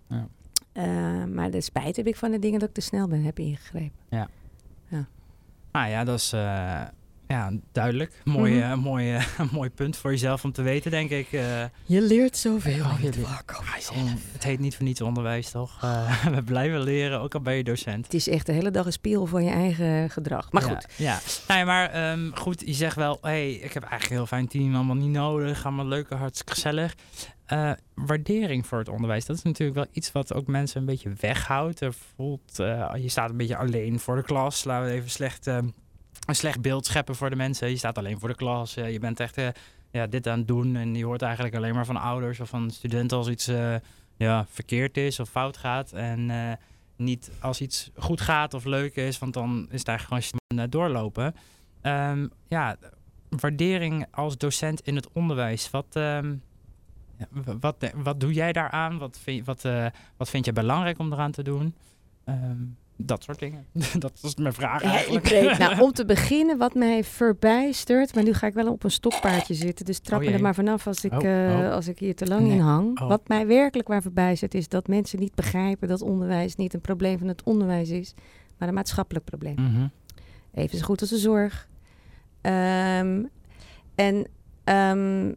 Ja. 0.08 0.26
Eh, 0.72 1.24
maar 1.24 1.50
de 1.50 1.60
spijt 1.60 1.96
heb 1.96 2.06
ik 2.06 2.16
van 2.16 2.30
de 2.30 2.38
dingen 2.38 2.58
dat 2.60 2.68
ik 2.68 2.74
te 2.74 2.80
snel 2.80 3.08
ben 3.08 3.22
heb 3.22 3.38
ingegrepen. 3.38 3.92
Nou 5.72 5.88
ja, 5.88 6.04
dat 6.04 6.18
is 6.18 6.32
eh, 6.32 6.82
ja, 7.34 7.52
duidelijk. 7.72 8.20
Mooi, 8.24 8.52
Mhm. 8.54 8.62
eh, 8.70 8.76
mooi, 8.76 9.14
eh, 9.14 9.24
mooi 9.52 9.70
punt 9.70 9.96
voor 9.96 10.10
jezelf 10.10 10.44
om 10.44 10.52
te 10.52 10.62
weten, 10.62 10.90
denk 10.90 11.10
ik. 11.10 11.32
eh. 11.32 11.62
Je 11.84 12.00
leert 12.02 12.36
zoveel. 12.36 12.84
Oh, 12.84 12.98
je 13.00 13.10
leert- 13.14 13.26
Ah, 13.26 13.38
het 14.32 14.44
heet 14.44 14.58
niet 14.60 14.76
voor 14.76 14.84
niets 14.84 15.00
onderwijs, 15.00 15.50
toch? 15.50 15.80
We 16.34 16.42
blijven 16.44 16.80
leren, 16.80 17.20
ook 17.20 17.34
al 17.34 17.40
ben 17.40 17.54
je 17.54 17.64
docent. 17.64 18.04
Het 18.04 18.14
is 18.14 18.28
echt 18.28 18.46
de 18.46 18.52
hele 18.52 18.70
dag 18.70 18.86
een 18.86 18.92
spiegel 18.92 19.26
van 19.26 19.44
je 19.44 19.50
eigen 19.50 20.10
gedrag. 20.10 20.52
Maar 20.52 20.62
Ja, 20.62 20.68
goed, 20.68 20.86
Ja, 20.96 21.18
nou 21.48 21.58
ja, 21.60 21.66
maar 21.66 21.90
ehm, 21.90 22.30
goed, 22.34 22.62
je 22.66 22.72
zegt 22.74 22.96
wel, 22.96 23.18
hey, 23.20 23.52
ik 23.52 23.72
heb 23.72 23.82
eigenlijk 23.82 24.10
een 24.10 24.16
heel 24.16 24.26
fijn 24.26 24.48
team, 24.48 24.74
allemaal 24.74 24.96
niet 24.96 25.10
nodig, 25.12 25.64
allemaal 25.64 25.86
leuk, 25.86 26.08
hartstikke 26.10 26.52
gezellig. 26.52 26.94
Waardering 27.94 28.66
voor 28.66 28.78
het 28.78 28.88
onderwijs, 28.88 29.24
dat 29.26 29.36
is 29.36 29.42
natuurlijk 29.42 29.78
wel 29.78 29.86
iets 29.92 30.12
wat 30.12 30.34
ook 30.34 30.46
mensen 30.46 30.80
een 30.80 30.86
beetje 30.86 31.12
weghoudt. 31.20 31.80
Er 31.80 31.94
voelt, 32.16 32.56
je 32.56 33.04
staat 33.08 33.30
een 33.30 33.36
beetje 33.36 33.56
alleen 33.56 33.98
voor 34.00 34.16
de 34.16 34.22
klas, 34.22 34.64
laten 34.64 34.88
we 34.88 34.94
even 34.94 35.10
slecht, 35.10 35.46
eh, 35.46 35.58
een 36.26 36.34
slecht 36.34 36.60
beeld 36.60 36.86
scheppen 36.86 37.14
voor 37.14 37.30
de 37.30 37.36
mensen. 37.36 37.70
Je 37.70 37.76
staat 37.76 37.98
alleen 37.98 38.18
voor 38.18 38.28
de 38.28 38.34
klas, 38.34 38.76
eh, 38.76 38.92
je 38.92 38.98
bent 38.98 39.20
echt 39.20 39.36
eh, 39.36 39.48
ja, 39.90 40.06
dit 40.06 40.28
aan 40.28 40.38
het 40.38 40.48
doen 40.48 40.76
en 40.76 40.94
je 40.94 41.04
hoort 41.04 41.22
eigenlijk 41.22 41.54
alleen 41.54 41.74
maar 41.74 41.86
van 41.86 41.96
ouders 41.96 42.40
of 42.40 42.48
van 42.48 42.70
studenten 42.70 43.16
als 43.16 43.28
iets 43.28 43.46
eh, 43.48 43.74
ja, 44.16 44.46
verkeerd 44.48 44.96
is 44.96 45.20
of 45.20 45.28
fout 45.28 45.56
gaat. 45.56 45.92
En 45.92 46.30
niet 46.96 47.30
als 47.40 47.60
iets 47.60 47.90
goed 47.96 48.20
gaat 48.20 48.54
of 48.54 48.64
leuk 48.64 48.96
is, 48.96 49.18
want 49.18 49.34
dan 49.34 49.66
is 49.70 49.82
eigenlijk 49.82 50.24
gewoon 50.24 50.64
eh, 50.64 50.70
doorlopen. 50.70 51.34
Ehm, 51.80 52.28
ja, 52.46 52.76
waardering 53.28 54.06
als 54.10 54.38
docent 54.38 54.80
in 54.80 54.96
het 54.96 55.08
onderwijs. 55.12 55.70
Wat, 55.70 55.96
ehm, 55.96 56.36
wat, 57.60 57.90
wat 57.94 58.20
doe 58.20 58.32
jij 58.32 58.52
daaraan? 58.52 58.98
Wat 58.98 59.18
vind, 59.18 59.46
wat, 59.46 59.62
wat 60.16 60.30
vind 60.30 60.44
je 60.44 60.52
belangrijk 60.52 60.98
om 60.98 61.12
eraan 61.12 61.32
te 61.32 61.42
doen? 61.42 61.74
Ehm, 62.24 62.62
dat 62.96 63.22
soort 63.22 63.38
dingen. 63.38 63.66
dat 63.98 64.12
is 64.22 64.34
mijn 64.34 64.52
vraag 64.52 64.82
eigenlijk. 64.82 65.26
weet, 65.26 65.58
nou, 65.58 65.80
om 65.84 65.92
te 65.92 66.04
beginnen, 66.04 66.58
wat 66.58 66.74
mij 66.74 67.04
verbijstert, 67.04 68.14
maar 68.14 68.24
nu 68.24 68.32
ga 68.32 68.46
ik 68.46 68.54
wel 68.54 68.72
op 68.72 68.84
een 68.84 68.90
stokpaardje 68.90 69.54
zitten, 69.54 69.84
dus 69.84 69.98
trap 69.98 70.20
Oh 70.20 70.26
me 70.26 70.32
er 70.32 70.40
maar 70.40 70.54
vanaf 70.54 70.86
als 70.86 71.04
ik, 71.04 71.12
Oh, 71.12 71.24
eh, 71.24 71.58
oh. 71.58 71.72
als 71.72 71.88
ik 71.88 71.98
hier 71.98 72.14
te 72.14 72.26
lang 72.26 72.42
Nee. 72.42 72.52
in 72.52 72.60
hang. 72.60 73.00
Oh. 73.00 73.08
Wat 73.08 73.28
mij 73.28 73.46
werkelijk 73.46 73.88
waar 73.88 74.02
verbijstert, 74.02 74.54
is 74.54 74.68
dat 74.68 74.88
mensen 74.88 75.18
niet 75.18 75.34
begrijpen 75.34 75.88
dat 75.88 76.02
onderwijs 76.02 76.56
niet 76.56 76.74
een 76.74 76.80
probleem 76.80 77.18
van 77.18 77.28
het 77.28 77.42
onderwijs 77.42 77.90
is, 77.90 78.14
maar 78.58 78.68
een 78.68 78.74
maatschappelijk 78.74 79.24
probleem. 79.24 79.54
Mhm. 79.54 79.86
Even 80.54 80.78
zo 80.78 80.84
goed 80.84 81.00
als 81.00 81.10
de 81.10 81.18
zorg. 81.18 81.68
Ehm, 82.40 83.24
en 83.94 84.26
ehm, 84.64 85.32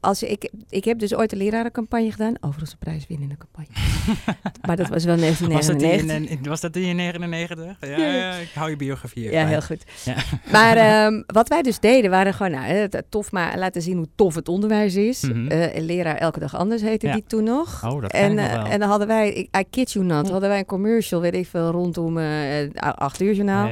als 0.00 0.22
ik, 0.22 0.50
ik 0.68 0.84
heb 0.84 0.98
dus 0.98 1.14
ooit 1.14 1.32
een 1.32 1.38
lerarencampagne 1.38 2.10
gedaan. 2.10 2.34
Overigens 2.40 2.72
een 2.72 2.78
prijswinnende 2.78 3.36
campagne. 3.36 3.74
maar 4.66 4.76
dat 4.76 4.88
was 4.88 5.04
wel 5.04 5.16
Was, 5.16 5.38
dat 5.38 5.38
die 5.38 5.48
1999. 5.48 6.30
in, 6.30 6.38
in- 6.44 6.48
was 6.48 6.60
dat 6.60 6.72
die 6.72 6.86
in 6.86 6.96
99? 6.96 7.76
Ja, 7.80 7.88
Ja. 7.88 7.96
ja, 8.14 8.34
ik 8.34 8.50
hou 8.54 8.70
je 8.70 8.76
biografie 8.76 9.30
Ja, 9.30 9.46
heel 9.46 9.62
goed. 9.62 9.84
Ja. 10.04 10.14
Maar 10.52 10.76
ehm, 10.76 11.22
wat 11.26 11.48
wij 11.48 11.62
dus 11.62 11.78
deden, 11.80 12.10
waren 12.10 12.34
gewoon 12.34 12.52
nou, 12.52 12.88
tof 13.08 13.32
maar 13.32 13.58
laten 13.58 13.82
zien 13.82 13.96
hoe 13.96 14.08
tof 14.14 14.34
het 14.34 14.48
onderwijs 14.48 14.94
is. 14.94 15.22
Mhm. 15.22 15.46
Eh, 15.46 15.74
een 15.76 15.84
leraar 15.84 16.16
elke 16.16 16.40
dag 16.40 16.56
anders 16.56 16.82
heette 16.82 17.10
die 17.10 17.24
toen 17.26 17.44
nog. 17.44 17.84
Oh, 17.84 18.02
dat 18.02 18.12
En, 18.12 18.34
nog 18.34 18.46
eh, 18.46 18.52
wel. 18.52 18.64
en 18.66 18.80
dan 18.80 18.88
hadden 18.88 19.08
wij, 19.08 19.48
I 19.58 19.64
kid 19.70 19.92
you 19.92 20.04
not, 20.04 20.30
hadden 20.30 20.48
wij 20.48 20.58
een 20.58 20.64
commercial, 20.66 21.20
weet 21.20 21.34
ik 21.34 21.46
veel, 21.46 21.70
rondom 21.70 22.18
eh 22.18 22.62
eh, 22.62 22.70
acht 22.74 23.20
uur 23.20 23.32
journaal. 23.34 23.70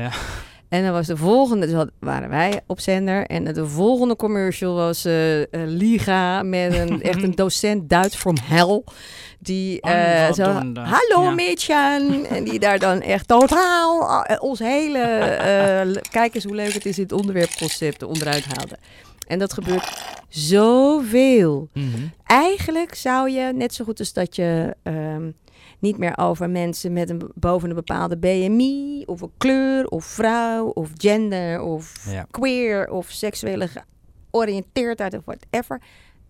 En 0.69 0.83
dan 0.83 0.93
was 0.93 1.07
de 1.07 1.17
volgende, 1.17 1.67
dus 1.67 1.85
waren 2.01 2.29
wij 2.29 2.61
op 2.67 2.81
zender. 2.81 3.27
En 3.27 3.45
de 3.45 3.67
volgende 3.67 4.17
commercial 4.17 4.75
was 4.75 5.05
eh, 5.05 5.41
eh, 5.43 5.47
Liga 5.53 6.43
met 6.43 6.75
een, 6.75 7.03
echt 7.11 7.23
een 7.23 7.35
docent 7.35 7.89
Duits 7.89 8.17
from 8.17 8.35
hell. 8.43 8.83
Die 9.39 9.81
eh, 9.81 10.33
zo, 10.33 10.43
Onvoldoende. 10.45 10.81
hallo 10.81 11.23
Ja. 11.23 11.31
Mädchen. 11.31 12.25
En 12.29 12.45
die 12.45 12.59
daar 12.59 12.79
dan 12.79 13.01
echt 13.01 13.29
totaal 13.29 14.25
eh, 14.25 14.43
ons 14.43 14.59
hele, 14.59 14.99
eh, 14.99 15.87
le- 15.87 16.01
kijk 16.11 16.35
eens 16.35 16.45
hoe 16.45 16.55
leuk 16.55 16.73
het 16.73 16.87
is, 16.87 16.97
dit 16.97 17.13
onderwerpconcept 17.13 18.03
onderuit 18.03 18.45
haalde. 18.45 18.77
En 19.27 19.39
dat 19.39 19.53
gebeurt 19.53 20.03
zoveel. 20.29 21.69
Mhm. 21.73 21.87
Eigenlijk 22.25 22.95
zou 22.95 23.31
je, 23.31 23.53
net 23.55 23.75
zo 23.75 23.85
goed 23.85 23.99
als 23.99 24.13
dat 24.13 24.37
je 24.37 24.77
ehm, 24.83 25.31
niet 25.79 25.99
meer 25.99 26.19
over 26.19 26.51
mensen 26.51 26.93
met 26.93 27.11
een 27.11 27.31
boven 27.35 27.69
een 27.69 27.75
bepaalde 27.75 28.17
BMI, 28.17 29.03
of 29.07 29.21
een 29.21 29.31
kleur, 29.37 29.87
of 29.87 30.05
vrouw, 30.05 30.67
of 30.67 30.91
gender, 30.97 31.61
of 31.63 32.07
Ja. 32.11 32.27
queer, 32.31 32.91
of 32.91 33.11
seksuele 33.11 33.69
georiënteerdheid, 34.31 35.15
of 35.17 35.25
whatever. 35.25 35.81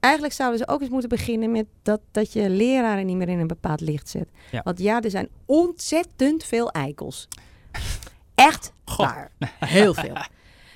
Eigenlijk 0.00 0.34
zouden 0.34 0.58
ze 0.58 0.68
ook 0.68 0.80
eens 0.80 0.90
moeten 0.90 1.08
beginnen 1.08 1.50
met 1.50 1.66
dat, 1.82 2.00
dat 2.10 2.32
je 2.32 2.50
leraren 2.50 3.06
niet 3.06 3.16
meer 3.16 3.28
in 3.28 3.38
een 3.38 3.46
bepaald 3.46 3.80
licht 3.80 4.08
zet. 4.08 4.28
Ja. 4.50 4.60
Want 4.64 4.78
ja, 4.78 5.00
er 5.00 5.10
zijn 5.10 5.28
ontzettend 5.44 6.44
veel 6.44 6.70
eikels. 6.70 7.28
Echt 8.34 8.72
waar. 8.96 9.30
Heel 9.58 9.94
veel. 9.94 10.14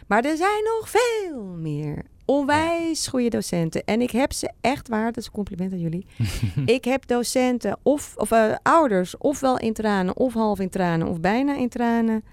Maar 0.07 0.25
er 0.25 0.37
zijn 0.37 0.65
nog 0.79 0.89
veel 0.91 1.43
meer 1.45 2.03
onwijs 2.31 3.07
goede 3.07 3.29
docenten. 3.29 3.85
En 3.85 4.01
ik 4.01 4.11
heb 4.11 4.33
ze 4.33 4.51
echt 4.61 4.89
waar, 4.89 5.05
dat 5.05 5.17
is 5.17 5.27
een 5.27 5.33
compliment 5.33 5.73
aan 5.73 5.81
jullie. 5.81 6.07
ik 6.77 6.85
heb 6.85 7.07
docenten 7.07 7.79
of, 7.83 8.15
of 8.17 8.31
eh, 8.31 8.55
ouders, 8.63 9.17
ofwel 9.17 9.59
in 9.59 9.73
tranen, 9.73 10.17
of 10.17 10.35
half 10.35 10.61
in 10.61 10.69
tranen, 10.69 11.09
of 11.09 11.21
bijna 11.21 11.57
in 11.57 11.69
tranen. 11.69 12.25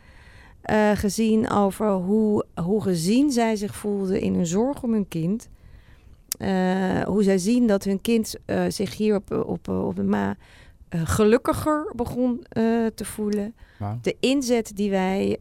eh, 0.61 0.91
gezien 0.91 1.49
over 1.49 1.91
hoe, 1.91 2.45
hoe 2.63 2.81
gezien 2.81 3.31
zij 3.31 3.55
zich 3.55 3.75
voelden 3.75 4.21
in 4.21 4.33
hun 4.33 4.45
zorg 4.45 4.83
om 4.83 4.91
hun 4.93 5.07
kind. 5.07 5.49
Eh, 6.37 7.01
hoe 7.01 7.23
zij 7.23 7.37
zien 7.37 7.67
dat 7.67 7.83
hun 7.83 8.01
kind 8.01 8.35
zich 8.67 8.97
hier 8.97 9.15
op, 9.15 9.31
op, 9.31 9.67
op 9.67 9.95
de 9.95 10.03
ma 10.03 10.35
gelukkiger 10.89 11.91
begon 11.95 12.43
te 12.95 13.05
voelen. 13.05 13.55
De 14.01 14.15
inzet 14.19 14.71
die 14.75 14.89
wij 14.89 15.39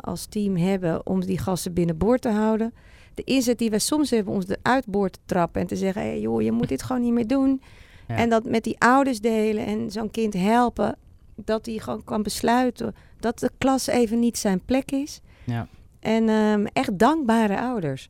als 0.00 0.26
team 0.26 0.56
hebben 0.56 1.06
om 1.06 1.20
die 1.20 1.38
gasten 1.38 1.72
binnenboord 1.72 2.22
te 2.22 2.30
houden. 2.30 2.72
De 3.14 3.24
inzet 3.24 3.58
die 3.58 3.70
wij 3.70 3.78
soms 3.78 4.10
hebben 4.10 4.32
om 4.32 4.42
ze 4.42 4.58
eruit 4.62 4.86
boord 4.86 5.12
te 5.12 5.18
trappen 5.24 5.60
en 5.60 5.66
te 5.66 5.76
zeggen: 5.76 6.02
hey, 6.02 6.20
joh, 6.20 6.42
je 6.42 6.52
moet 6.52 6.68
dit 6.68 6.82
gewoon 6.82 7.02
niet 7.02 7.12
meer 7.12 7.26
doen. 7.26 7.62
Ja. 8.08 8.16
En 8.16 8.28
dat 8.28 8.44
met 8.44 8.64
die 8.64 8.76
ouders 8.78 9.20
delen 9.20 9.66
en 9.66 9.90
zo'n 9.90 10.10
kind 10.10 10.34
helpen. 10.34 10.96
Dat 11.36 11.66
hij 11.66 11.78
gewoon 11.78 12.04
kan 12.04 12.22
besluiten 12.22 12.94
dat 13.20 13.38
de 13.38 13.50
klas 13.58 13.86
even 13.86 14.18
niet 14.18 14.38
zijn 14.38 14.60
plek 14.64 14.90
is. 14.90 15.20
Ja. 15.44 15.68
En 16.00 16.28
ehm, 16.28 16.66
echt 16.72 16.98
dankbare 16.98 17.60
ouders. 17.60 18.08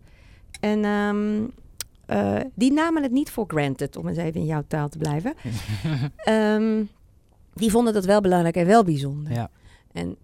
En 0.61 0.85
ehm, 0.85 1.45
eh, 2.07 2.41
die 2.55 2.73
namen 2.73 3.03
het 3.03 3.13
niet 3.13 3.31
voor 3.31 3.45
granted, 3.49 3.97
om 3.97 4.09
eens 4.09 4.19
even 4.19 4.41
in 4.41 4.47
jouw 4.47 4.65
taal 4.67 4.89
te 4.89 4.99
blijven. 4.99 5.35
Ehm, 6.17 6.85
die 7.55 7.71
vonden 7.71 7.93
dat 7.93 8.05
wel 8.05 8.21
belangrijk 8.21 8.57
en 8.57 8.67
wel 8.67 8.85
bijzonder. 8.85 9.33
Ja. 9.33 9.51
En 9.93 10.17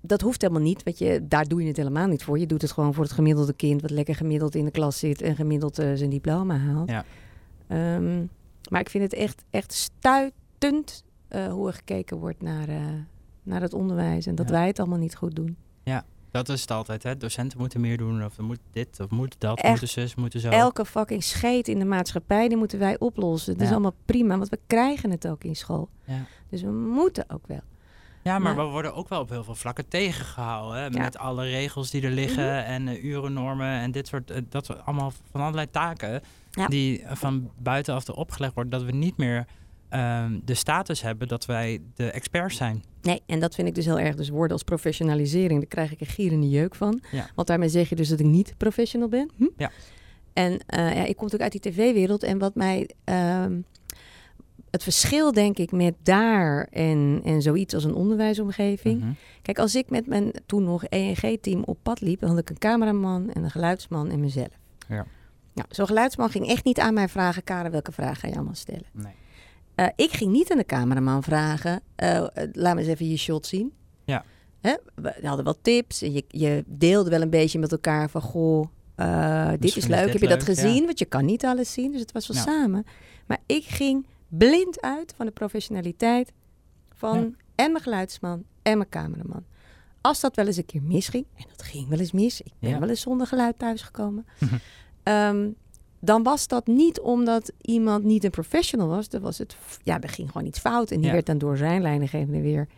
dat 0.00 0.20
hoeft 0.20 0.40
helemaal 0.42 0.62
niet, 0.62 0.82
want 0.82 0.98
je, 0.98 1.26
daar 1.28 1.44
doe 1.48 1.60
je 1.62 1.66
het 1.68 1.76
helemaal 1.76 2.06
niet 2.06 2.22
voor. 2.24 2.38
Je 2.38 2.46
doet 2.46 2.62
het 2.62 2.72
gewoon 2.72 2.94
voor 2.94 3.04
het 3.04 3.12
gemiddelde 3.12 3.52
kind... 3.52 3.80
wat 3.82 3.90
lekker 3.90 4.14
gemiddeld 4.14 4.54
in 4.54 4.64
de 4.64 4.70
klas 4.70 4.98
zit 4.98 5.22
en 5.22 5.36
gemiddeld 5.36 5.78
eh, 5.78 5.90
zijn 5.94 6.10
diploma 6.10 6.56
haalt. 6.56 6.90
Ja. 6.90 7.04
Ehm, 7.66 8.24
maar 8.70 8.80
ik 8.80 8.90
vind 8.90 9.04
het 9.04 9.12
echt, 9.14 9.44
echt 9.50 9.72
stuitend 9.72 11.04
eh, 11.28 11.46
hoe 11.52 11.66
er 11.68 11.74
gekeken 11.74 12.16
wordt 12.18 12.42
naar, 12.42 12.68
eh, 12.68 12.76
naar 13.42 13.60
het 13.60 13.74
onderwijs... 13.74 14.26
en 14.26 14.34
dat 14.34 14.48
Ja. 14.48 14.52
wij 14.54 14.66
het 14.66 14.78
allemaal 14.78 14.98
niet 14.98 15.16
goed 15.16 15.36
doen. 15.36 15.56
Dat 16.32 16.48
is 16.48 16.60
het 16.60 16.70
altijd, 16.70 17.02
hè? 17.02 17.16
Docenten 17.16 17.58
moeten 17.58 17.80
meer 17.80 17.96
doen, 17.96 18.24
of 18.24 18.36
er 18.38 18.44
moet 18.44 18.58
dit, 18.72 19.00
of 19.00 19.10
moet 19.10 19.34
dat, 19.38 19.58
Echt. 19.58 19.68
moeten 19.70 19.88
zus, 19.88 20.14
moeten 20.14 20.40
zo. 20.40 20.48
Elke 20.48 20.84
fucking 20.84 21.22
scheet 21.24 21.68
in 21.68 21.78
de 21.78 21.84
maatschappij, 21.84 22.48
die 22.48 22.56
moeten 22.56 22.78
wij 22.78 22.98
oplossen. 22.98 23.52
Het 23.52 23.60
is 23.60 23.66
Ja. 23.68 23.72
allemaal 23.72 23.94
prima, 24.04 24.36
want 24.36 24.48
we 24.48 24.58
krijgen 24.66 25.10
het 25.10 25.28
ook 25.28 25.44
in 25.44 25.56
school. 25.56 25.88
Ja. 26.04 26.24
Dus 26.48 26.62
we 26.62 26.70
moeten 26.70 27.24
ook 27.30 27.46
wel. 27.46 27.60
Ja, 28.22 28.38
maar 28.38 28.56
we 28.56 28.62
worden 28.62 28.94
ook 28.94 29.08
wel 29.08 29.20
op 29.20 29.28
heel 29.28 29.44
veel 29.44 29.54
vlakken 29.54 29.88
tegengehouden. 29.88 30.76
Hè? 30.78 30.82
Ja. 30.84 30.88
Mhm. 30.90 31.00
Met 31.00 31.18
alle 31.18 31.44
regels 31.44 31.90
die 31.90 32.02
er 32.02 32.10
liggen 32.10 32.64
en 32.64 32.88
eh, 32.88 33.04
urennormen 33.04 33.66
en 33.80 33.90
dit 33.90 34.06
soort, 34.06 34.30
eh, 34.30 34.40
dat 34.48 34.66
soort 34.66 34.84
allemaal 34.84 35.12
van 35.30 35.40
allerlei 35.40 35.70
taken 35.70 36.20
Ja. 36.50 36.66
die 36.66 37.02
eh, 37.02 37.16
van 37.16 37.50
buitenaf 37.58 38.06
er 38.08 38.14
opgelegd 38.14 38.54
worden. 38.54 38.72
Dat 38.72 38.82
we 38.82 38.92
niet 38.92 39.16
meer 39.16 39.46
ehm, 39.88 40.38
de 40.44 40.54
status 40.54 41.02
hebben 41.02 41.28
dat 41.28 41.46
wij 41.46 41.80
de 41.94 42.10
experts 42.10 42.56
zijn. 42.56 42.82
Nee, 43.02 43.22
en 43.26 43.40
dat 43.40 43.54
vind 43.54 43.68
ik 43.68 43.74
dus 43.74 43.84
heel 43.84 43.98
erg. 43.98 44.14
Dus 44.16 44.28
woorden 44.28 44.52
als 44.52 44.62
professionalisering, 44.62 45.58
daar 45.60 45.68
krijg 45.68 45.92
ik 45.92 46.00
een 46.00 46.06
gierende 46.06 46.48
jeuk 46.48 46.74
van. 46.74 47.00
Want 47.34 47.48
daarmee 47.48 47.68
zeg 47.68 47.88
je 47.88 47.96
dus 47.96 48.08
dat 48.08 48.20
ik 48.20 48.26
niet 48.26 48.54
professional 48.56 49.08
ben. 49.08 49.30
Hm? 49.36 49.46
Ja. 49.56 49.70
En 50.32 50.52
ja, 50.66 51.04
ik 51.04 51.16
kom 51.16 51.24
natuurlijk 51.28 51.42
uit 51.42 51.62
die 51.62 51.72
tv-wereld. 51.72 52.22
En 52.22 52.38
wat 52.38 52.54
mij... 52.54 52.90
ehm, 53.04 53.60
het 54.70 54.82
verschil, 54.82 55.32
denk 55.32 55.58
ik, 55.58 55.72
met 55.72 55.94
daar 56.02 56.68
en, 56.70 57.20
en 57.24 57.42
zoiets 57.42 57.74
als 57.74 57.84
een 57.84 57.94
onderwijsomgeving. 57.94 59.00
Mhm. 59.00 59.12
Kijk, 59.42 59.58
als 59.58 59.74
ik 59.74 59.90
met 59.90 60.06
mijn 60.06 60.32
toen 60.46 60.64
nog 60.64 60.84
ENG-team 60.84 61.62
op 61.64 61.78
pad 61.82 62.00
liep... 62.00 62.20
dan 62.20 62.28
had 62.28 62.38
ik 62.38 62.50
een 62.50 62.58
cameraman 62.58 63.30
en 63.30 63.44
een 63.44 63.50
geluidsman 63.50 64.10
en 64.10 64.20
mezelf. 64.20 64.58
Ja. 64.88 65.06
Nou, 65.54 65.68
zo'n 65.70 65.86
geluidsman 65.86 66.30
ging 66.30 66.48
echt 66.48 66.64
niet 66.64 66.78
aan 66.78 66.94
mij 66.94 67.08
vragen... 67.08 67.44
Karen, 67.44 67.70
welke 67.70 67.92
vraag 67.92 68.20
ga 68.20 68.28
je 68.28 68.34
allemaal 68.34 68.54
stellen? 68.54 68.86
Nee. 68.92 69.12
Eh, 69.74 69.86
ik 69.96 70.12
ging 70.12 70.30
niet 70.30 70.50
aan 70.50 70.58
de 70.58 70.64
cameraman 70.64 71.22
vragen, 71.22 71.80
eh, 71.96 72.26
laat 72.52 72.74
me 72.74 72.80
eens 72.80 72.88
even 72.88 73.08
je 73.08 73.16
shot 73.16 73.46
zien. 73.46 73.72
Ja. 74.04 74.24
Hè? 74.60 74.74
We 74.94 75.14
hadden 75.22 75.44
wel 75.44 75.60
tips 75.62 76.02
en 76.02 76.12
je, 76.12 76.24
je 76.28 76.64
deelde 76.66 77.10
wel 77.10 77.22
een 77.22 77.30
beetje 77.30 77.58
met 77.58 77.72
elkaar 77.72 78.10
van, 78.10 78.20
goh, 78.20 78.66
eh, 78.94 79.50
dit 79.58 79.76
is 79.76 79.86
leuk. 79.86 80.02
dit 80.02 80.12
Heb 80.12 80.22
je 80.22 80.28
dat 80.28 80.46
leuk, 80.46 80.56
gezien? 80.56 80.84
Want 80.84 80.98
je 80.98 81.04
kan 81.04 81.24
niet 81.24 81.44
alles 81.44 81.72
zien, 81.72 81.92
dus 81.92 82.00
het 82.00 82.12
was 82.12 82.26
wel 82.26 82.36
Ja. 82.36 82.42
samen. 82.42 82.84
Maar 83.26 83.38
ik 83.46 83.64
ging 83.64 84.06
blind 84.30 84.80
uit 84.80 85.12
van 85.16 85.26
de 85.26 85.32
professionaliteit 85.32 86.32
van 86.94 87.18
Ja. 87.18 87.30
en 87.64 87.72
mijn 87.72 87.84
geluidsman 87.84 88.44
en 88.62 88.76
mijn 88.78 88.88
cameraman. 88.88 89.44
Als 90.00 90.20
dat 90.20 90.36
wel 90.36 90.46
eens 90.46 90.56
een 90.56 90.64
keer 90.66 90.82
misging, 90.82 91.24
en 91.36 91.44
dat 91.48 91.62
ging 91.62 91.88
wel 91.88 91.98
eens 91.98 92.12
mis, 92.12 92.40
ik 92.40 92.52
ben 92.58 92.70
Ja. 92.70 92.78
wel 92.78 92.88
eens 92.88 93.00
zonder 93.00 93.26
geluid 93.26 93.58
thuisgekomen. 93.58 94.26
Ehm, 95.02 95.48
dan 96.00 96.22
was 96.22 96.46
dat 96.48 96.66
niet 96.66 97.00
omdat 97.00 97.52
iemand 97.60 98.04
niet 98.04 98.24
een 98.24 98.30
professional 98.30 98.88
was. 98.88 99.08
Dan 99.08 99.20
was 99.20 99.38
het, 99.38 99.56
ja, 99.82 100.00
er 100.00 100.08
ging 100.08 100.30
gewoon 100.30 100.46
iets 100.46 100.58
fout. 100.58 100.90
En 100.90 100.96
die 100.96 101.06
Ja. 101.06 101.12
werd 101.12 101.26
dan 101.26 101.38
door 101.38 101.56
zijn 101.56 101.82
leidinggevende 101.82 102.40
weer 102.40 102.68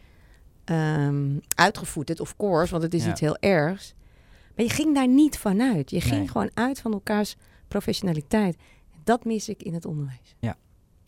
ehm 0.65 1.39
uitgevoerd. 1.55 2.21
Of 2.21 2.37
course, 2.37 2.71
want 2.71 2.83
het 2.83 2.95
is 2.95 3.05
Ja. 3.05 3.11
iets 3.11 3.21
heel 3.21 3.37
ergs. 3.37 3.95
Maar 4.57 4.65
je 4.65 4.71
ging 4.71 4.95
daar 4.95 5.09
niet 5.09 5.39
vanuit. 5.39 5.91
Je 5.91 6.01
ging 6.01 6.19
Nee. 6.19 6.29
gewoon 6.29 6.51
uit 6.55 6.81
van 6.81 6.93
elkaars 6.93 7.37
professionaliteit. 7.69 8.57
Dat 9.05 9.25
mis 9.25 9.49
ik 9.49 9.63
in 9.63 9.75
het 9.75 9.85
onderwijs. 9.85 10.35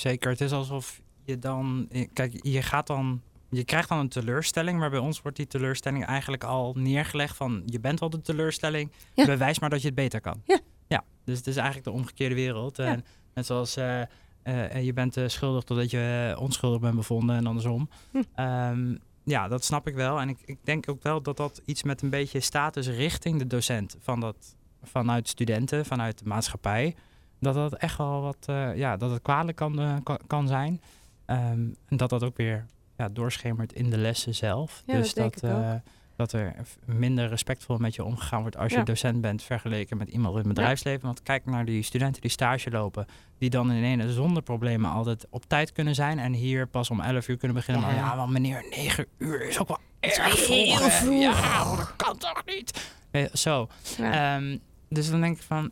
Zeker, 0.04 0.30
het 0.30 0.40
is 0.40 0.52
alsof 0.52 1.00
je 1.24 1.38
dan... 1.38 1.86
eh, 1.90 2.08
Kijk, 2.12 2.38
je 2.46 2.62
gaat 2.62 2.86
dan... 2.86 3.22
Je 3.50 3.64
krijgt 3.64 3.88
dan 3.88 3.98
een 3.98 4.08
teleurstelling, 4.08 4.78
maar 4.78 4.90
bij 4.90 4.98
ons 4.98 5.22
wordt 5.22 5.36
die 5.36 5.46
teleurstelling 5.46 6.04
eigenlijk 6.04 6.44
al 6.44 6.74
neergelegd 6.76 7.36
van... 7.36 7.62
Je 7.66 7.80
bent 7.80 8.00
wel 8.00 8.10
de 8.10 8.20
teleurstelling, 8.20 8.92
Ja. 9.14 9.24
bewijs 9.26 9.58
maar 9.58 9.70
dat 9.70 9.80
je 9.80 9.86
het 9.86 9.96
beter 9.96 10.20
kan. 10.20 10.42
Ja. 10.44 10.60
Ja, 10.86 11.04
dus 11.24 11.38
het 11.38 11.46
is 11.46 11.56
eigenlijk 11.56 11.86
de 11.86 11.92
omgekeerde 11.92 12.34
wereld. 12.34 12.76
Ja. 12.76 12.84
En 12.84 13.04
net 13.34 13.46
zoals 13.46 13.76
eh, 13.76 14.02
eh, 14.42 14.84
je 14.84 14.92
bent 14.92 15.16
schuldig 15.26 15.64
totdat 15.64 15.90
je 15.90 16.36
onschuldig 16.38 16.80
bent 16.80 16.94
bevonden 16.94 17.36
en 17.36 17.46
andersom. 17.46 17.88
Hm. 18.10 18.22
Ehm, 18.34 18.96
ja, 19.24 19.48
dat 19.48 19.64
snap 19.64 19.86
ik 19.86 19.94
wel. 19.94 20.20
En 20.20 20.28
ik, 20.28 20.38
ik 20.44 20.58
denk 20.64 20.90
ook 20.90 21.02
wel 21.02 21.22
dat 21.22 21.36
dat 21.36 21.62
iets 21.64 21.82
met 21.82 22.02
een 22.02 22.10
beetje 22.10 22.40
status 22.40 22.88
richting 22.88 23.38
de 23.38 23.46
docent... 23.46 23.96
Van 24.00 24.20
dat, 24.20 24.56
vanuit 24.82 25.28
studenten, 25.28 25.84
vanuit 25.86 26.18
de 26.18 26.24
maatschappij... 26.24 26.94
dat 27.40 27.54
dat 27.54 27.74
echt 27.74 27.98
wel 27.98 28.20
wat... 28.20 28.36
eh, 28.46 28.76
ja, 28.76 28.96
dat 28.96 29.10
het 29.10 29.22
kwalijk 29.22 29.56
kan, 29.56 29.80
eh, 29.80 29.96
kan, 30.26 30.46
zijn. 30.48 30.80
Ehm, 31.26 31.40
en 31.88 31.96
dat 31.96 32.10
dat 32.10 32.22
ook 32.22 32.36
weer 32.36 32.66
ja, 32.96 33.08
doorschemert 33.08 33.72
in 33.72 33.90
de 33.90 33.98
lessen 33.98 34.34
zelf. 34.34 34.82
Ja, 34.86 34.94
dus 34.96 35.14
dat 35.14 35.36
ik 35.36 35.42
eh, 35.42 35.72
dat 36.16 36.32
er 36.32 36.54
minder 36.84 37.28
respectvol 37.28 37.76
met 37.76 37.94
je 37.94 38.04
omgegaan 38.04 38.40
wordt 38.40 38.56
als 38.56 38.72
Ja. 38.72 38.78
je 38.78 38.84
docent 38.84 39.20
bent 39.20 39.42
vergeleken 39.42 39.96
met 39.96 40.08
iemand 40.08 40.32
in 40.32 40.38
het 40.38 40.48
bedrijfsleven. 40.48 41.06
Want 41.06 41.22
kijk 41.22 41.44
naar 41.44 41.64
die 41.64 41.82
studenten 41.82 42.20
die 42.22 42.30
stage 42.30 42.70
lopen, 42.70 43.06
die 43.38 43.50
dan 43.50 43.72
in 43.72 43.84
ene 43.84 44.12
zonder 44.12 44.42
problemen 44.42 44.90
altijd 44.90 45.26
op 45.30 45.44
tijd 45.46 45.72
kunnen 45.72 45.94
zijn 45.94 46.18
en 46.18 46.32
hier 46.32 46.66
pas 46.66 46.90
om 46.90 47.00
11 47.00 47.28
uur 47.28 47.36
kunnen 47.36 47.56
beginnen. 47.56 47.82
Ja. 47.82 47.94
Maar 47.94 48.04
ja, 48.04 48.16
want 48.16 48.30
meneer, 48.30 48.64
9 48.70 49.06
uur 49.18 49.48
is 49.48 49.58
ook 49.58 49.68
wel 49.68 49.78
is 50.00 50.18
erg 50.18 50.38
vroeg. 50.38 50.92
vroeg. 50.92 51.20
Ja, 51.20 51.76
dat 51.76 51.96
kan 51.96 52.18
toch 52.18 52.42
niet? 52.46 52.92
Zo. 53.32 53.68
Ehm, 54.00 54.58
dus 54.88 55.10
dan 55.10 55.20
denk 55.20 55.36
ik 55.36 55.42
van, 55.42 55.70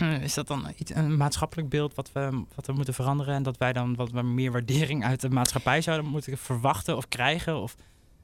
is 0.22 0.34
dat 0.34 0.46
dan 0.46 0.66
iets, 0.76 0.94
een 0.94 1.16
maatschappelijk 1.16 1.68
beeld 1.68 1.94
wat 1.94 2.10
we, 2.12 2.42
wat 2.54 2.66
we 2.66 2.72
moeten 2.72 2.94
veranderen? 2.94 3.34
En 3.34 3.42
dat 3.42 3.56
wij 3.56 3.72
dan 3.72 3.94
wat 3.94 4.12
meer 4.22 4.52
waardering 4.52 5.04
uit 5.04 5.20
de 5.20 5.30
maatschappij 5.30 5.80
zouden 5.80 6.10
moeten 6.10 6.38
verwachten 6.38 6.96
of 6.96 7.08
krijgen? 7.08 7.60
Of, 7.62 7.74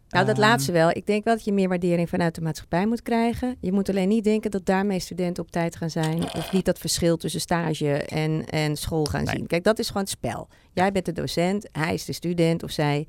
Nou, 0.09 0.27
dat 0.27 0.39
ehm, 0.39 0.47
laatste 0.47 0.73
wel. 0.73 0.91
Ik 0.91 1.07
denk 1.07 1.25
wel 1.25 1.35
dat 1.35 1.45
je 1.45 1.53
meer 1.53 1.69
waardering 1.69 2.09
vanuit 2.09 2.35
de 2.35 2.41
maatschappij 2.41 2.87
moet 2.87 3.03
krijgen. 3.03 3.57
Je 3.61 3.73
moet 3.73 3.89
alleen 3.89 4.09
niet 4.09 4.25
denken 4.25 4.51
dat 4.51 4.67
daarmee 4.67 4.99
studenten 5.01 5.43
op 5.43 5.51
tijd 5.51 5.77
gaan 5.77 5.91
zijn. 5.91 6.23
Of 6.35 6.53
niet 6.53 6.65
dat 6.65 6.79
verschil 6.79 7.17
tussen 7.17 7.41
stage 7.41 7.93
en, 7.93 8.45
en 8.47 8.77
school 8.77 9.05
gaan 9.05 9.25
Nee. 9.25 9.35
zien. 9.37 9.47
Kijk, 9.47 9.65
dat 9.65 9.79
is 9.79 9.87
gewoon 9.87 10.03
het 10.03 10.11
spel. 10.11 10.49
Jij 10.73 10.93
bent 10.93 11.05
de 11.05 11.13
docent, 11.13 11.69
hij 11.73 11.95
is 11.95 12.05
de 12.05 12.13
student 12.13 12.63
of 12.63 12.71
zij 12.71 13.07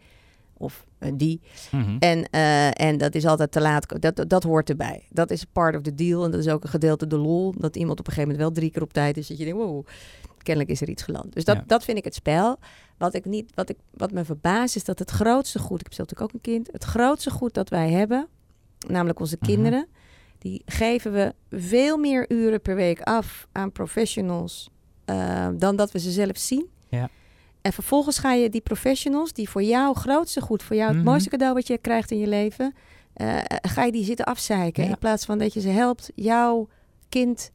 of 0.65 0.85
eh, 0.97 1.11
die. 1.15 1.41
mhm. 1.71 1.95
En, 1.99 2.29
eh, 2.29 2.81
en 2.81 2.97
dat 2.97 3.15
is 3.15 3.25
altijd 3.25 3.51
te 3.51 3.61
laat. 3.61 4.01
Dat, 4.01 4.23
dat, 4.29 4.43
hoort 4.43 4.69
erbij. 4.69 5.03
Dat 5.09 5.31
is 5.31 5.43
part 5.43 5.75
of 5.75 5.81
the 5.81 5.95
deal. 5.95 6.23
En 6.25 6.31
dat 6.31 6.39
is 6.39 6.47
ook 6.47 6.63
een 6.63 6.69
gedeelte 6.69 7.07
de 7.07 7.17
lol. 7.17 7.53
Dat 7.57 7.75
iemand 7.75 7.99
op 7.99 8.07
een 8.07 8.13
gegeven 8.13 8.31
moment 8.35 8.47
wel 8.47 8.57
drie 8.61 8.71
keer 8.71 8.81
op 8.81 8.93
tijd 8.93 9.17
is. 9.17 9.27
Dat 9.27 9.37
je 9.37 9.43
denkt, 9.45 9.59
wow, 9.59 9.85
kennelijk 10.37 10.71
is 10.71 10.81
er 10.81 10.89
iets 10.89 11.03
geland. 11.03 11.33
Dus 11.33 11.45
dat, 11.45 11.55
Ja. 11.55 11.63
dat 11.67 11.83
vind 11.83 11.97
ik 11.97 12.03
het 12.03 12.15
spel. 12.15 12.57
Wat, 12.97 13.13
ik 13.13 13.25
niet, 13.25 13.51
wat, 13.55 13.69
ik, 13.69 13.77
wat 13.91 14.11
me 14.11 14.25
verbaast 14.25 14.75
is 14.75 14.83
dat 14.83 14.99
het 14.99 15.11
grootste 15.11 15.59
goed... 15.59 15.79
Ik 15.79 15.85
heb 15.85 15.93
zelf 15.93 16.09
natuurlijk 16.09 16.35
ook 16.35 16.45
een 16.45 16.53
kind. 16.53 16.69
Het 16.71 16.83
grootste 16.83 17.29
goed 17.31 17.53
dat 17.53 17.69
wij 17.69 17.91
hebben, 17.91 18.27
namelijk 18.87 19.19
onze 19.19 19.37
Mhm. 19.39 19.45
kinderen... 19.51 19.87
die 20.39 20.61
geven 20.65 21.11
we 21.11 21.33
veel 21.49 21.97
meer 21.97 22.25
uren 22.31 22.61
per 22.61 22.75
week 22.75 23.01
af 23.01 23.47
aan 23.51 23.71
professionals... 23.71 24.69
eh, 25.05 25.47
dan 25.57 25.75
dat 25.75 25.91
we 25.91 25.99
ze 25.99 26.11
zelf 26.11 26.37
zien. 26.37 26.67
Ja. 26.89 27.09
En 27.65 27.73
vervolgens 27.73 28.17
ga 28.17 28.33
je 28.33 28.49
die 28.49 28.61
professionals, 28.61 29.33
die 29.33 29.49
voor 29.49 29.63
jou 29.63 29.95
grootste 29.95 30.41
goed, 30.41 30.63
voor 30.63 30.75
jou 30.75 30.87
het 30.89 30.97
Mhm. 30.97 31.05
mooiste 31.09 31.29
cadeau 31.29 31.53
wat 31.53 31.67
je 31.67 31.77
krijgt 31.77 32.11
in 32.11 32.17
je 32.19 32.27
leven, 32.27 32.73
eh, 33.13 33.37
ga 33.61 33.83
je 33.83 33.91
die 33.91 34.03
zitten 34.03 34.25
afzeiken. 34.25 34.83
Ja. 34.83 34.89
In 34.89 34.97
plaats 34.97 35.25
van 35.25 35.37
dat 35.37 35.53
je 35.53 35.61
ze 35.61 35.69
helpt 35.69 36.11
jouw 36.15 36.67
kind 37.09 37.51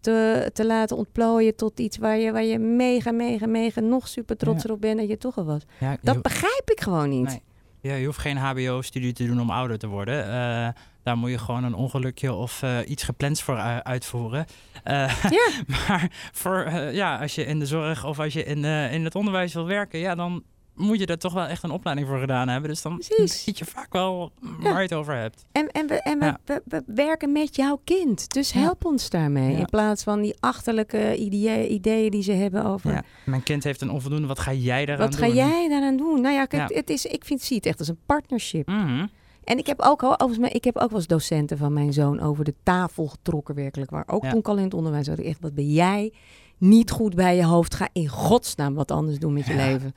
te, 0.00 0.50
te 0.52 0.66
laten 0.66 0.96
ontplooien 0.96 1.56
tot 1.56 1.80
iets 1.80 1.96
waar 1.98 2.18
je, 2.18 2.32
waar 2.32 2.44
je 2.44 2.58
mega, 2.58 3.10
mega, 3.12 3.46
mega 3.46 3.80
nog 3.80 4.08
super 4.08 4.36
trots 4.36 4.62
Ja. 4.62 4.68
erop 4.68 4.80
bent 4.80 4.98
dat 4.98 5.08
je 5.08 5.18
toch 5.18 5.36
al 5.38 5.44
was. 5.44 5.62
ja, 5.80 5.96
Dat 6.02 6.22
begrijp 6.22 6.70
ik 6.70 6.80
gewoon 6.80 7.08
niet. 7.08 7.26
Nee. 7.28 7.42
Ja, 7.84 7.94
je 7.94 8.06
hoeft 8.06 8.18
geen 8.18 8.36
HBO-studie 8.36 9.12
te 9.12 9.26
doen 9.26 9.40
om 9.40 9.50
ouder 9.50 9.78
te 9.78 9.86
worden. 9.86 10.24
Eh, 10.24 10.68
daar 11.02 11.16
moet 11.16 11.30
je 11.30 11.38
gewoon 11.38 11.64
een 11.64 11.74
ongelukje 11.74 12.32
of 12.32 12.62
eh, 12.62 12.78
iets 12.86 13.02
gepland 13.02 13.40
voor 13.40 13.54
u- 13.56 13.80
uitvoeren. 13.82 14.46
Eh, 14.84 15.22
Ja. 15.30 15.50
maar 15.88 16.10
voor, 16.32 16.62
eh, 16.62 16.94
ja, 16.94 17.16
als 17.18 17.34
je 17.34 17.44
in 17.44 17.58
de 17.58 17.66
zorg 17.66 18.04
of 18.04 18.18
als 18.18 18.32
je 18.32 18.44
in, 18.44 18.64
eh, 18.64 18.92
in 18.92 19.04
het 19.04 19.14
onderwijs 19.14 19.54
wil 19.54 19.66
werken, 19.66 19.98
ja, 19.98 20.14
dan 20.14 20.42
moet 20.74 20.98
je 20.98 21.06
er 21.06 21.18
toch 21.18 21.32
wel 21.32 21.46
echt 21.46 21.62
een 21.62 21.70
opleiding 21.70 22.08
voor 22.08 22.18
gedaan 22.18 22.48
hebben. 22.48 22.70
Dus 22.70 22.82
dan 22.82 22.98
Precies. 22.98 23.42
ziet 23.44 23.58
je 23.58 23.64
vaak 23.64 23.92
wel 23.92 24.32
Ja. 24.40 24.48
waar 24.62 24.76
je 24.76 24.82
het 24.82 24.92
over 24.94 25.16
hebt. 25.16 25.44
En, 25.52 25.68
en, 25.68 25.86
we, 25.86 25.94
en 26.02 26.18
we, 26.18 26.24
Ja. 26.24 26.38
we, 26.44 26.62
we 26.64 26.82
werken 26.86 27.32
met 27.32 27.56
jouw 27.56 27.80
kind. 27.84 28.32
Dus 28.32 28.52
Ja. 28.52 28.60
help 28.60 28.84
ons 28.84 29.10
daarmee. 29.10 29.56
In 29.56 29.64
plaats 29.66 30.02
van 30.02 30.20
die 30.20 30.34
achterlijke 30.40 31.16
idee, 31.16 31.68
ideeën 31.68 32.10
die 32.10 32.22
ze 32.22 32.32
hebben 32.32 32.64
over... 32.64 32.90
Ja. 32.92 33.02
Mijn 33.24 33.42
kind 33.42 33.64
heeft 33.64 33.80
een 33.80 33.90
onvoldoende, 33.90 34.26
wat 34.26 34.38
ga 34.38 34.52
jij 34.52 34.86
daaraan 34.86 35.08
Wat 35.10 35.18
doen? 35.18 35.28
ga 35.28 35.34
jij 35.34 35.68
daaraan 35.68 35.96
doen? 35.96 36.20
Nou 36.20 36.34
ja, 36.34 36.44
kijk, 36.44 36.68
Ja. 36.68 36.76
Het 36.76 36.90
is, 36.90 37.06
ik 37.06 37.24
vind, 37.24 37.42
zie 37.42 37.56
het 37.56 37.66
echt 37.66 37.78
als 37.78 37.88
een 37.88 37.98
partnership. 38.06 38.66
Mhm. 38.66 39.06
En 39.44 39.58
ik 39.58 39.66
heb 39.66 39.80
ook, 39.80 40.02
al- 40.02 40.20
overigens, 40.20 40.52
ik 40.54 40.64
heb 40.64 40.76
ook 40.76 40.88
wel 40.90 40.98
eens 40.98 41.06
docenten 41.08 41.58
van 41.58 41.72
mijn 41.72 41.92
zoon 41.92 42.20
over 42.20 42.44
de 42.44 42.54
tafel 42.62 43.06
getrokken, 43.06 43.54
werkelijk 43.54 43.90
waar. 43.90 44.04
Ook 44.06 44.26
toen 44.26 44.38
ik 44.38 44.48
al 44.48 44.56
in 44.56 44.64
het 44.64 44.74
onderwijs 44.74 45.08
Echt, 45.08 45.40
wat 45.40 45.54
ben 45.54 45.70
jij 45.72 46.12
niet 46.58 46.90
goed 46.90 47.14
bij 47.14 47.36
je 47.36 47.44
hoofd? 47.44 47.74
Ga 47.74 47.88
in 47.92 48.08
godsnaam 48.08 48.74
wat 48.74 48.90
anders 48.90 49.18
doen 49.18 49.32
met 49.32 49.46
je 49.46 49.54
leven. 49.54 49.94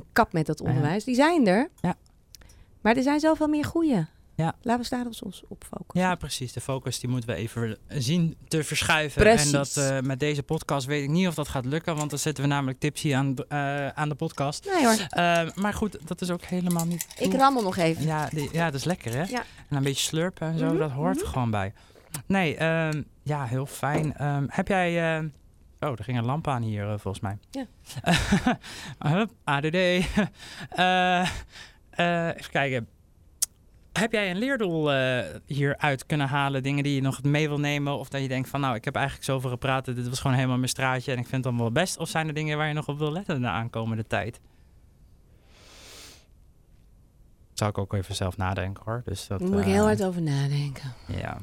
En 0.00 0.04
kap 0.12 0.32
met 0.32 0.46
dat 0.46 0.60
onderwijs. 0.60 1.04
Die 1.04 1.14
zijn 1.14 1.46
er. 1.46 1.70
Ja. 1.80 1.94
Maar 2.80 2.96
er 2.96 3.02
zijn 3.02 3.20
zoveel 3.20 3.48
meer 3.48 3.64
goeie. 3.64 4.06
Ja. 4.34 4.54
Laten 4.62 4.82
we 4.82 4.96
daar 4.96 5.06
ons 5.06 5.22
ons 5.22 5.42
op 5.48 5.64
focussen. 5.64 6.08
Ja, 6.08 6.14
precies. 6.14 6.52
De 6.52 6.60
focus 6.60 7.00
die 7.00 7.10
moeten 7.10 7.28
we 7.30 7.34
even 7.36 7.76
zien 7.88 8.36
te 8.48 8.64
verschuiven. 8.64 9.22
Precies. 9.22 9.46
En 9.46 9.52
dat 9.52 9.76
eh, 9.76 10.00
met 10.00 10.20
deze 10.20 10.42
podcast 10.42 10.86
weet 10.86 11.02
ik 11.02 11.08
niet 11.08 11.26
of 11.28 11.34
dat 11.34 11.48
gaat 11.48 11.64
lukken, 11.64 11.96
want 11.96 12.10
dan 12.10 12.18
zetten 12.18 12.42
we 12.44 12.50
namelijk 12.50 12.78
tipsy 12.80 13.14
aan, 13.14 13.34
de- 13.34 13.46
eh, 13.48 13.88
aan 13.88 14.08
de 14.08 14.14
podcast. 14.14 14.70
Nee 14.74 14.84
hoor, 14.84 15.06
Eh, 15.08 15.48
maar 15.54 15.74
goed, 15.74 15.98
dat 16.08 16.20
is 16.20 16.30
ook 16.30 16.42
helemaal 16.42 16.84
niet. 16.86 17.06
ik 17.18 17.32
rammel 17.34 17.62
nog 17.62 17.76
even. 17.76 18.04
Ja, 18.06 18.28
die- 18.32 18.48
ja, 18.52 18.64
dat 18.64 18.74
is 18.74 18.84
lekker 18.84 19.12
hè? 19.14 19.22
Ja. 19.22 19.42
En 19.68 19.76
een 19.76 19.82
beetje 19.82 20.04
slurpen 20.04 20.48
en 20.48 20.58
zo, 20.58 20.66
Mhm, 20.66 20.76
dat 20.78 20.90
hoort 20.90 21.16
er 21.16 21.22
mhm. 21.22 21.32
gewoon 21.32 21.50
bij. 21.50 21.72
Nee, 22.26 22.56
ehm, 22.56 23.02
ja, 23.22 23.44
heel 23.44 23.66
fijn. 23.66 24.16
Ehm, 24.16 24.44
heb 24.48 24.68
jij... 24.68 25.30
oh, 25.80 25.88
er 25.90 26.04
ging 26.04 26.18
een 26.18 26.24
lamp 26.24 26.48
aan 26.48 26.62
hier 26.62 26.82
eh, 26.82 26.98
volgens 26.98 27.20
mij. 27.20 27.38
Ja. 27.50 27.66
Hup, 29.16 29.30
ADD. 29.44 29.76
Eh, 30.70 31.20
eh, 31.90 32.26
even 32.26 32.50
kijken. 32.50 32.88
Heb 33.92 34.12
jij 34.12 34.30
een 34.30 34.38
leerdoel 34.38 34.92
eh, 34.92 35.24
hieruit 35.46 36.06
kunnen 36.06 36.28
halen? 36.28 36.62
Dingen 36.62 36.82
die 36.82 36.94
je 36.94 37.00
nog 37.00 37.22
mee 37.22 37.48
wil 37.48 37.60
nemen? 37.60 37.98
Of 37.98 38.08
dat 38.08 38.20
je 38.20 38.28
denkt 38.28 38.48
van 38.48 38.60
nou, 38.60 38.74
ik 38.74 38.84
heb 38.84 38.94
eigenlijk 38.94 39.26
zoveel 39.26 39.50
gepraat. 39.50 39.84
Dit 39.84 40.08
was 40.08 40.20
gewoon 40.20 40.36
helemaal 40.36 40.56
mijn 40.56 40.68
straatje 40.68 41.12
en 41.12 41.18
ik 41.18 41.26
vind 41.26 41.44
het 41.44 41.52
dan 41.52 41.62
wel 41.62 41.72
best. 41.72 41.98
Of 41.98 42.08
zijn 42.08 42.28
er 42.28 42.34
dingen 42.34 42.56
waar 42.56 42.68
je 42.68 42.74
nog 42.74 42.88
op 42.88 42.98
wil 42.98 43.12
letten 43.12 43.40
de 43.40 43.46
aankomende 43.46 44.06
tijd? 44.06 44.40
Zou 47.52 47.70
ik 47.70 47.78
ook 47.78 47.92
even 47.92 48.14
zelf 48.14 48.36
nadenken 48.36 48.82
hoor. 48.84 49.02
Dus 49.04 49.26
dat, 49.26 49.38
Daar 49.38 49.48
moet 49.48 49.60
ik 49.60 49.64
heel 49.64 49.84
hard 49.84 50.04
over 50.04 50.22
nadenken. 50.22 50.92
Ja, 51.06 51.38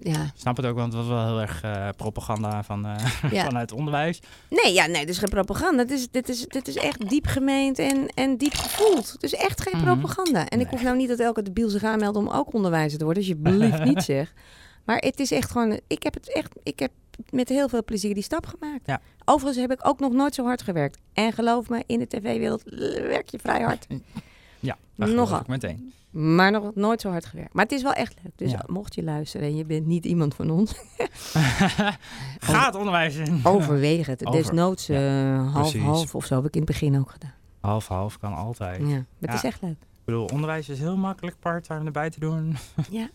Ja. 0.00 0.30
snap 0.34 0.56
het 0.56 0.66
ook, 0.66 0.76
want 0.76 0.92
het 0.92 1.02
was 1.06 1.10
wel 1.10 1.26
heel 1.26 1.40
erg 1.40 1.62
eh, 1.62 1.88
propaganda 1.96 2.62
van, 2.62 2.86
eh, 2.86 2.96
Ja. 3.32 3.44
vanuit 3.44 3.72
onderwijs. 3.72 4.20
Nee, 4.50 4.72
ja, 4.74 4.86
nee, 4.86 5.00
dit 5.00 5.08
is 5.14 5.18
geen 5.18 5.28
propaganda. 5.28 5.84
Dit 5.84 5.98
is, 5.98 6.10
dit 6.10 6.28
is, 6.28 6.46
dit 6.46 6.68
is 6.68 6.76
echt 6.76 7.08
diep 7.08 7.26
gemeend 7.26 7.78
en, 7.78 8.08
en 8.14 8.36
diep 8.36 8.54
gevoeld. 8.54 9.12
Het 9.12 9.22
is 9.22 9.34
echt 9.34 9.62
geen 9.62 9.80
Mhm. 9.80 9.84
propaganda. 9.84 10.48
En 10.48 10.60
ik 10.60 10.66
hoef 10.68 10.82
nou 10.82 10.96
niet 10.96 11.08
dat 11.08 11.18
elke 11.20 11.42
debiel 11.42 11.68
zich 11.68 11.82
aanmeldt 11.84 12.16
om 12.16 12.28
ook 12.28 12.52
onderwijzer 12.54 12.98
te 12.98 13.04
worden. 13.04 13.22
Alsjeblieft 13.22 13.84
niet 13.84 14.02
zeg. 14.14 14.32
Maar 14.84 14.96
het 14.98 15.20
is 15.20 15.30
echt 15.30 15.50
gewoon... 15.50 15.80
Ik 15.86 16.02
heb 16.02 16.14
het 16.14 16.32
echt... 16.34 16.52
Ik 16.62 16.78
heb 16.78 16.90
met 17.30 17.48
heel 17.48 17.68
veel 17.68 17.84
plezier 17.84 18.14
die 18.14 18.22
stap 18.22 18.46
gemaakt. 18.46 18.86
Ja. 18.86 19.00
Overigens 19.24 19.66
heb 19.68 19.72
ik 19.78 19.86
ook 19.88 20.00
nog 20.00 20.12
nooit 20.12 20.34
zo 20.34 20.44
hard 20.44 20.62
gewerkt. 20.62 20.98
En 21.12 21.32
geloof 21.32 21.68
me, 21.68 21.82
in 21.86 21.98
de 21.98 22.06
tv-wereld 22.06 22.62
werk 23.08 23.28
je 23.28 23.38
vrij 23.38 23.62
hard. 23.62 23.86
Ja, 24.60 24.76
Nogal. 24.94 25.40
ik 25.40 25.46
meteen. 25.46 25.92
Maar 26.10 26.50
nog 26.50 26.74
nooit 26.74 27.00
zo 27.00 27.10
hard 27.10 27.26
gewerkt. 27.26 27.52
Maar 27.54 27.64
het 27.64 27.72
is 27.72 27.82
wel 27.82 27.92
echt 27.92 28.14
leuk. 28.22 28.32
Dus 28.36 28.50
Ja. 28.50 28.64
mocht 28.66 28.94
je 28.94 29.02
luisteren 29.02 29.46
en 29.48 29.56
je 29.56 29.64
bent 29.64 29.86
niet 29.86 30.04
iemand 30.04 30.34
van 30.34 30.50
ons... 30.50 30.74
Ga 32.38 32.66
het 32.66 32.74
onderwijs 32.74 33.16
in. 33.16 33.40
overweeg 33.54 34.06
het. 34.06 34.26
Over. 34.26 34.40
Desnoods 34.40 34.88
eh, 34.88 35.52
half, 35.52 35.70
precies. 35.70 35.82
half 35.82 36.14
of 36.14 36.24
zo 36.26 36.34
heb 36.36 36.44
ik 36.44 36.52
in 36.54 36.60
het 36.60 36.70
begin 36.70 36.98
ook 36.98 37.10
gedaan. 37.10 37.32
Half, 37.60 37.88
half 37.88 38.18
kan 38.18 38.34
altijd. 38.34 38.80
Ja, 38.80 38.94
het 38.94 39.04
Ja. 39.18 39.32
is 39.34 39.42
echt 39.44 39.62
leuk. 39.62 39.70
Ik 39.72 40.04
bedoel, 40.04 40.24
onderwijs 40.26 40.68
is 40.68 40.78
heel 40.78 40.96
makkelijk 40.96 41.36
part-time 41.38 41.84
erbij 41.84 42.10
te 42.10 42.20
doen. 42.20 42.56
Ja. 42.90 43.08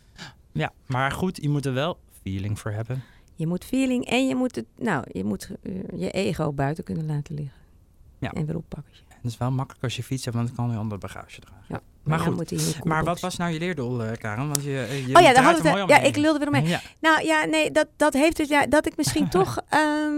Ja, 0.52 0.72
maar 0.86 1.12
goed, 1.12 1.38
je 1.42 1.50
moet 1.50 1.66
er 1.66 1.74
wel 1.74 1.98
feeling 2.22 2.60
voor 2.60 2.72
hebben. 2.72 3.04
Je 3.36 3.48
moet 3.48 3.66
feeling 3.66 4.06
en 4.06 4.28
je 4.28 4.36
moet, 4.36 4.56
het, 4.56 4.66
nou, 4.78 5.04
je, 5.12 5.24
moet 5.24 5.50
eh, 5.64 5.74
je 6.00 6.12
ego 6.12 6.52
buiten 6.54 6.84
kunnen 6.84 7.06
laten 7.06 7.36
liggen. 7.36 7.58
Ja. 8.20 8.32
En 8.32 8.46
weer 8.46 8.56
oppakken. 8.56 8.92
Het 9.22 9.32
is 9.32 9.38
wel 9.38 9.52
makkelijk 9.52 9.84
als 9.84 9.96
je 9.96 10.04
fiets 10.04 10.26
hebt, 10.26 10.36
want 10.36 10.48
dan 10.48 10.56
kan 10.56 10.76
je 10.76 10.80
onder 10.80 10.98
bagage 10.98 11.40
dragen. 11.40 11.66
Ja. 11.68 11.82
Maar 12.04 12.20
goed, 12.20 12.84
Maar 12.84 13.04
wat 13.04 13.20
was 13.20 13.38
nou 13.38 13.54
je 13.54 13.60
leerdoel, 13.60 14.04
eh, 14.04 14.18
Karen? 14.18 14.48
Want 14.48 14.64
je, 14.64 14.88
eh, 14.90 15.08
je 15.08 15.16
Oh 15.16 15.22
ja, 15.22 15.34
daar 15.34 15.44
hadden 15.44 15.64
we 15.64 15.70
het. 15.70 15.90
Ja, 15.90 16.00
ik 16.00 16.16
lulde 16.16 16.50
weer. 16.52 16.68
Ja. 16.68 16.82
Nou 17.00 17.26
ja, 17.26 17.46
nee, 17.46 17.72
dat, 17.72 17.88
dat 17.96 18.14
heeft 18.14 18.38
dus, 18.38 18.48
ja, 18.48 18.66
dat 18.66 18.86
ik 18.86 18.98
misschien 18.98 19.30
toch 19.40 19.60
ehm, 19.70 20.12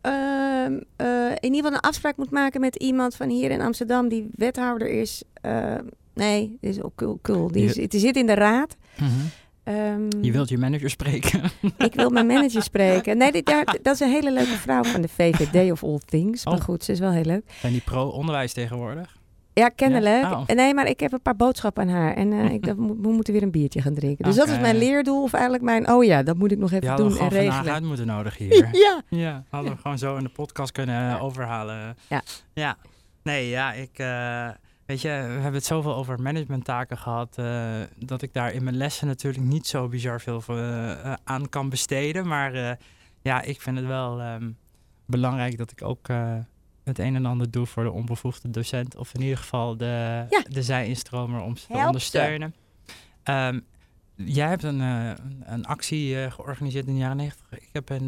ehm, 0.00 0.80
eh, 0.96 1.30
in 1.30 1.54
ieder 1.54 1.56
geval 1.56 1.72
een 1.72 1.80
afspraak 1.80 2.16
moet 2.16 2.30
maken 2.30 2.60
met 2.60 2.76
iemand 2.76 3.14
van 3.14 3.28
hier 3.28 3.50
in 3.50 3.60
Amsterdam 3.60 4.08
die 4.08 4.28
wethouder 4.34 4.88
is. 4.88 5.22
Ehm, 5.40 5.84
nee, 6.14 6.56
is 6.60 6.82
ook 6.82 6.94
cool. 6.94 7.18
cool. 7.22 7.52
Die, 7.52 7.64
is, 7.64 7.88
die 7.88 8.00
zit 8.00 8.16
in 8.16 8.26
de 8.26 8.34
raad. 8.34 8.76
Mhm. 8.96 9.10
Ehm, 9.66 10.08
Je 10.24 10.32
wilt 10.32 10.48
je 10.48 10.58
manager 10.58 10.90
spreken. 10.90 11.42
Ik 11.78 11.94
wil 11.94 12.10
mijn 12.10 12.26
manager 12.26 12.62
spreken. 12.72 13.16
Nee, 13.18 13.32
dit, 13.32 13.48
ja, 13.48 13.64
dat 13.82 13.94
is 13.94 14.00
een 14.00 14.10
hele 14.10 14.32
leuke 14.32 14.56
vrouw 14.56 14.82
van 14.84 15.00
de 15.02 15.08
VVD 15.08 15.72
of 15.72 15.84
All 15.84 16.00
Things. 16.04 16.44
Maar 16.44 16.54
Oh. 16.54 16.60
goed, 16.60 16.84
ze 16.84 16.92
is 16.92 16.98
wel 16.98 17.10
heel 17.10 17.24
leuk. 17.24 17.42
Zijn 17.60 17.72
die 17.72 17.82
pro-onderwijs 17.82 18.52
tegenwoordig? 18.52 19.16
Ja, 19.52 19.68
kennelijk. 19.68 20.22
Ja? 20.22 20.32
Oh. 20.32 20.46
Nee, 20.46 20.74
maar 20.74 20.86
ik 20.88 21.00
heb 21.00 21.12
een 21.12 21.22
paar 21.22 21.36
boodschappen 21.36 21.82
aan 21.82 21.88
haar. 21.88 22.14
En 22.14 22.32
eh, 22.32 22.52
ik 22.52 22.64
dacht, 22.66 22.76
we 22.78 23.08
moeten 23.12 23.32
weer 23.32 23.42
een 23.42 23.50
biertje 23.50 23.82
gaan 23.82 23.94
drinken. 23.94 24.24
Dus 24.24 24.36
dat 24.36 24.48
is 24.48 24.60
mijn 24.60 24.76
leerdoel. 24.78 25.22
Of 25.22 25.32
eigenlijk 25.32 25.64
mijn, 25.64 25.90
oh 25.90 26.04
ja, 26.04 26.22
dat 26.22 26.36
moet 26.36 26.52
ik 26.52 26.58
nog 26.58 26.72
even 26.72 26.88
hadden 26.88 27.06
we 27.06 27.12
doen 27.12 27.22
en 27.22 27.28
regelen. 27.28 27.72
uit 27.72 27.82
moeten 27.84 28.06
nodigen 28.06 28.44
hier. 28.50 28.68
Ja. 28.72 29.02
Ja, 29.08 29.44
hadden 29.48 29.72
we 29.72 29.78
gewoon 29.80 29.98
zo 29.98 30.16
in 30.16 30.22
de 30.24 30.28
podcast 30.30 30.72
kunnen 30.72 31.10
eh, 31.16 31.22
overhalen. 31.24 31.96
Ja. 32.08 32.22
Ja. 32.54 32.76
Nee, 33.22 33.48
ja, 33.48 33.72
ik... 33.72 33.90
eh, 33.98 34.48
weet 34.86 35.00
je, 35.00 35.08
we 35.08 35.14
hebben 35.14 35.52
het 35.52 35.64
zoveel 35.64 35.94
over 35.94 36.22
managementtaken 36.22 36.98
gehad... 36.98 37.38
eh, 37.38 37.80
dat 37.98 38.22
ik 38.22 38.32
daar 38.32 38.52
in 38.52 38.64
mijn 38.64 38.76
lessen 38.76 39.06
natuurlijk 39.06 39.44
niet 39.44 39.66
zo 39.66 39.88
bizar 39.88 40.20
veel 40.20 40.42
eh, 40.48 41.12
aan 41.24 41.48
kan 41.48 41.68
besteden. 41.68 42.26
Maar 42.26 42.78
ja, 43.22 43.42
ik 43.42 43.60
vind 43.60 43.76
het 43.76 43.86
wel 43.86 44.20
ehm, 44.20 44.50
belangrijk 45.06 45.58
dat 45.58 45.70
ik 45.70 45.82
ook... 45.82 46.06
het 46.84 46.98
een 46.98 47.14
en 47.14 47.26
ander 47.26 47.50
doe 47.50 47.66
voor 47.66 47.82
de 47.82 47.90
onbevoegde 47.90 48.50
docent. 48.50 48.96
Of 48.96 49.14
in 49.14 49.20
ieder 49.22 49.38
geval 49.38 49.76
de, 49.76 50.24
Ja. 50.30 50.42
de 50.48 50.62
zij-instromer 50.62 51.40
om 51.40 51.56
ze 51.56 51.66
te 51.66 51.72
Help 51.72 51.86
ondersteunen. 51.86 52.54
Ehm, 53.22 53.60
jij 54.14 54.48
hebt 54.48 54.62
een, 54.62 54.80
een- 54.80 55.42
een 55.44 55.64
actie 55.66 56.30
georganiseerd 56.30 56.86
in 56.86 56.92
de 56.92 56.98
jaren 57.00 57.16
90. 57.16 57.46
Ik 57.52 57.68
heb 57.72 57.90
eh, 57.90 57.98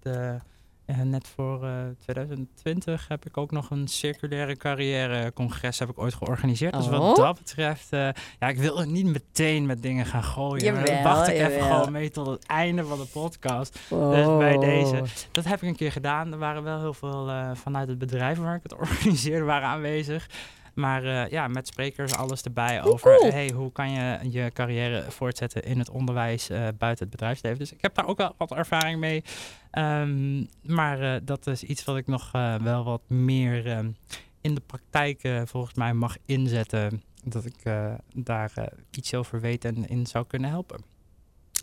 de, 0.00 0.38
eh, 0.86 1.00
net 1.00 1.28
voor 1.28 1.64
eh, 1.64 1.72
2020 1.98 3.08
heb 3.08 3.24
ik 3.26 3.36
ook 3.36 3.50
nog 3.50 3.70
een 3.70 3.88
circulaire 3.88 4.56
carrière 4.56 5.32
congres 5.32 5.78
heb 5.78 5.88
ik 5.88 5.98
ooit 5.98 6.14
georganiseerd. 6.14 6.72
Dus 6.74 6.84
Oh. 6.86 6.90
wat 6.90 7.16
dat 7.16 7.38
betreft, 7.38 7.92
eh, 7.92 8.08
ja, 8.40 8.48
ik 8.48 8.56
wil 8.58 8.80
er 8.80 8.86
niet 8.86 9.06
meteen 9.06 9.66
met 9.66 9.82
dingen 9.82 10.06
gaan 10.06 10.24
gooien. 10.24 10.74
maar 10.74 10.86
Jawel, 10.88 11.02
wacht 11.02 11.28
ik 11.28 11.34
even 11.34 11.62
gewoon 11.62 11.92
mee 11.92 12.10
tot 12.10 12.26
het 12.26 12.46
einde 12.46 12.84
van 12.84 12.98
de 12.98 13.06
podcast. 13.12 13.78
Dus 13.88 14.26
bij 14.26 14.58
deze. 14.58 14.96
Oh. 14.96 15.02
Dat 15.32 15.44
heb 15.44 15.62
ik 15.62 15.68
een 15.68 15.76
keer 15.76 15.92
gedaan. 15.92 16.32
Er 16.32 16.38
waren 16.38 16.62
wel 16.62 16.80
heel 16.80 16.94
veel 16.94 17.28
eh, 17.30 17.50
vanuit 17.54 17.88
het 17.88 17.98
bedrijf 17.98 18.38
waar 18.38 18.54
ik 18.56 18.62
het 18.62 18.74
organiseerde 18.80 19.44
waren 19.44 19.68
aanwezig. 19.68 20.28
Maar 20.76 21.04
eh, 21.04 21.30
ja, 21.30 21.48
met 21.48 21.66
sprekers 21.66 22.14
alles 22.14 22.42
erbij 22.42 22.80
Hoe 22.80 22.92
over 22.92 23.16
cool. 23.16 23.30
hey, 23.30 23.50
hoe 23.54 23.72
kan 23.72 23.90
je 23.90 24.18
je 24.30 24.50
carrière 24.52 25.10
voortzetten 25.10 25.62
in 25.62 25.78
het 25.78 25.90
onderwijs 25.90 26.48
eh, 26.48 26.68
buiten 26.78 27.04
het 27.04 27.10
bedrijfsleven. 27.10 27.58
Dus 27.58 27.72
ik 27.72 27.82
heb 27.82 27.94
daar 27.94 28.06
ook 28.06 28.16
wel 28.16 28.34
wat 28.36 28.52
ervaring 28.52 29.00
mee. 29.00 29.24
Ehm, 29.70 30.44
maar 30.62 31.00
eh, 31.00 31.20
dat 31.22 31.46
is 31.46 31.62
iets 31.62 31.84
wat 31.84 31.96
ik 31.96 32.06
nog 32.06 32.30
wel 32.62 32.84
wat 32.84 33.02
meer 33.08 33.66
ehm, 33.66 33.90
in 34.40 34.54
de 34.54 34.60
praktijk 34.60 35.42
volgens 35.44 35.74
mij 35.74 35.94
mag 35.94 36.16
inzetten. 36.24 37.02
Dat 37.24 37.44
ik 37.44 37.62
daar 38.14 38.72
iets 38.90 39.14
over 39.14 39.40
weet 39.40 39.64
en 39.64 39.86
in 39.88 40.06
zou 40.06 40.26
kunnen 40.26 40.50
helpen. 40.50 40.80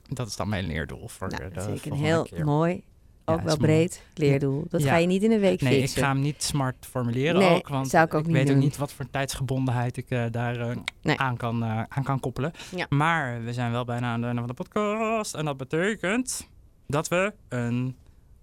Dat 0.10 0.28
is 0.28 0.36
dan 0.36 0.50
mijn 0.50 0.66
leerdoel 0.66 1.08
voor 1.08 1.28
Nou, 1.28 1.44
de 1.44 1.56
dat 1.56 1.68
is 1.68 1.82
zeker 1.82 1.92
een 1.92 1.98
heel 1.98 2.24
keer. 2.24 2.46
mooi, 2.46 2.84
ook 3.26 3.42
wel 3.42 3.58
breed 3.58 4.04
leerdoel. 4.14 4.66
Dat 4.70 4.82
Ja. 4.84 4.88
ga 4.90 4.96
je 4.98 5.08
niet 5.08 5.24
in 5.24 5.32
een 5.32 5.40
week 5.40 5.62
Nee, 5.62 5.74
ik 5.74 5.80
fixen. 5.82 6.02
ga 6.02 6.08
hem 6.08 6.20
niet 6.22 6.44
smart 6.44 6.76
formuleren 6.90 7.40
Nee, 7.40 7.50
ook. 7.56 7.68
Want 7.68 7.88
zou 7.90 8.06
ik 8.06 8.14
ook 8.14 8.26
niet 8.26 8.36
weet 8.36 8.48
doen. 8.48 8.56
ook 8.56 8.62
niet 8.62 8.78
wat 8.78 8.92
voor 8.94 9.10
tijdsgebondenheid 9.12 9.98
ik 9.98 10.10
eh, 10.10 10.26
daar 10.32 10.60
eh, 10.70 10.76
Nee. 11.02 11.20
aan, 11.20 11.38
kan, 11.38 11.64
eh, 11.64 11.82
aan 11.88 12.04
kan 12.04 12.20
koppelen. 12.20 12.52
Ja. 12.76 12.86
Maar 12.90 13.44
we 13.44 13.54
zijn 13.54 13.72
wel 13.72 13.86
bijna 13.86 14.08
aan 14.08 14.16
het 14.18 14.26
einde 14.26 14.40
van 14.40 14.48
de 14.50 14.64
podcast. 14.64 15.34
En 15.34 15.46
dat 15.46 15.58
betekent 15.58 16.50
dat 16.88 17.08
we 17.08 17.34
een 17.50 17.96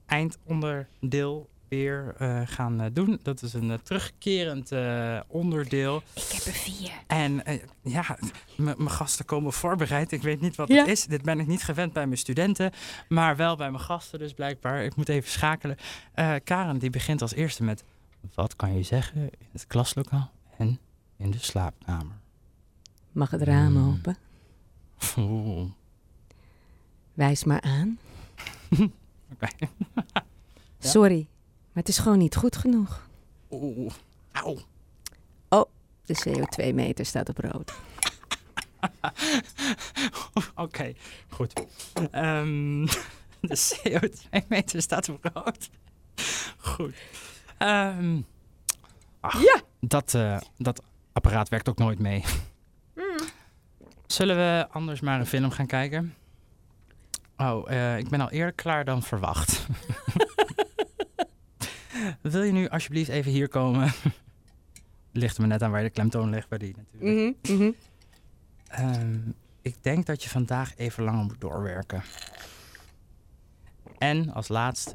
eindonderdeel 0.07 1.49
weer 1.71 2.15
eh, 2.19 2.41
gaan 2.45 2.81
eh, 2.81 2.87
doen. 2.93 3.21
Dat 3.23 3.43
is 3.43 3.53
een 3.53 3.71
eh, 3.71 3.79
terugkerend 3.79 4.73
eh, 4.73 5.21
onderdeel. 5.27 6.03
Ik 6.15 6.23
heb 6.33 6.43
er 6.45 6.53
vier. 6.53 6.91
En 7.07 7.45
eh, 7.45 7.63
ja, 7.83 8.19
mijn 8.57 8.91
gasten 8.91 9.25
komen 9.25 9.53
voorbereid. 9.53 10.13
Ik 10.13 10.23
weet 10.23 10.41
niet 10.41 10.57
wat 10.57 10.69
Ja. 10.69 10.77
het 10.77 10.89
is. 10.89 11.05
Dit 11.07 11.23
ben 11.23 11.41
ik 11.41 11.47
niet 11.47 11.63
gewend 11.63 11.93
bij 11.93 12.07
mijn 12.07 12.19
studenten, 12.19 12.73
maar 13.09 13.37
wel 13.37 13.57
bij 13.57 13.71
mijn 13.71 13.83
gasten. 13.83 14.19
Dus 14.19 14.33
blijkbaar, 14.33 14.85
ik 14.85 14.97
moet 14.97 15.09
even 15.09 15.31
schakelen. 15.31 15.77
Eh, 16.15 16.35
Karen, 16.45 16.79
die 16.79 16.91
begint 16.91 17.23
als 17.23 17.35
eerste 17.35 17.63
met... 17.65 17.85
Wat 18.35 18.57
kan 18.57 18.77
je 18.77 18.83
zeggen 18.83 19.21
in 19.23 19.49
het 19.53 19.67
klaslokaal 19.67 20.31
en 20.59 20.79
in 21.17 21.31
de 21.31 21.39
slaapkamer? 21.39 22.19
Mag 23.13 23.31
het 23.31 23.43
raam 23.43 23.75
Hmm. 23.77 23.89
open? 23.93 24.17
Oeh, 25.19 25.71
Wijs 27.15 27.45
maar 27.45 27.61
aan. 27.61 27.99
Sorry, 30.79 31.27
maar 31.73 31.83
het 31.83 31.89
is 31.89 31.99
gewoon 31.99 32.19
niet 32.19 32.37
goed 32.37 32.57
genoeg. 32.57 33.09
Oeh, 33.51 33.93
auw. 34.33 34.59
De 36.05 36.29
CO2-meter 36.29 37.07
staat 37.07 37.29
op 37.29 37.39
rood. 37.39 37.73
Oké, 40.55 40.93
goed. 41.29 41.53
Ehm, 42.11 42.87
de 43.41 43.59
CO2-meter 43.75 44.83
staat 44.83 45.09
op 45.09 45.31
rood. 45.33 45.71
Goed. 46.57 46.95
Ehm, 47.59 48.21
ach, 49.21 49.43
Ja. 49.43 49.61
Dat, 49.81 50.15
eh, 50.15 50.41
dat 50.57 50.83
apparaat 51.13 51.49
werkt 51.49 51.69
ook 51.69 51.79
nooit 51.79 51.99
mee. 51.99 52.25
Zullen 54.07 54.37
we 54.37 54.67
anders 54.71 55.01
maar 55.01 55.21
een 55.21 55.27
film 55.27 55.51
gaan 55.51 55.67
kijken? 55.67 56.15
Oh, 57.37 57.71
eh, 57.71 57.99
ik 57.99 58.09
ben 58.09 58.21
al 58.21 58.31
eerder 58.31 58.53
klaar 58.55 58.85
dan 58.85 59.03
verwacht. 59.03 59.67
Wil 62.21 62.43
je 62.43 62.53
nu 62.53 62.69
alsjeblieft 62.69 63.11
even 63.11 63.33
hier 63.33 63.49
komen? 63.49 63.93
Ligt 65.13 65.37
er 65.37 65.43
me 65.43 65.49
net 65.49 65.63
aan 65.63 65.71
waar 65.71 65.81
je 65.81 65.87
de 65.87 65.93
klemtoon 65.93 66.31
legt 66.31 66.49
bij 66.49 66.59
die 66.59 66.75
natuurlijk. 66.77 67.37
Mhm, 67.43 67.55
mhm. 67.57 67.71
Ehm, 68.69 69.19
ik 69.63 69.83
denk 69.83 70.07
dat 70.07 70.23
je 70.23 70.29
vandaag 70.29 70.77
even 70.77 71.05
langer 71.05 71.25
moet 71.25 71.41
doorwerken. 71.41 72.03
En 73.99 74.33
als 74.33 74.49
laatste, 74.49 74.95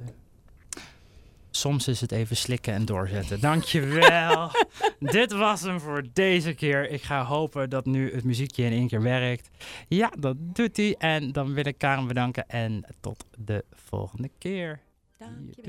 soms 1.52 1.88
is 1.88 2.02
het 2.02 2.12
even 2.12 2.36
slikken 2.36 2.74
en 2.74 2.86
doorzetten. 2.86 3.40
Dankjewel. 3.40 4.52
Dit 5.00 5.32
was 5.32 5.62
hem 5.62 5.80
voor 5.80 6.04
deze 6.14 6.54
keer. 6.54 6.90
Ik 6.90 7.02
ga 7.02 7.24
hopen 7.24 7.70
dat 7.70 7.86
nu 7.86 8.14
het 8.14 8.24
muziekje 8.24 8.64
in 8.64 8.72
één 8.72 8.88
keer 8.88 9.02
werkt. 9.02 9.50
Ja, 9.88 10.12
dat 10.20 10.36
doet 10.40 10.78
hij. 10.78 10.96
En 10.98 11.32
dan 11.32 11.54
wil 11.54 11.66
ik 11.66 11.78
Karen 11.78 12.08
bedanken. 12.08 12.48
En 12.48 12.86
tot 13.00 13.26
de 13.38 13.64
volgende 13.74 14.30
keer. 14.38 14.80
Dank 15.18 15.56
je 15.56 15.64